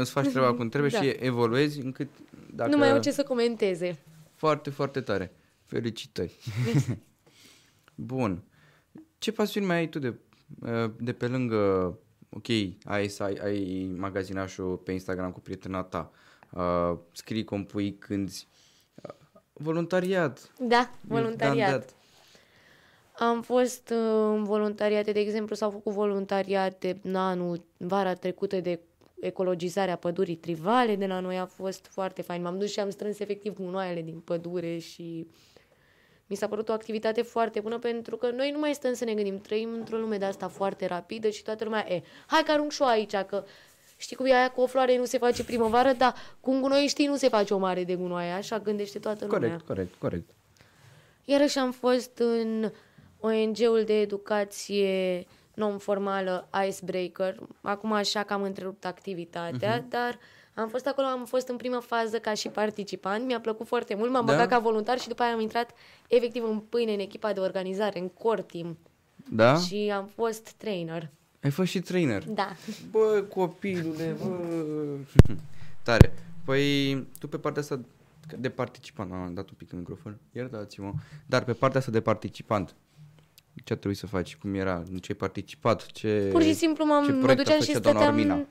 îți 0.00 0.10
faci 0.10 0.28
treaba 0.28 0.54
cum 0.54 0.68
trebuie 0.68 0.90
Da. 0.90 1.02
și 1.02 1.08
evoluezi 1.18 1.80
încât 1.80 2.08
dacă... 2.50 2.70
Nu 2.70 2.76
mai 2.76 2.90
au 2.90 3.00
ce 3.00 3.10
să 3.10 3.22
comenteze. 3.22 3.98
Foarte, 4.34 4.70
foarte 4.70 5.00
tare. 5.00 5.32
Felicitări. 5.64 6.36
Bun. 7.94 8.42
Ce 9.18 9.32
pasiuni 9.32 9.66
mai 9.66 9.76
ai 9.76 9.88
tu 9.88 9.98
de, 9.98 10.14
uh, 10.60 10.90
de 10.98 11.12
pe 11.12 11.26
lângă, 11.26 11.56
ok, 12.30 12.46
ai, 12.84 13.08
să 13.08 13.22
ai, 13.22 13.34
ai 13.42 13.90
magazinașul 13.96 14.76
pe 14.76 14.92
Instagram 14.92 15.30
cu 15.30 15.40
prietena 15.40 15.82
ta, 15.82 16.10
uh, 16.50 16.98
scrii, 17.12 17.44
compui, 17.44 17.94
cânti, 17.98 18.46
uh, 18.50 18.55
voluntariat. 19.58 20.50
Da, 20.58 20.90
You've 20.90 21.08
voluntariat. 21.08 21.70
done 21.70 21.78
that. 21.78 21.94
Am 23.18 23.42
fost 23.42 23.90
uh, 23.90 24.32
în 24.34 24.44
voluntariate, 24.44 25.12
de 25.12 25.20
exemplu, 25.20 25.54
s-au 25.54 25.70
făcut 25.70 25.92
voluntariate 25.92 27.00
în 27.02 27.14
anul, 27.14 27.64
vara 27.76 28.14
trecută 28.14 28.60
de 28.60 28.80
ecologizarea 29.20 29.96
pădurii 29.96 30.36
trivale 30.36 30.96
de 30.96 31.06
la 31.06 31.20
noi 31.20 31.38
a 31.38 31.46
fost 31.46 31.86
foarte 31.86 32.22
fain. 32.22 32.42
M-am 32.42 32.58
dus 32.58 32.72
și 32.72 32.80
am 32.80 32.90
strâns 32.90 33.18
efectiv 33.18 33.54
gunoaiele 33.54 34.02
din 34.02 34.20
pădure 34.20 34.78
și 34.78 35.26
mi 36.26 36.36
s-a 36.36 36.48
părut 36.48 36.68
o 36.68 36.72
activitate 36.72 37.22
foarte 37.22 37.60
bună 37.60 37.78
pentru 37.78 38.16
că 38.16 38.30
noi 38.30 38.50
nu 38.50 38.58
mai 38.58 38.74
stăm 38.74 38.94
să 38.94 39.04
ne 39.04 39.14
gândim. 39.14 39.38
Trăim 39.38 39.72
într-o 39.72 39.96
lume 39.96 40.18
de 40.18 40.24
asta 40.24 40.48
foarte 40.48 40.86
rapidă 40.86 41.28
și 41.28 41.42
toată 41.42 41.64
lumea, 41.64 41.92
e, 41.92 42.02
hai 42.26 42.42
că 42.42 42.50
arunc 42.50 42.70
și 42.70 42.82
eu 42.82 42.88
aici, 42.88 43.16
că 43.16 43.44
știi 43.96 44.16
cum 44.16 44.26
e 44.26 44.34
aia 44.34 44.50
cu 44.50 44.60
o 44.60 44.66
floare 44.66 44.98
nu 44.98 45.04
se 45.04 45.18
face 45.18 45.44
primăvară, 45.44 45.92
dar 45.92 46.14
cu 46.40 46.50
un 46.50 46.60
gunoi 46.60 46.86
știi 46.86 47.06
nu 47.06 47.16
se 47.16 47.28
face 47.28 47.54
o 47.54 47.58
mare 47.58 47.84
de 47.84 47.94
gunoaie, 47.94 48.30
așa 48.30 48.58
gândește 48.58 48.98
toată 48.98 49.24
lumea. 49.24 49.38
Corect, 49.40 49.66
corect, 49.66 49.94
corect. 49.98 50.30
Iarăși 51.24 51.58
am 51.58 51.72
fost 51.72 52.18
în 52.18 52.70
ONG-ul 53.20 53.82
de 53.86 54.00
educație 54.00 55.26
non-formală 55.54 56.48
Icebreaker. 56.68 57.36
Acum 57.60 57.92
așa 57.92 58.22
că 58.22 58.32
am 58.32 58.42
întrerupt 58.42 58.84
activitatea, 58.84 59.80
uh-huh. 59.80 59.88
dar 59.88 60.18
Am 60.58 60.68
fost 60.68 60.86
acolo, 60.86 61.06
am 61.06 61.24
fost 61.24 61.48
în 61.48 61.56
prima 61.56 61.80
fază 61.80 62.18
ca 62.18 62.34
și 62.34 62.48
participant, 62.48 63.26
mi-a 63.26 63.40
plăcut 63.40 63.66
foarte 63.66 63.94
mult, 63.94 64.10
m-am 64.10 64.26
Da? 64.26 64.32
băgat 64.32 64.48
ca 64.48 64.58
voluntar 64.58 64.98
și 64.98 65.08
după 65.08 65.22
aia 65.22 65.32
am 65.32 65.40
intrat 65.40 65.70
efectiv 66.08 66.44
în 66.44 66.58
pâine 66.58 66.92
în 66.92 66.98
echipa 66.98 67.32
de 67.32 67.40
organizare, 67.40 67.98
în 67.98 68.08
core 68.08 68.42
team 68.42 68.78
Da? 69.30 69.56
și 69.58 69.92
am 69.94 70.06
fost 70.06 70.50
trainer. 70.50 71.10
Ai 71.46 71.52
fost 71.52 71.70
și 71.70 71.80
trainer. 71.80 72.24
Da. 72.28 72.56
Bă, 72.90 73.24
copilule, 73.28 74.16
bă. 74.24 74.30
Tare. 75.82 76.12
Păi, 76.44 76.94
tu 77.18 77.28
pe 77.28 77.36
partea 77.36 77.62
asta 77.62 77.80
de 78.38 78.48
participant, 78.48 79.12
am 79.12 79.34
dat 79.34 79.48
un 79.48 79.54
pic 79.56 79.72
în 79.72 79.78
microfon, 79.78 80.18
iertați-mă, 80.32 80.92
dar 81.26 81.44
pe 81.44 81.52
partea 81.52 81.78
asta 81.78 81.90
de 81.92 82.00
participant, 82.00 82.74
ce 83.64 83.72
a 83.72 83.76
trebuit 83.76 83.98
să 83.98 84.06
faci? 84.06 84.36
Cum 84.36 84.54
era? 84.54 84.82
În 84.90 84.96
ce 84.96 85.12
ai 85.12 85.18
participat? 85.18 85.86
Ce, 85.86 86.28
Pur 86.32 86.42
și 86.42 86.54
simplu 86.54 86.84
ce 86.84 86.90
m-am, 86.90 87.04
mă 87.04 87.20
proiect 87.20 87.40
a 87.40 87.42
duceam 87.42 87.60
și 87.60 87.72
făcea 87.72 87.80
doamna 87.80 88.06
Armina? 88.06 88.34
stăteam... 88.34 88.48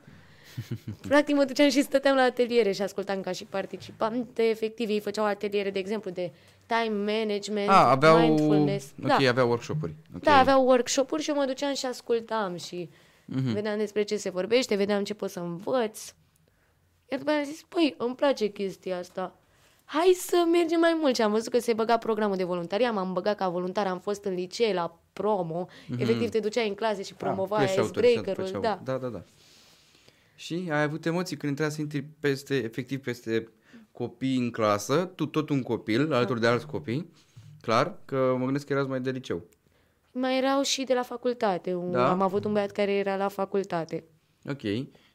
Practic 1.08 1.36
mă 1.36 1.44
duceam 1.44 1.70
și 1.70 1.82
stăteam 1.82 2.16
la 2.16 2.22
ateliere 2.22 2.72
și 2.72 2.82
ascultam 2.82 3.22
ca 3.22 3.32
și 3.32 3.44
participante. 3.46 4.44
Efectiv, 4.44 4.90
ei 4.90 5.00
făceau 5.00 5.26
ateliere, 5.26 5.70
de 5.70 5.80
exemplu, 5.80 6.12
de 6.12 6.32
time 6.66 7.14
management, 7.14 7.70
A, 7.70 7.90
aveau, 7.90 8.20
mindfulness. 8.20 8.86
ok, 9.04 9.08
da. 9.08 9.16
aveau 9.30 9.48
workshop-uri. 9.50 9.94
Ok. 10.16 10.22
Da, 10.24 10.38
aveau 10.40 10.66
workshop-uri 10.68 11.22
și 11.24 11.30
eu 11.30 11.36
mă 11.36 11.46
duceam 11.46 11.74
și 11.74 11.86
ascultam 11.86 12.56
și 12.58 12.90
Mhm. 13.28 13.54
vedeam 13.54 13.78
despre 13.78 14.04
ce 14.04 14.18
se 14.18 14.30
vorbește, 14.30 14.76
vedeam 14.76 15.04
ce 15.04 15.14
pot 15.14 15.30
să 15.30 15.40
învăț. 15.40 16.14
Iar 17.12 17.20
după 17.20 17.32
aia 17.32 17.40
am 17.40 17.46
zis, 17.46 17.62
păi, 17.70 17.96
îmi 17.98 18.16
place 18.16 18.48
chestia 18.48 18.98
asta. 18.98 19.36
Hai 19.86 20.16
să 20.18 20.44
mergem 20.52 20.80
mai 20.80 20.98
mult. 21.00 21.16
Și 21.16 21.22
am 21.22 21.32
văzut 21.32 21.52
că 21.52 21.60
se 21.60 21.74
băga 21.74 21.98
programul 21.98 22.36
de 22.36 22.44
voluntariat, 22.44 22.94
m-am 22.94 23.14
băgat 23.14 23.36
ca 23.38 23.50
voluntar, 23.50 23.88
am 23.88 24.00
fost 24.00 24.24
în 24.24 24.34
licee 24.34 24.74
la 24.74 25.00
promo. 25.14 25.68
Efectiv, 25.98 26.30
te 26.30 26.40
duceai 26.40 26.68
în 26.68 26.74
clase 26.76 27.04
și 27.04 27.14
promovai 27.14 27.60
Mhm. 27.64 27.68
Ah, 27.70 27.74
flash-out-uri 27.74 28.06
și 28.08 28.12
icebreaker-ul. 28.12 28.46
făceau- 28.46 28.62
Da. 28.62 28.80
da, 28.92 28.98
da, 28.98 29.08
da. 29.08 29.22
Și 30.36 30.68
ai 30.72 30.82
avut 30.84 31.06
emoții 31.06 31.38
când 31.38 31.56
trebuia 31.56 31.76
să 31.76 31.82
intri 31.82 32.02
peste, 32.20 32.56
efectiv, 32.64 33.00
peste 33.00 33.48
copii 33.92 34.38
în 34.38 34.52
clasă, 34.52 35.12
tu 35.16 35.26
tot 35.26 35.50
un 35.50 35.62
copil, 35.62 36.14
alături 36.14 36.40
de 36.40 36.48
alți 36.48 36.66
copii, 36.66 37.10
clar, 37.62 37.98
că 38.06 38.36
mă 38.38 38.44
gândesc 38.44 38.66
că 38.66 38.74
erați 38.74 38.90
mai 38.90 39.02
de 39.02 39.12
liceu. 39.12 39.44
Mai 40.12 40.38
erau 40.38 40.62
și 40.62 40.84
de 40.84 40.94
la 40.94 41.02
facultate. 41.04 41.74
Un- 41.74 41.92
Da? 41.92 42.10
Am 42.10 42.22
avut 42.22 42.46
un 42.46 42.54
băiat 42.54 42.72
care 42.72 42.92
era 42.94 43.16
la 43.16 43.28
facultate. 43.28 44.04
Ok. 44.50 44.62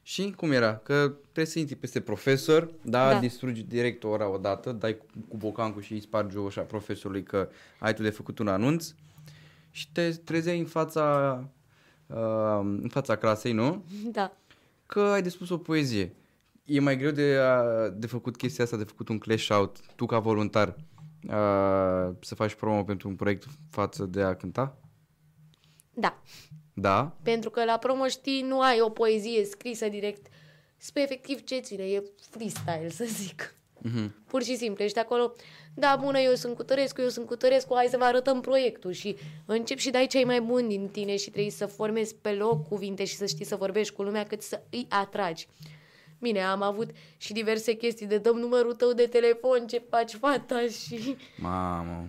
Și 0.03 0.33
cum 0.37 0.51
era? 0.51 0.75
Că 0.77 1.13
trebuie 1.21 1.45
să 1.45 1.59
intri 1.59 1.75
peste 1.75 1.99
profesor, 2.01 2.71
da, 2.81 3.11
Da. 3.11 3.19
distrugi 3.19 3.61
direct 3.63 4.03
ora 4.03 4.29
odată, 4.29 4.71
dai 4.71 4.97
cu, 4.97 5.05
cu 5.27 5.37
bocancul 5.37 5.81
și 5.81 5.93
îi 5.93 5.99
spargi 6.01 6.37
ușa 6.37 6.61
profesorului 6.61 7.23
că 7.23 7.49
ai 7.79 7.93
tu 7.93 8.01
de 8.01 8.09
făcut 8.09 8.39
un 8.39 8.47
anunț 8.47 8.93
și 9.71 9.91
te 9.91 10.09
trezeai 10.09 10.59
în 10.59 10.65
fața, 10.65 11.37
uh, 12.07 12.59
în 12.61 12.89
fața 12.91 13.15
clasei, 13.15 13.51
nu? 13.53 13.83
Da. 14.11 14.37
Că 14.93 14.99
ai 14.99 15.21
de 15.21 15.29
spus 15.29 15.49
o 15.49 15.57
poezie. 15.57 16.15
E 16.65 16.79
mai 16.79 16.97
greu 16.97 17.11
de, 17.11 17.37
a, 17.37 17.89
de 17.89 18.07
făcut 18.07 18.37
chestia 18.37 18.63
asta, 18.63 18.77
de 18.77 18.83
făcut 18.83 19.09
un 19.09 19.17
clash 19.17 19.49
out, 19.49 19.79
tu 19.95 20.05
ca 20.05 20.19
voluntar, 20.19 20.67
uh, 21.23 22.15
să 22.19 22.35
faci 22.35 22.53
promo 22.53 22.83
pentru 22.83 23.07
un 23.07 23.15
proiect 23.15 23.45
față 23.69 24.05
de 24.05 24.21
a 24.21 24.35
cânta? 24.35 24.77
Da. 25.93 26.21
Da? 26.73 27.17
Pentru 27.23 27.49
că 27.49 27.63
la 27.63 27.77
promo, 27.77 28.07
știi, 28.07 28.41
nu 28.41 28.61
ai 28.61 28.81
o 28.81 28.89
poezie 28.89 29.45
scrisă 29.45 29.89
direct. 29.89 30.27
Spre 30.77 31.01
efectiv 31.01 31.43
ce 31.43 31.59
ține, 31.59 31.83
e 31.83 32.03
freestyle, 32.29 32.89
să 32.89 33.05
zic. 33.05 33.55
Mhm. 33.81 34.15
Pur 34.27 34.43
și 34.43 34.55
simplu, 34.55 34.83
ești 34.83 34.99
acolo, 34.99 35.33
da, 35.73 35.99
bună, 36.01 36.19
eu 36.19 36.33
sunt 36.33 36.55
cu 36.55 36.63
Tărescu, 36.63 37.01
eu 37.01 37.07
sunt 37.07 37.25
cu 37.25 37.35
Tărescu, 37.35 37.73
hai 37.75 37.87
să 37.89 37.97
vă 37.97 38.03
arătăm 38.03 38.41
proiectul 38.41 38.91
și 38.91 39.15
încep 39.45 39.77
și 39.77 39.89
dai 39.89 40.07
cei 40.07 40.25
mai 40.25 40.41
buni 40.41 40.67
din 40.67 40.87
tine 40.87 41.15
și 41.17 41.29
trebuie 41.29 41.51
să 41.51 41.65
formezi 41.65 42.15
pe 42.15 42.29
loc 42.31 42.67
cuvinte 42.67 43.05
și 43.05 43.15
să 43.15 43.25
știi 43.25 43.45
să 43.45 43.55
vorbești 43.55 43.93
cu 43.93 44.03
lumea 44.03 44.25
cât 44.25 44.41
să 44.41 44.61
îi 44.69 44.85
atragi. 44.89 45.47
Bine, 46.19 46.41
am 46.43 46.61
avut 46.61 46.89
și 47.17 47.33
diverse 47.33 47.73
chestii 47.73 48.05
de 48.05 48.17
dăm 48.17 48.37
numărul 48.37 48.73
tău 48.73 48.93
de 48.93 49.05
telefon, 49.05 49.67
ce 49.67 49.83
faci 49.89 50.13
fata 50.13 50.61
și... 50.67 51.15
Mamă. 51.37 52.05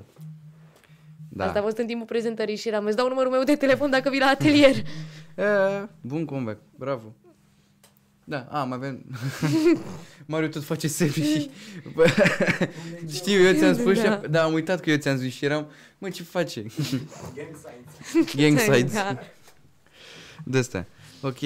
Da. 1.29 1.45
Asta 1.47 1.59
a 1.59 1.63
fost 1.63 1.77
în 1.77 1.87
timpul 1.87 2.07
prezentării 2.07 2.57
și 2.57 2.69
eram, 2.69 2.85
îți 2.85 2.97
dau 2.97 3.09
numărul 3.09 3.31
meu 3.33 3.43
de 3.43 3.57
telefon 3.57 3.91
dacă 3.91 4.11
vii 4.11 4.21
la 4.21 4.27
atelier. 4.27 4.75
E, 5.37 5.45
bun 6.01 6.25
comeback, 6.25 6.61
bravo. 6.77 7.15
Da, 8.33 8.47
a, 8.51 8.65
mai 8.65 8.77
avem... 8.77 9.05
Mariu 10.27 10.49
tot 10.49 10.65
face 10.65 10.89
semne 10.89 11.13
și... 11.13 11.51
Bă, 11.95 12.07
Știu, 13.19 13.41
eu 13.41 13.55
ți-am 13.55 13.75
spus 13.75 14.03
Da. 14.03 14.21
și... 14.21 14.29
Da, 14.29 14.43
am 14.43 14.53
uitat 14.53 14.81
că 14.81 14.91
eu 14.91 14.97
ți-am 14.97 15.17
zis 15.17 15.33
și 15.33 15.45
eram... 15.45 15.71
Mă, 15.99 16.11
ce 16.11 16.23
face? 16.23 16.61
Gang 17.37 17.57
signs. 17.57 18.35
Gang 18.35 18.59
sides. 18.59 18.93
Da. 18.93 19.19
De 20.45 20.59
astea. 20.59 20.87
Ok. 21.21 21.39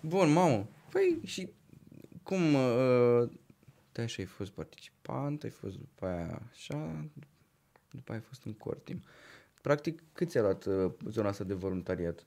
Bun, 0.00 0.32
mamă. 0.32 0.68
Păi, 0.90 1.18
și 1.24 1.48
cum... 2.22 2.54
Uh, 2.54 3.28
te 3.92 4.00
așa 4.00 4.16
ai 4.18 4.28
fost 4.28 4.50
participant, 4.50 5.42
ai 5.42 5.50
fost 5.50 5.76
după 5.76 6.06
aia 6.06 6.42
așa, 6.52 7.08
după 7.90 8.12
aia 8.12 8.20
ai 8.20 8.26
fost 8.28 8.44
în 8.44 8.52
core 8.52 8.78
team. 8.84 9.02
Practic, 9.60 10.02
cât 10.12 10.30
ți-a 10.30 10.40
luat 10.40 10.64
uh, 10.64 10.90
zona 11.08 11.28
asta 11.28 11.44
de 11.44 11.54
voluntariat? 11.54 12.26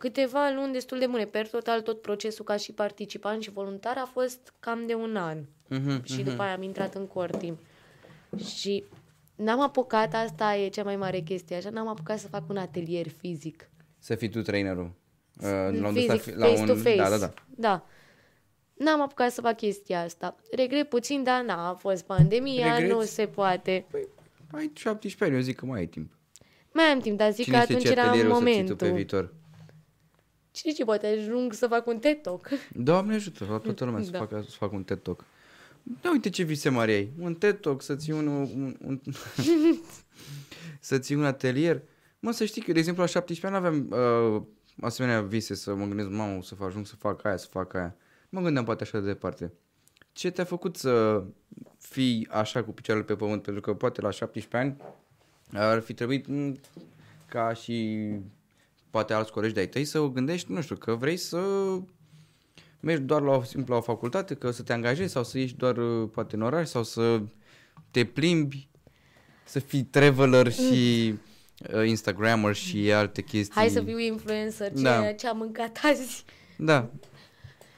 Câteva 0.00 0.50
luni 0.54 0.72
destul 0.72 0.98
de 0.98 1.06
bune. 1.06 1.24
Per 1.24 1.48
total, 1.48 1.80
tot 1.80 2.00
procesul 2.02 2.44
ca 2.44 2.56
și 2.56 2.72
participant 2.72 3.42
și 3.42 3.50
voluntar 3.50 3.96
a 3.96 4.08
fost 4.12 4.52
cam 4.60 4.86
de 4.86 4.94
un 4.94 5.16
an. 5.16 5.38
Mhm, 5.68 6.04
Și 6.04 6.22
după 6.22 6.42
aia 6.42 6.52
am 6.54 6.62
intrat 6.62 6.94
în 6.94 7.06
core 7.06 7.36
team. 7.38 7.58
Și 8.44 8.84
n-am 9.36 9.60
apucat, 9.60 10.14
asta 10.14 10.56
e 10.56 10.68
cea 10.68 10.82
mai 10.82 10.96
mare 10.96 11.18
chestie, 11.18 11.56
așa, 11.56 11.70
n-am 11.70 11.88
apucat 11.88 12.18
să 12.18 12.28
fac 12.28 12.48
un 12.48 12.56
atelier 12.56 13.06
fizic. 13.08 13.70
Să 13.98 14.14
fii 14.14 14.28
tu 14.28 14.42
trainerul. 14.42 14.92
Uh, 15.42 15.78
la 15.80 15.88
un, 15.88 15.94
fizic, 15.94 16.20
fi- 16.20 16.34
la 16.36 16.46
face 16.46 16.60
un, 16.60 16.66
to 16.66 16.74
face. 16.74 16.96
Da, 16.96 17.08
da, 17.08 17.16
da. 17.18 17.32
Da. 17.56 17.86
N-am 18.74 19.00
apucat 19.00 19.30
să 19.32 19.40
fac 19.40 19.56
chestia 19.56 20.00
asta. 20.02 20.36
Regret 20.56 20.88
puțin, 20.88 21.22
dar 21.22 21.42
n-a 21.42 21.68
a 21.68 21.74
fost 21.74 22.04
pandemia, 22.04 22.74
Regreți? 22.76 22.92
nu 22.94 23.02
se 23.02 23.26
poate. 23.26 23.86
Păi, 23.90 24.08
ai 24.52 24.70
17 24.74 25.24
ani, 25.24 25.34
eu 25.34 25.40
zic 25.40 25.56
că 25.56 25.66
mai 25.66 25.78
ai 25.78 25.86
timp. 25.86 26.12
Mai 26.72 26.84
am 26.84 27.00
timp, 27.00 27.16
dar 27.18 27.30
zic 27.32 27.44
Cine 27.44 27.56
că 27.56 27.62
știe 27.62 27.74
atunci 27.74 27.88
ce 27.92 27.98
era 27.98 28.08
atelier 28.08 28.30
o 28.30 28.34
să 28.34 28.34
ții 28.38 28.44
tu 28.44 28.50
momentul. 28.54 28.76
pe 28.76 28.90
viitor? 28.90 29.34
Cine 30.60 30.72
știe, 30.72 30.84
poate 30.84 31.06
ajung 31.06 31.52
să 31.52 31.66
fac 31.66 31.86
un 31.86 31.98
TED 31.98 32.22
Talk. 32.22 32.48
Doamne 32.72 33.14
ajută, 33.14 33.46
la 33.50 33.58
toată 33.58 33.84
lumea 33.84 34.02
să, 34.02 34.10
Da. 34.10 34.18
facă, 34.18 34.44
să 34.48 34.56
facă 34.56 34.74
un 34.74 34.82
TED 34.84 34.98
Talk. 35.02 35.24
Da, 36.00 36.10
uite 36.10 36.30
ce 36.30 36.42
vise 36.42 36.68
mari 36.68 36.92
ai. 36.92 37.12
Un 37.18 37.34
TED 37.34 37.60
Talk, 37.60 37.82
să 37.82 37.96
ții 37.96 38.12
un, 38.12 38.26
un, 38.26 38.76
un 38.84 39.00
să 40.80 40.98
ții 40.98 41.14
un 41.14 41.24
atelier. 41.24 41.82
Mă, 42.18 42.30
să 42.30 42.44
știi 42.44 42.62
că, 42.62 42.72
de 42.72 42.78
exemplu, 42.78 43.02
la 43.02 43.08
17 43.08 43.46
ani 43.46 43.66
aveam 43.66 43.88
uh, 44.36 44.42
asemenea 44.80 45.22
vise 45.22 45.54
să 45.54 45.74
mă 45.74 45.84
gândesc, 45.84 46.08
mamă, 46.08 46.38
o 46.38 46.42
să 46.42 46.54
fac, 46.54 46.68
ajung 46.68 46.86
să 46.86 46.96
fac 46.96 47.24
aia, 47.24 47.36
să 47.36 47.46
fac 47.50 47.74
aia. 47.74 47.96
Mă 48.28 48.40
gândeam 48.40 48.64
poate 48.64 48.82
așa 48.82 49.00
de 49.00 49.06
departe. 49.06 49.52
Ce 50.12 50.30
te-a 50.30 50.44
făcut 50.44 50.76
să 50.76 51.24
fii 51.78 52.28
așa 52.30 52.64
cu 52.64 52.70
picioarele 52.72 53.06
pe 53.06 53.14
pământ? 53.16 53.42
Pentru 53.42 53.62
că 53.62 53.74
poate 53.74 54.00
la 54.00 54.10
17 54.10 54.56
ani 54.56 54.76
ar 55.52 55.80
fi 55.80 55.94
trebuit 55.94 56.26
m, 56.26 56.60
ca 57.28 57.52
și 57.52 58.08
poate 58.90 59.12
alți 59.12 59.32
colegi 59.32 59.54
de-ai 59.54 59.68
tăi 59.68 59.84
să 59.84 59.98
o 59.98 60.08
gândești, 60.08 60.52
nu 60.52 60.60
știu, 60.60 60.76
că 60.76 60.94
vrei 60.94 61.16
să 61.16 61.40
mergi 62.80 63.02
doar 63.02 63.22
la 63.22 63.36
o, 63.36 63.42
simplu 63.42 63.72
la 63.72 63.78
o 63.78 63.82
facultate, 63.82 64.34
că 64.34 64.50
să 64.50 64.62
te 64.62 64.72
angajezi 64.72 65.12
sau 65.12 65.24
să 65.24 65.38
ieși 65.38 65.56
doar 65.56 65.76
uh, 65.76 66.08
poate 66.12 66.34
în 66.36 66.42
oraș 66.42 66.68
sau 66.68 66.82
să 66.82 67.20
te 67.90 68.04
plimbi, 68.04 68.68
să 69.44 69.58
fii 69.58 69.82
traveler 69.82 70.52
și 70.52 71.14
uh, 71.74 71.86
Instagrammer 71.86 72.54
și 72.54 72.92
alte 72.92 73.22
chestii. 73.22 73.54
Hai 73.54 73.68
să 73.68 73.82
fiu 73.82 73.98
influencer, 73.98 74.72
ce, 74.72 74.82
Da. 74.82 75.12
ce 75.12 75.28
am 75.28 75.36
mâncat 75.36 75.80
azi. 75.82 76.24
Da. 76.56 76.90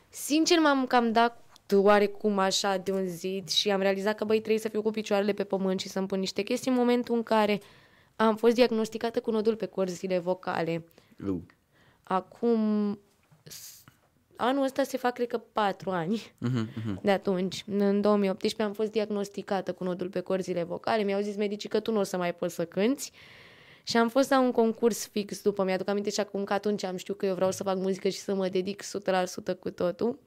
Sincer, 0.09 0.59
m-am 0.59 0.87
cam 0.87 1.13
dat 1.13 1.43
oarecum 1.75 2.39
așa 2.39 2.77
de 2.77 2.93
un 2.93 3.07
zid 3.07 3.49
și 3.49 3.71
am 3.71 3.81
realizat 3.81 4.15
că, 4.15 4.25
băi, 4.25 4.39
trebuie 4.39 4.59
să 4.59 4.69
fiu 4.69 4.83
cu 4.83 4.91
picioarele 4.91 5.33
pe 5.33 5.45
pământ 5.45 5.81
și 5.81 5.89
să-mi 5.89 6.07
pun 6.07 6.19
niște 6.19 6.43
chestii 6.43 6.71
în 6.71 6.77
momentul 6.77 7.15
în 7.15 7.23
care 7.23 7.61
am 8.17 8.37
fost 8.37 8.55
diagnosticată 8.55 9.21
cu 9.21 9.31
nodul 9.31 9.57
pe 9.57 9.67
corzile 9.67 10.19
vocale. 10.19 10.85
Uh. 11.27 11.39
Acum, 12.03 12.99
s- 13.43 13.85
anul 14.37 14.65
ăsta 14.65 14.83
se 14.83 14.97
fac, 14.97 15.13
cred 15.15 15.27
că, 15.27 15.39
patru 15.39 15.91
ani 15.91 16.33
Mhm, 16.39 16.69
mhm. 16.85 17.01
de 17.03 17.11
atunci. 17.11 17.65
În 17.67 18.01
2018 18.01 18.63
am 18.63 18.73
fost 18.73 18.91
diagnosticată 18.91 19.73
cu 19.73 19.85
nodul 19.85 20.09
pe 20.09 20.21
corzile 20.21 20.63
vocale. 20.63 21.03
Mi-au 21.03 21.21
zis 21.21 21.37
medicii 21.37 21.69
că 21.69 21.81
tu 21.81 21.93
nu 21.93 21.99
o 21.99 22.03
să 22.03 22.17
mai 22.17 22.35
poți 22.35 22.55
să 22.55 22.65
cânti. 22.65 23.11
Și 23.85 23.97
am 23.97 24.09
fost 24.09 24.31
la 24.31 24.41
un 24.41 24.53
concurs 24.53 25.07
fix 25.07 25.43
după. 25.43 25.65
Mi-aduc 25.65 25.89
aminte 25.89 26.11
și 26.11 26.21
acum 26.21 26.45
că 26.45 26.53
atunci 26.53 26.85
am 26.85 26.97
știut 26.97 27.17
că 27.19 27.27
eu 27.27 27.35
vreau 27.35 27.51
să 27.51 27.63
fac 27.63 27.77
muzică 27.77 28.09
și 28.09 28.19
să 28.19 28.35
mă 28.35 28.49
dedic 28.49 28.83
100% 28.83 29.55
cu 29.61 29.71
totul. 29.71 30.19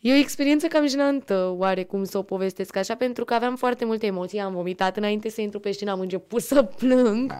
E 0.00 0.12
o 0.12 0.16
experiență 0.16 0.66
cam 0.66 0.86
jenantă, 0.86 1.54
oarecum 1.56 2.04
să 2.04 2.18
o 2.18 2.22
povestesc 2.22 2.76
așa, 2.76 2.94
pentru 2.94 3.24
că 3.24 3.34
aveam 3.34 3.56
foarte 3.56 3.84
multe 3.84 4.06
emoții. 4.06 4.38
Am 4.38 4.52
vomitat 4.52 4.96
înainte 4.96 5.28
să 5.28 5.40
intru 5.40 5.58
pe 5.60 5.70
scenă, 5.70 5.90
am 5.90 6.00
început 6.00 6.42
să 6.42 6.62
plâng. 6.62 7.32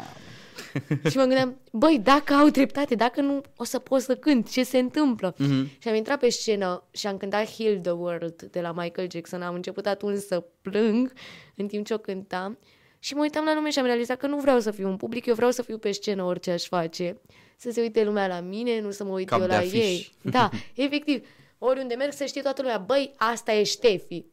și 1.10 1.16
mă 1.16 1.22
gândeam, 1.22 1.60
băi, 1.72 2.00
dacă 2.02 2.34
au 2.34 2.48
dreptate, 2.48 2.94
dacă 2.94 3.20
nu 3.20 3.40
o 3.56 3.64
să 3.64 3.78
pot 3.78 4.00
să 4.00 4.16
cânt, 4.16 4.50
ce 4.50 4.62
se 4.62 4.78
întâmplă? 4.78 5.34
Mhm. 5.38 5.68
Și 5.78 5.88
am 5.88 5.94
intrat 5.94 6.18
pe 6.18 6.28
scenă 6.28 6.84
și 6.90 7.06
am 7.06 7.16
cântat 7.16 7.50
Heal 7.56 7.78
the 7.78 7.90
World 7.90 8.42
de 8.42 8.60
la 8.60 8.72
Michael 8.72 9.08
Jackson. 9.10 9.42
Am 9.42 9.54
început 9.54 9.86
atunci 9.86 10.18
să 10.18 10.44
plâng 10.62 11.12
în 11.56 11.66
timp 11.66 11.86
ce 11.86 11.94
o 11.94 11.98
cântam. 11.98 12.58
Și 12.98 13.14
mă 13.14 13.20
uitam 13.20 13.44
la 13.44 13.54
lume 13.54 13.70
și 13.70 13.78
am 13.78 13.84
realizat 13.84 14.16
că 14.16 14.26
nu 14.26 14.36
vreau 14.36 14.60
să 14.60 14.70
fiu 14.70 14.88
în 14.88 14.96
public, 14.96 15.26
eu 15.26 15.34
vreau 15.34 15.50
să 15.50 15.62
fiu 15.62 15.78
pe 15.78 15.92
scenă 15.92 16.22
orice 16.22 16.50
aș 16.50 16.64
face. 16.66 17.20
Să 17.56 17.70
se 17.70 17.80
uite 17.80 18.04
lumea 18.04 18.26
la 18.26 18.40
mine, 18.40 18.80
nu 18.80 18.90
să 18.90 19.04
mă 19.04 19.10
uit 19.10 19.28
Cap 19.28 19.40
eu 19.40 19.46
de 19.46 19.52
la 19.52 19.58
afiș. 19.58 19.72
ei. 19.72 20.12
Da, 20.22 20.50
efectiv. 20.74 21.26
Oriunde 21.62 21.94
merg 21.94 22.12
să 22.12 22.24
știe 22.24 22.42
toată 22.42 22.62
lumea, 22.62 22.78
băi, 22.78 23.14
asta 23.16 23.52
e 23.52 23.62
Ștefi. 23.62 24.24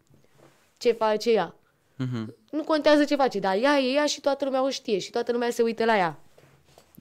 Ce 0.78 0.92
face 0.92 1.32
ea? 1.32 1.56
Mhm. 1.96 2.36
Nu 2.52 2.64
contează 2.64 3.06
ce 3.06 3.16
face, 3.16 3.40
dar 3.40 3.58
ea 3.62 3.78
e 3.78 3.94
ea 3.94 4.06
și 4.06 4.22
toată 4.22 4.46
lumea 4.46 4.64
o 4.64 4.70
știe 4.70 5.00
și 5.00 5.10
toată 5.10 5.32
lumea 5.32 5.50
se 5.50 5.62
uită 5.62 5.86
la 5.86 5.98
ea. 5.98 6.20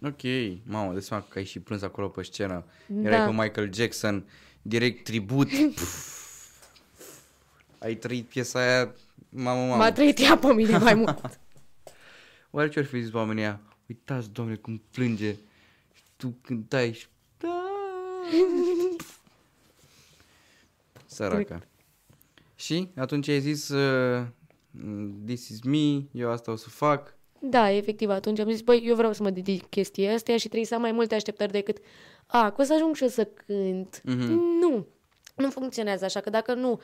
Ok, 0.03 0.21
mamă, 0.65 0.93
de 0.93 1.01
seama 1.01 1.27
că 1.29 1.39
ai 1.39 1.45
și 1.45 1.61
plâns 1.61 1.83
acolo 1.83 2.09
pe 2.09 2.23
scenă. 2.23 2.65
Da. 2.87 3.09
Erai 3.09 3.27
pe 3.27 3.33
Michael 3.43 3.73
Jackson, 3.73 4.29
direct 4.63 5.05
tribut. 5.05 5.49
Pf. 5.75 6.15
ai 7.85 7.95
trăit 7.95 8.29
piesa 8.29 8.59
aia, 8.59 8.95
mamă, 9.29 9.61
mamă. 9.61 9.77
M-a 9.77 9.93
trăit 9.93 10.19
ea 10.19 10.39
pe 10.39 10.53
mine 10.53 10.79
mai 10.79 10.95
mult. 10.95 11.39
Oare 12.51 12.69
ce 12.69 12.79
ar 12.79 12.85
fi 12.85 13.01
zis 13.01 13.13
oamenii 13.13 13.43
ăia? 13.43 13.61
Uitați, 13.89 14.31
domnule, 14.31 14.57
cum 14.57 14.83
plânge. 14.91 15.33
Și 15.93 16.03
tu 16.17 16.39
cântai 16.43 16.93
și... 16.93 17.07
Da. 21.19 21.29
Săraca. 21.29 21.61
Și 22.55 22.89
atunci 22.97 23.29
ai 23.29 23.41
zis, 23.41 23.69
uh, 23.69 24.23
this 25.27 25.49
is 25.49 25.63
me, 25.63 26.03
eu 26.13 26.31
asta 26.31 26.51
o 26.53 26.57
să 26.57 26.69
fac. 26.69 27.15
Da, 27.41 27.71
efectiv, 27.71 28.09
atunci 28.11 28.39
am 28.39 28.51
zis, 28.51 28.61
băi, 28.61 28.83
eu 28.87 28.95
vreau 28.95 29.13
să 29.13 29.23
mă 29.23 29.31
dedic 29.31 29.69
chestia 29.69 30.15
asta 30.15 30.33
și 30.37 30.45
trebuie 30.47 30.65
să 30.65 30.75
am 30.75 30.81
mai 30.81 30.93
multe 30.93 31.15
așteptări 31.15 31.53
decât, 31.53 31.79
a, 32.27 32.51
că 32.51 32.61
o 32.63 32.65
să 32.65 32.75
ajung 32.75 32.95
și 32.95 33.03
eu 33.03 33.09
să 33.09 33.29
cânt. 33.47 34.01
Mhm. 34.05 34.33
Nu, 34.61 34.87
nu 35.37 35.51
funcționează 35.51 36.05
așa, 36.05 36.21
că 36.21 36.31
dacă 36.31 36.55
nu 36.55 36.81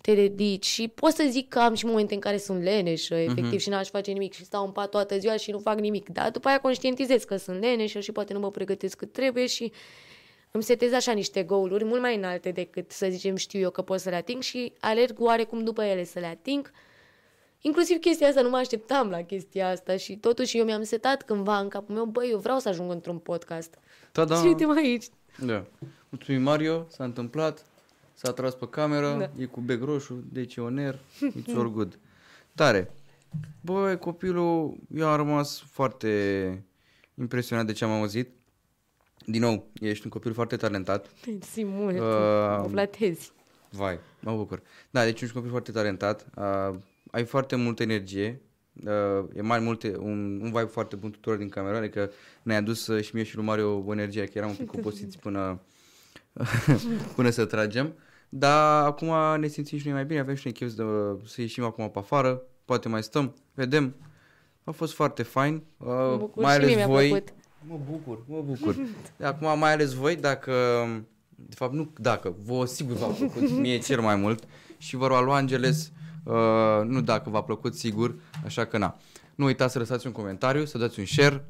te 0.00 0.14
dedici 0.14 0.66
și 0.66 0.88
pot 0.88 1.10
să 1.12 1.26
zic 1.30 1.48
că 1.48 1.58
am 1.58 1.74
și 1.74 1.86
momente 1.86 2.14
în 2.14 2.20
care 2.20 2.36
sunt 2.38 2.62
leneșă, 2.62 3.14
efectiv, 3.14 3.44
Mhm. 3.44 3.56
și 3.56 3.68
n-aș 3.68 3.88
face 3.88 4.10
nimic 4.12 4.32
și 4.32 4.44
stau 4.44 4.64
în 4.64 4.70
pat 4.72 4.90
toată 4.90 5.18
ziua 5.18 5.36
și 5.36 5.50
nu 5.50 5.58
fac 5.58 5.78
nimic, 5.80 6.08
dar 6.08 6.30
după 6.30 6.48
aia 6.48 6.60
conștientizez 6.60 7.24
că 7.24 7.36
sunt 7.36 7.60
leneșă 7.60 8.00
și 8.00 8.12
poate 8.12 8.32
nu 8.32 8.38
mă 8.38 8.50
pregătesc 8.50 8.96
cât 8.96 9.12
trebuie 9.12 9.46
și 9.46 9.72
îmi 10.56 10.64
setez 10.64 10.92
așa 10.92 11.12
niște 11.12 11.42
goaluri 11.42 11.84
mult 11.84 12.00
mai 12.00 12.16
înalte 12.16 12.50
decât 12.50 12.90
să 12.90 13.06
zicem 13.10 13.36
știu 13.36 13.60
eu 13.60 13.70
că 13.70 13.82
pot 13.82 14.00
să 14.00 14.08
le 14.08 14.16
ating 14.16 14.42
și 14.42 14.72
alerg 14.80 15.20
oarecum 15.20 15.64
după 15.64 15.82
ele 15.82 16.04
să 16.04 16.18
le 16.18 16.26
ating. 16.26 16.70
Inclusiv 17.60 17.98
chestia 17.98 18.28
asta, 18.28 18.42
nu 18.42 18.48
mă 18.48 18.56
așteptam 18.56 19.10
la 19.10 19.22
chestia 19.22 19.68
asta 19.68 19.96
și 19.96 20.16
totuși 20.16 20.58
eu 20.58 20.64
mi-am 20.64 20.82
setat 20.82 21.22
cândva 21.22 21.58
în 21.58 21.68
capul 21.68 21.94
meu, 21.94 22.04
băi, 22.04 22.28
eu 22.30 22.38
vreau 22.38 22.58
să 22.58 22.68
ajung 22.68 22.90
într-un 22.90 23.18
podcast. 23.18 23.78
Da, 24.12 24.24
da. 24.24 24.36
Și 24.36 24.46
uite-mă 24.46 24.72
aici. 24.72 25.04
Da. 25.44 25.64
Mulțumim, 26.08 26.42
Mario, 26.42 26.86
s-a 26.88 27.04
întâmplat, 27.04 27.64
s-a 28.14 28.32
tras 28.32 28.54
pe 28.54 28.68
cameră, 28.68 29.16
Da. 29.18 29.42
e 29.42 29.44
cu 29.44 29.60
bec 29.60 29.82
roșu, 29.82 30.24
deci 30.32 30.56
e 30.56 30.60
oner, 30.60 30.98
it's 31.40 31.54
all 31.54 31.70
good. 31.72 31.98
Tare. 32.54 32.94
Băi, 33.60 33.98
copilul, 33.98 34.76
eu 34.94 35.06
am 35.06 35.16
rămas 35.16 35.64
foarte 35.70 36.64
impresionat 37.14 37.66
de 37.66 37.72
ce 37.72 37.84
am 37.84 37.90
auzit. 37.90 38.35
Din 39.26 39.40
nou, 39.40 39.66
ești 39.80 40.04
un 40.04 40.10
copil 40.10 40.32
foarte 40.32 40.56
talentat. 40.56 41.10
Mersi 41.26 41.64
mult, 41.64 41.94
Uh, 41.98 42.02
mă 42.62 42.66
flatezi. 42.70 43.32
Vai, 43.70 43.98
mă 44.20 44.36
bucur. 44.36 44.62
Da, 44.90 45.04
deci 45.04 45.20
ești 45.20 45.24
un 45.24 45.32
copil 45.42 45.50
foarte 45.50 45.72
talentat, 45.72 46.26
uh, 46.36 46.76
ai 47.10 47.24
foarte 47.24 47.56
multă 47.56 47.82
energie, 47.82 48.40
uh, 48.84 49.24
e 49.34 49.42
mai 49.42 49.58
multe, 49.58 49.96
un, 49.98 50.40
un 50.42 50.46
vibe 50.46 50.64
foarte 50.64 50.96
bun 50.96 51.10
tuturor 51.10 51.38
din 51.38 51.48
cameră, 51.48 51.76
adică 51.76 52.10
ne-a 52.42 52.56
adus 52.56 52.86
uh, 52.86 53.02
și 53.04 53.14
mie 53.14 53.24
și 53.24 53.36
lui 53.36 53.44
Mario 53.44 53.82
o 53.86 53.92
energie, 53.92 54.24
că 54.24 54.38
eram 54.38 54.48
un 54.50 54.56
pic 54.56 54.74
obosiți 54.74 55.18
până, 55.18 55.60
până 57.16 57.30
să 57.30 57.44
tragem. 57.44 57.94
Dar 58.28 58.84
acum 58.84 59.40
ne 59.40 59.46
simțim 59.46 59.78
și 59.78 59.84
noi 59.86 59.94
mai 59.94 60.04
bine, 60.04 60.20
avem 60.20 60.34
și 60.34 60.42
noi 60.44 60.52
chef 60.54 60.72
de, 60.72 60.82
să 61.26 61.40
ieșim 61.40 61.64
acum 61.64 61.90
pe 61.90 61.98
afară, 61.98 62.42
poate 62.64 62.88
mai 62.88 63.02
stăm, 63.02 63.34
vedem. 63.54 63.94
A 64.64 64.70
fost 64.70 64.92
foarte 64.92 65.22
fain, 65.22 65.54
uh, 65.76 65.86
Mă 65.86 66.16
bucur 66.18 66.42
mai 66.42 66.52
și 66.54 66.58
mie 66.64 66.66
ales 66.74 66.76
mi-a 66.76 66.94
voi. 66.94 67.08
plăcut. 67.08 67.34
Mă 67.68 67.78
bucur, 67.90 68.18
mă 68.26 68.42
bucur. 68.44 68.76
Acum 69.22 69.58
mai 69.58 69.72
ales 69.72 69.92
voi, 69.92 70.16
dacă, 70.16 70.52
de 71.28 71.54
fapt 71.54 71.72
nu 71.72 71.92
dacă, 71.98 72.34
vă 72.44 72.64
sigur 72.64 72.96
v-a 72.96 73.06
plăcut, 73.06 73.50
mie 73.50 73.78
cel 73.78 74.00
mai 74.00 74.16
mult 74.16 74.44
și 74.78 74.96
vă 74.96 75.06
rog 75.06 75.24
Los 75.24 75.34
Angeles, 75.34 75.92
uh, 76.24 76.84
nu 76.84 77.00
dacă 77.00 77.30
v-a 77.30 77.42
plăcut 77.42 77.74
sigur, 77.74 78.14
așa 78.44 78.64
că 78.64 78.78
na. 78.78 78.96
Nu 79.34 79.44
uitați 79.44 79.72
să 79.72 79.78
lăsați 79.78 80.06
un 80.06 80.12
comentariu, 80.12 80.64
să 80.64 80.78
dați 80.78 80.98
un 80.98 81.04
share, 81.04 81.44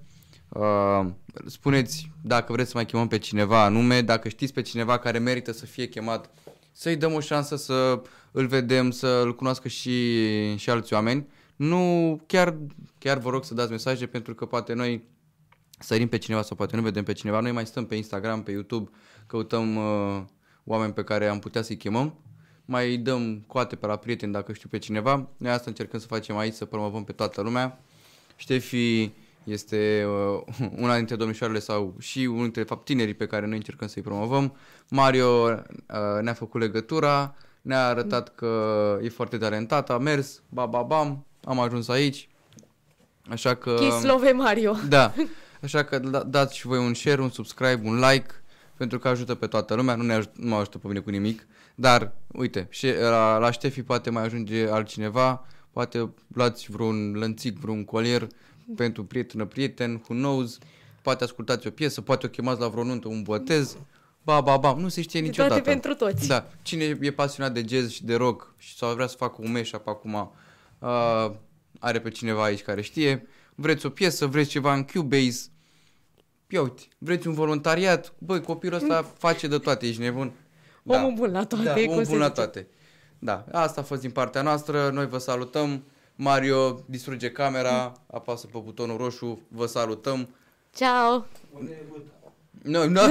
uh, 0.49 1.07
spuneți 1.47 2.11
dacă 2.23 2.53
vreți 2.53 2.71
să 2.71 2.77
mai 2.77 2.87
chemăm 2.87 3.09
pe 3.09 3.19
cineva 3.19 3.65
anume, 3.65 4.03
dacă 4.03 4.29
știți 4.29 4.53
pe 4.53 4.63
cineva 4.63 4.99
care 4.99 5.19
merită 5.19 5.53
să 5.53 5.67
fie 5.67 5.87
chemat, 5.87 6.31
să-i 6.73 6.97
dăm 6.97 7.13
o 7.13 7.21
șansă 7.21 7.57
să 7.57 8.03
îl 8.31 8.47
vedem, 8.47 8.91
să 8.91 9.21
îl 9.25 9.35
cunoască 9.35 9.69
și, 9.69 10.57
și 10.57 10.71
alți 10.71 10.93
oameni. 10.93 11.27
Nu, 11.57 12.21
chiar, 12.27 12.57
chiar 12.99 13.19
vă 13.19 13.31
rog 13.31 13.45
să 13.45 13.55
dați 13.55 13.71
mesaje 13.71 14.07
pentru 14.07 14.35
că 14.35 14.47
poate 14.47 14.73
noi 14.73 15.15
sărim 15.79 16.09
pe 16.09 16.19
cineva 16.19 16.43
sau 16.43 16.57
poate 16.57 16.77
nu 16.77 16.83
vedem 16.83 17.05
pe 17.05 17.13
cineva. 17.13 17.41
Noi 17.41 17.53
mai 17.53 17.67
stăm 17.67 17.87
pe 17.87 17.95
Instagram, 17.95 18.43
pe 18.43 18.51
YouTube, 18.51 18.91
căutăm 19.27 19.77
uh, 19.77 20.23
oameni 20.65 20.93
pe 20.93 21.05
care 21.05 21.27
am 21.27 21.39
putea 21.39 21.63
să-i 21.63 21.77
chemăm. 21.77 22.15
Mai 22.65 22.97
dăm 22.97 23.45
coate 23.47 23.77
pe 23.77 23.87
la 23.87 23.97
prieteni 23.97 24.33
dacă 24.33 24.53
știu 24.53 24.69
pe 24.69 24.79
cineva. 24.79 25.29
Noi 25.37 25.53
asta 25.53 25.65
încercăm 25.67 26.01
să 26.01 26.07
facem 26.07 26.37
aici, 26.37 26.55
să 26.55 26.65
promovăm 26.65 27.05
pe 27.05 27.13
toată 27.13 27.41
lumea. 27.41 27.81
Ștefi 28.37 29.11
este 29.45 30.07
uh, 30.07 30.69
una 30.85 30.97
dintre 30.97 31.17
domnișoarele 31.17 31.59
sau 31.59 31.95
și 31.99 32.19
unul 32.19 32.43
dintre 32.43 32.63
de 32.63 32.69
fapt 32.69 32.85
tinerii 32.85 33.15
pe 33.15 33.27
care 33.27 33.47
noi 33.47 33.57
încercăm 33.57 33.89
să-i 33.89 34.03
promovăm. 34.03 34.57
Mario 34.89 35.27
uh, 35.27 36.21
ne-a 36.21 36.33
făcut 36.33 36.61
legătura, 36.61 37.35
ne-a 37.63 37.87
arătat 37.87 38.35
că 38.35 38.99
e 39.03 39.09
foarte 39.09 39.39
talentat, 39.39 39.91
a 39.91 39.99
mers, 39.99 40.43
ba 40.49 40.67
ba 40.67 40.83
bam, 40.83 41.27
am 41.45 41.61
ajuns 41.61 41.89
aici. 41.89 42.29
Așa 43.31 43.55
că... 43.55 43.75
Kiss 43.79 44.03
Love 44.05 44.31
Mario. 44.31 44.77
Da, 44.89 45.13
așa 45.63 45.85
că 45.85 45.99
da- 45.99 46.23
dați 46.23 46.57
și 46.57 46.67
voi 46.67 46.79
un 46.79 46.95
share, 46.95 47.21
un 47.23 47.31
subscribe, 47.31 47.81
un 47.85 47.99
like, 48.11 48.35
pentru 48.77 48.99
că 48.99 49.09
ajută 49.09 49.35
pe 49.35 49.47
toată 49.47 49.75
lumea, 49.75 49.95
nu, 49.95 50.03
ne 50.03 50.19
aj- 50.21 50.33
nu 50.33 50.49
mă 50.49 50.57
ajută 50.57 50.79
pe 50.79 50.87
mine 50.87 51.01
cu 51.01 51.11
nimic, 51.11 51.47
dar 51.75 52.13
uite, 52.33 52.67
și 52.71 52.93
la, 53.01 53.39
la 53.39 53.51
Ștefi 53.51 53.83
poate 53.83 54.11
mai 54.11 54.23
ajunge 54.25 54.69
altcineva, 54.71 55.47
poate 55.71 56.11
luați 56.35 56.71
vreun 56.71 57.13
lănțic, 57.13 57.59
vreun 57.59 57.85
colier 57.85 58.27
pentru 58.77 59.05
prietenă, 59.05 59.45
prieten, 59.45 59.93
who 59.95 60.15
knows, 60.15 60.59
poate 61.03 61.25
ascultați 61.25 61.67
o 61.67 61.71
piesă, 61.71 62.01
poate 62.01 62.27
o 62.27 62.29
chemați 62.29 62.61
la 62.61 62.69
vreo 62.69 62.83
nuntă, 62.85 63.09
un 63.09 63.23
botez, 63.23 63.77
ba, 64.23 64.41
ba, 64.41 64.57
ba, 64.57 64.75
nu 64.75 64.89
se 64.89 65.03
știe 65.03 65.21
De 65.21 65.27
niciodată. 65.27 65.55
toate 65.55 65.71
pentru 65.71 65.95
toți. 65.95 66.29
Da, 66.29 66.49
cine 66.63 66.99
e 67.01 67.11
pasionat 67.13 67.53
de 67.53 67.65
jazz 67.69 67.91
și 67.91 68.05
de 68.05 68.15
rock 68.15 68.55
și 68.59 68.77
sau 68.77 68.95
vrea 68.95 69.07
să 69.07 69.17
facă 69.17 69.37
un 69.39 69.53
mashup 69.53 69.87
acum, 69.89 70.33
uh, 70.79 71.31
are 71.79 72.01
pe 72.01 72.11
cineva 72.11 72.43
aici 72.45 72.63
care 72.63 72.81
știe. 72.81 73.27
Vreți 73.59 73.87
o 73.87 73.91
piesă, 73.91 74.27
vreți 74.27 74.49
ceva 74.51 74.75
în 74.75 74.83
Cubase, 74.85 75.49
ia 76.49 76.63
uite, 76.63 76.83
vreți 76.99 77.27
un 77.27 77.35
voluntariat, 77.35 78.13
băi, 78.19 78.41
copilul 78.41 78.77
ăsta 78.79 79.03
face 79.19 79.47
de 79.47 79.59
toate, 79.59 79.87
ești 79.87 80.01
nebun. 80.01 80.33
Omul 80.85 81.13
bun 81.13 81.31
la 81.31 81.45
toate, 81.45 81.65
Da, 81.65 81.73
cum 81.75 81.89
omul 81.89 82.05
se 82.05 82.11
bun 82.11 82.19
la 82.19 82.25
zice. 82.27 82.35
toate. 82.41 82.69
Da, 83.19 83.45
asta 83.53 83.81
a 83.81 83.85
fost 83.85 84.01
din 84.01 84.11
partea 84.11 84.43
noastră, 84.43 84.91
noi 84.91 85.07
vă 85.09 85.19
salutăm. 85.19 85.85
Mario 86.15 86.85
distruge 86.89 87.31
camera, 87.31 87.93
apasă 88.07 88.47
pe 88.47 88.59
butonul 88.65 88.97
roșu, 88.97 89.41
vă 89.49 89.67
salutăm. 89.67 90.29
Ciao. 90.75 91.27
Noi, 92.63 92.89
no, 92.89 93.01